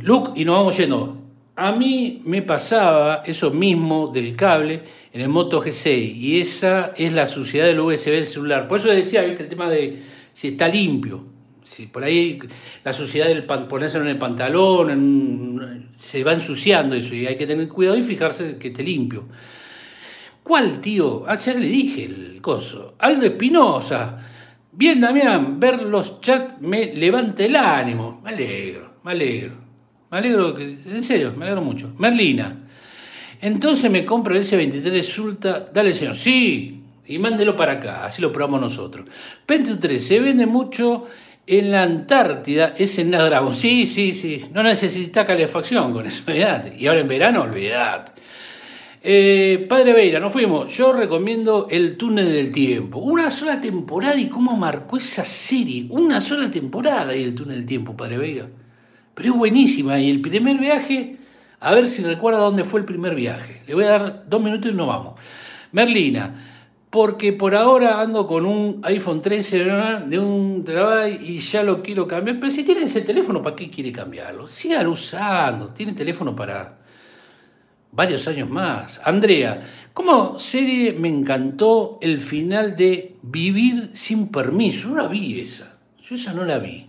Luke, 0.00 0.32
y 0.34 0.44
nos 0.44 0.56
vamos 0.56 0.76
yendo. 0.78 1.16
A 1.54 1.70
mí 1.70 2.22
me 2.24 2.42
pasaba 2.42 3.22
eso 3.24 3.52
mismo 3.52 4.08
del 4.08 4.34
cable 4.34 4.82
en 5.12 5.20
el 5.20 5.28
Moto 5.28 5.62
G6 5.62 6.16
y 6.16 6.40
esa 6.40 6.92
es 6.96 7.12
la 7.12 7.26
suciedad 7.26 7.66
del 7.66 7.78
USB 7.78 8.10
del 8.10 8.26
celular. 8.26 8.66
Por 8.66 8.80
eso 8.80 8.88
decía, 8.88 9.22
¿viste? 9.22 9.44
el 9.44 9.48
tema 9.48 9.70
de 9.70 10.02
si 10.32 10.48
está 10.48 10.66
limpio. 10.66 11.24
Si 11.70 11.86
por 11.86 12.02
ahí 12.02 12.36
la 12.82 12.92
suciedad 12.92 13.28
del 13.28 13.44
ponérselo 13.44 14.02
en 14.02 14.10
el 14.10 14.18
pantalón, 14.18 15.92
se 15.96 16.24
va 16.24 16.32
ensuciando 16.32 16.96
eso 16.96 17.14
y 17.14 17.28
hay 17.28 17.36
que 17.36 17.46
tener 17.46 17.68
cuidado 17.68 17.96
y 17.96 18.02
fijarse 18.02 18.58
que 18.58 18.68
esté 18.68 18.82
limpio. 18.82 19.28
¿Cuál, 20.42 20.80
tío? 20.80 21.22
Ayer 21.28 21.60
le 21.60 21.68
dije 21.68 22.06
el 22.06 22.40
coso. 22.42 22.96
Aldo 22.98 23.24
Espinosa. 23.24 24.18
Bien, 24.72 25.00
Damián, 25.00 25.60
ver 25.60 25.82
los 25.82 26.20
chats 26.20 26.60
me 26.60 26.92
levanta 26.92 27.44
el 27.44 27.54
ánimo. 27.54 28.20
Me 28.24 28.30
alegro, 28.30 28.94
me 29.04 29.12
alegro. 29.12 29.54
Me 30.10 30.18
alegro, 30.18 30.58
en 30.58 31.04
serio, 31.04 31.34
me 31.36 31.44
alegro 31.44 31.62
mucho. 31.62 31.94
Merlina. 31.98 32.64
Entonces 33.40 33.88
me 33.92 34.04
compro 34.04 34.34
el 34.34 34.42
S23 34.42 35.02
Sulta. 35.04 35.70
Dale, 35.72 35.92
señor. 35.92 36.16
Sí. 36.16 36.82
Y 37.06 37.18
mándelo 37.20 37.56
para 37.56 37.74
acá, 37.74 38.04
así 38.06 38.20
lo 38.20 38.32
probamos 38.32 38.60
nosotros. 38.60 39.06
23 39.46 40.04
se 40.04 40.18
vende 40.18 40.46
mucho 40.46 41.06
en 41.50 41.72
la 41.72 41.82
Antártida, 41.82 42.74
es 42.78 42.96
en 43.00 43.10
Nadrago. 43.10 43.52
Sí, 43.52 43.88
sí, 43.88 44.14
sí. 44.14 44.44
No 44.54 44.62
necesita 44.62 45.26
calefacción 45.26 45.92
con 45.92 46.06
eso, 46.06 46.22
olvidate. 46.28 46.74
Y 46.78 46.86
ahora 46.86 47.00
en 47.00 47.08
verano, 47.08 47.42
olvidate. 47.42 48.12
Eh, 49.02 49.66
Padre 49.68 49.92
Veira, 49.92 50.20
nos 50.20 50.32
fuimos. 50.32 50.72
Yo 50.72 50.92
recomiendo 50.92 51.66
El 51.68 51.96
túnel 51.96 52.30
del 52.30 52.52
tiempo. 52.52 53.00
Una 53.00 53.32
sola 53.32 53.60
temporada 53.60 54.16
y 54.16 54.28
cómo 54.28 54.56
marcó 54.56 54.96
esa 54.96 55.24
serie. 55.24 55.86
Una 55.90 56.20
sola 56.20 56.48
temporada 56.52 57.16
y 57.16 57.24
El 57.24 57.34
túnel 57.34 57.56
del 57.56 57.66
tiempo, 57.66 57.96
Padre 57.96 58.18
Veira. 58.18 58.48
Pero 59.14 59.32
es 59.32 59.36
buenísima. 59.36 59.98
Y 59.98 60.08
el 60.08 60.20
primer 60.20 60.56
viaje, 60.56 61.16
a 61.58 61.74
ver 61.74 61.88
si 61.88 62.04
recuerda 62.04 62.38
dónde 62.38 62.62
fue 62.62 62.78
el 62.78 62.86
primer 62.86 63.16
viaje. 63.16 63.62
Le 63.66 63.74
voy 63.74 63.84
a 63.84 63.88
dar 63.88 64.24
dos 64.28 64.40
minutos 64.40 64.70
y 64.70 64.74
nos 64.74 64.86
vamos. 64.86 65.14
Merlina, 65.72 66.59
porque 66.90 67.32
por 67.32 67.54
ahora 67.54 68.00
ando 68.00 68.26
con 68.26 68.44
un 68.44 68.80
iPhone 68.82 69.22
13 69.22 69.64
de 70.08 70.18
un 70.18 70.64
trabajo 70.64 71.06
y 71.06 71.38
ya 71.38 71.62
lo 71.62 71.82
quiero 71.82 72.06
cambiar. 72.08 72.40
Pero 72.40 72.50
si 72.50 72.64
tiene 72.64 72.82
ese 72.82 73.02
teléfono, 73.02 73.40
¿para 73.40 73.54
qué 73.54 73.70
quiere 73.70 73.92
cambiarlo? 73.92 74.48
Sigan 74.48 74.88
usando. 74.88 75.68
Tiene 75.68 75.92
teléfono 75.92 76.34
para 76.34 76.80
varios 77.92 78.26
años 78.26 78.50
más. 78.50 79.00
Andrea, 79.04 79.62
como 79.94 80.36
serie 80.40 80.92
me 80.92 81.08
encantó 81.08 81.98
el 82.02 82.20
final 82.20 82.76
de 82.76 83.16
Vivir 83.22 83.90
sin 83.94 84.28
permiso. 84.28 84.88
No 84.88 84.96
la 84.96 85.06
vi 85.08 85.40
esa. 85.40 85.76
Yo 86.02 86.16
esa 86.16 86.34
no 86.34 86.44
la 86.44 86.58
vi. 86.58 86.88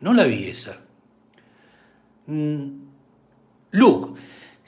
No 0.00 0.14
la 0.14 0.24
vi 0.24 0.44
esa. 0.44 0.78
Mm, 2.26 2.68
Luke, 3.72 4.18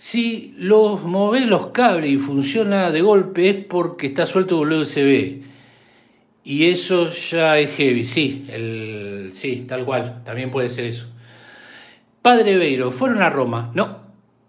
si 0.00 0.54
los 0.56 1.02
movés 1.02 1.46
los 1.46 1.66
cables 1.72 2.10
y 2.10 2.16
funciona 2.16 2.90
de 2.90 3.02
golpe 3.02 3.50
es 3.50 3.64
porque 3.66 4.06
está 4.06 4.24
suelto 4.24 4.62
el 4.62 4.72
USB. 4.72 5.42
Y 6.42 6.70
eso 6.70 7.10
ya 7.10 7.58
es 7.58 7.70
heavy, 7.72 8.06
sí, 8.06 8.46
el, 8.48 9.32
sí, 9.34 9.66
tal 9.68 9.84
cual, 9.84 10.22
también 10.24 10.50
puede 10.50 10.70
ser 10.70 10.86
eso. 10.86 11.04
Padre 12.22 12.56
Beiro, 12.56 12.90
¿fueron 12.90 13.20
a 13.20 13.28
Roma? 13.28 13.72
No, 13.74 13.98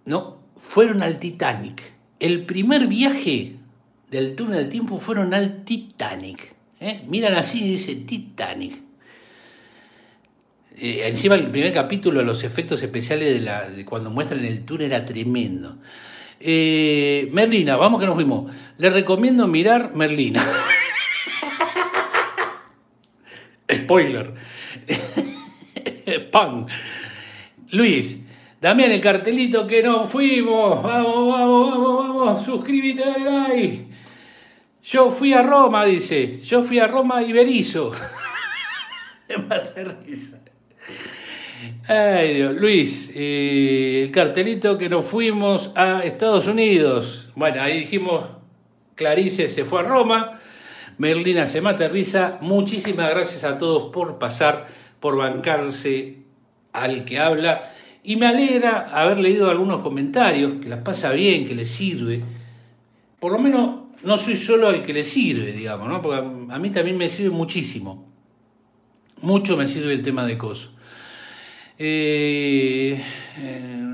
no, 0.06 0.38
fueron 0.56 1.04
al 1.04 1.20
Titanic. 1.20 1.82
El 2.18 2.45
primer 2.45 2.88
viaje 2.88 3.58
del 4.10 4.38
túnel 4.38 4.56
del 4.56 4.70
tiempo 4.70 4.99
fueron 4.99 5.34
al 5.34 5.66
Titanic. 5.66 6.56
¿eh? 6.80 7.04
Miran 7.10 7.34
así 7.34 7.66
y 7.66 7.72
dice 7.72 7.95
Titanic. 7.95 8.82
Encima 10.78 11.36
el 11.36 11.47
primer 11.47 11.74
capítulo, 11.74 12.24
los 12.24 12.43
efectos 12.43 12.82
especiales 12.82 13.34
de, 13.34 13.41
la, 13.41 13.69
de 13.69 13.86
cuando 13.86 14.09
muestran 14.09 14.43
el 14.45 14.63
túnel 14.65 14.88
era 14.88 15.05
tremendo. 15.05 15.78
Eh, 16.39 17.30
Merlina, 17.32 17.76
vamos 17.76 17.99
que 17.99 18.07
nos 18.07 18.15
fuimos. 18.15 18.51
Le 18.78 18.89
recomiendo 18.89 19.47
mirar 19.47 19.93
Merlina. 19.93 20.43
Spoiler. 23.72 24.34
Pan. 26.32 26.67
Luis, 27.72 28.24
Damián, 28.59 28.91
el 28.91 29.01
cartelito 29.01 29.67
que 29.67 29.84
no 29.84 30.05
fuimos. 30.07 30.82
Vamos, 30.82 31.32
vamos, 31.32 31.72
vamos, 31.72 32.17
vamos. 32.17 32.45
Suscríbete, 32.45 33.03
ahí. 33.03 33.88
Yo 34.84 35.09
fui 35.09 35.34
a 35.34 35.43
Roma, 35.43 35.86
dice. 35.86 36.39
Yo 36.41 36.63
fui 36.63 36.80
a 36.80 36.88
Roma 36.88 37.22
y 37.22 37.32
Berizo. 37.32 37.91
Me 39.30 39.84
risa. 40.05 40.40
Luis, 42.53 43.11
el 43.15 44.11
cartelito 44.11 44.77
que 44.77 44.89
nos 44.89 45.05
fuimos 45.05 45.71
a 45.75 46.03
Estados 46.03 46.47
Unidos. 46.47 47.29
Bueno, 47.36 47.61
ahí 47.61 47.82
dijimos, 47.82 48.25
Clarice 48.95 49.49
se 49.49 49.65
fue 49.65 49.82
a 49.82 49.84
Roma, 49.84 50.39
Merlina 50.97 51.47
se 51.47 51.61
mata 51.61 51.88
risa. 51.88 52.38
Muchísimas 52.41 53.09
gracias 53.09 53.43
a 53.43 53.57
todos 53.57 53.91
por 53.91 54.19
pasar, 54.19 54.67
por 54.99 55.17
bancarse 55.17 56.17
al 56.73 57.05
que 57.05 57.19
habla. 57.19 57.71
Y 58.03 58.15
me 58.15 58.27
alegra 58.27 58.89
haber 58.91 59.19
leído 59.19 59.49
algunos 59.49 59.82
comentarios, 59.82 60.61
que 60.61 60.69
las 60.69 60.79
pasa 60.79 61.11
bien, 61.11 61.47
que 61.47 61.55
les 61.55 61.69
sirve. 61.69 62.23
Por 63.19 63.32
lo 63.32 63.39
menos 63.39 63.82
no 64.03 64.17
soy 64.17 64.36
solo 64.36 64.67
al 64.67 64.84
que 64.84 64.93
le 64.93 65.03
sirve, 65.03 65.51
digamos, 65.51 65.88
¿no? 65.88 66.01
Porque 66.01 66.19
a 66.19 66.59
mí 66.59 66.69
también 66.71 66.97
me 66.97 67.09
sirve 67.09 67.29
muchísimo. 67.29 68.11
Mucho 69.22 69.55
me 69.55 69.67
sirve 69.67 69.93
el 69.93 70.03
tema 70.03 70.26
de 70.26 70.38
coso. 70.38 70.72
Eh, 71.78 73.03
eh, 73.38 73.88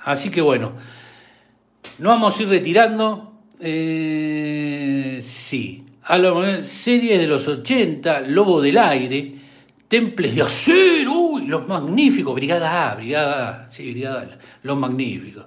así 0.00 0.30
que 0.30 0.40
bueno, 0.40 0.72
nos 1.98 2.12
vamos 2.12 2.38
a 2.38 2.42
ir 2.42 2.48
retirando. 2.48 3.26
Eh, 3.60 5.20
sí, 5.22 5.84
a 6.04 6.18
la 6.18 6.62
serie 6.62 7.18
de 7.18 7.26
los 7.26 7.46
80, 7.46 8.20
Lobo 8.22 8.60
del 8.60 8.78
Aire, 8.78 9.34
Temples 9.86 10.34
de 10.34 10.42
Acero, 10.42 11.12
uy, 11.12 11.46
los 11.46 11.68
magníficos, 11.68 12.34
Brigada 12.34 12.90
A, 12.90 12.94
Brigada 12.96 13.64
A, 13.66 13.70
sí, 13.70 13.90
Brigada 13.92 14.22
A, 14.22 14.38
los 14.62 14.78
magníficos. 14.78 15.46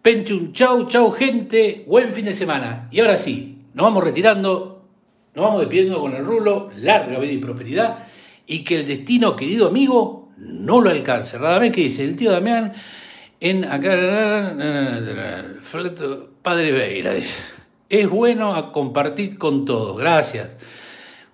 Pentium, 0.00 0.52
chau, 0.52 0.86
chau 0.86 1.10
gente, 1.10 1.84
buen 1.86 2.12
fin 2.12 2.24
de 2.24 2.34
semana. 2.34 2.88
Y 2.90 3.00
ahora 3.00 3.16
sí, 3.16 3.58
nos 3.74 3.84
vamos 3.84 4.04
retirando, 4.04 4.77
nos 5.38 5.46
vamos 5.46 5.60
despidiendo 5.60 6.00
con 6.00 6.16
el 6.16 6.24
rulo, 6.24 6.70
larga 6.78 7.16
vida 7.20 7.32
y 7.32 7.38
prosperidad 7.38 7.98
y 8.44 8.64
que 8.64 8.80
el 8.80 8.88
destino, 8.88 9.36
querido 9.36 9.68
amigo, 9.68 10.30
no 10.36 10.80
lo 10.80 10.90
alcance. 10.90 11.38
Radamés 11.38 11.70
que 11.70 11.82
dice, 11.82 12.02
el 12.02 12.16
tío 12.16 12.32
Damián 12.32 12.72
en 13.38 13.64
acá, 13.64 14.56
Padre 16.42 16.72
Veira, 16.72 17.14
dice, 17.14 17.52
es 17.88 18.08
bueno 18.08 18.52
a 18.52 18.72
compartir 18.72 19.38
con 19.38 19.64
todos, 19.64 19.96
gracias. 19.96 20.56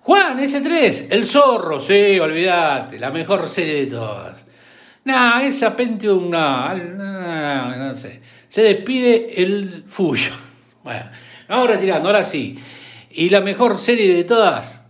Juan, 0.01 0.37
S3, 0.37 1.07
El 1.09 1.25
Zorro, 1.25 1.79
sí, 1.79 2.19
olvídate, 2.19 2.99
la 2.99 3.09
mejor 3.09 3.47
serie 3.47 3.85
de 3.85 3.87
todas. 3.87 4.45
No, 5.03 5.39
esa 5.39 5.75
Pentium 5.75 6.29
no, 6.29 6.75
no, 6.75 7.75
no 7.75 7.95
sé. 7.95 8.21
Se 8.49 8.61
despide 8.61 9.41
el 9.41 9.83
Fuyo. 9.87 10.31
Bueno, 10.83 11.05
vamos 11.49 11.67
retirando, 11.67 12.09
ahora 12.09 12.23
sí. 12.23 12.59
Y 13.17 13.29
la 13.29 13.39
mejor 13.39 13.79
serie 13.79 14.13
de 14.13 14.25
todas, 14.25 14.81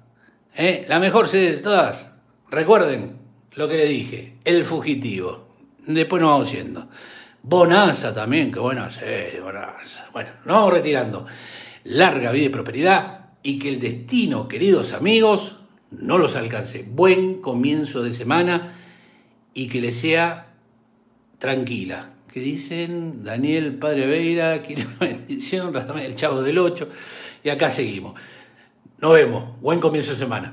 ¿eh? 0.56 0.84
la 0.88 1.00
mejor 1.00 1.28
serie 1.28 1.52
de 1.52 1.62
todas, 1.62 2.08
Recuerden 2.50 3.18
lo 3.56 3.68
que 3.68 3.76
le 3.76 3.86
dije, 3.86 4.36
el 4.46 4.66
fugitivo. 4.66 5.48
Después 5.86 6.22
nos 6.22 6.32
vamos 6.32 6.52
yendo. 6.52 6.88
Bonanza 7.44 8.14
también, 8.14 8.52
qué 8.52 8.60
buena 8.60 8.90
serie, 8.90 9.42
Bonanza. 9.42 10.08
Bueno, 10.14 10.30
nos 10.46 10.56
vamos 10.56 10.72
retirando. 10.72 11.26
Larga 11.84 12.32
vida 12.32 12.46
y 12.46 12.50
prosperidad 12.50 13.26
y 13.44 13.60
que 13.60 13.70
el 13.70 13.80
destino, 13.80 14.48
queridos 14.48 14.94
amigos, 14.94 15.60
no 15.92 16.18
los 16.18 16.36
alcance. 16.36 16.86
Buen 16.88 17.42
comienzo 17.42 18.02
de 18.02 18.14
semana 18.14 18.78
y 19.54 19.68
que 19.68 19.82
les 19.82 20.00
sea 20.00 20.54
tranquila. 21.38 22.14
Que 22.32 22.40
dicen 22.40 23.24
Daniel 23.24 23.76
Padre 23.76 24.08
Veira, 24.08 24.64
una 24.68 24.98
bendición, 25.00 25.76
el 25.76 26.16
chavo 26.16 26.42
del 26.42 26.58
8, 26.58 26.90
y 27.46 27.50
acá 27.50 27.70
seguimos. 27.70 28.20
Nos 28.98 29.14
vemos. 29.14 29.62
Buen 29.62 29.80
comienzo 29.80 30.12
de 30.12 30.18
semana. 30.18 30.52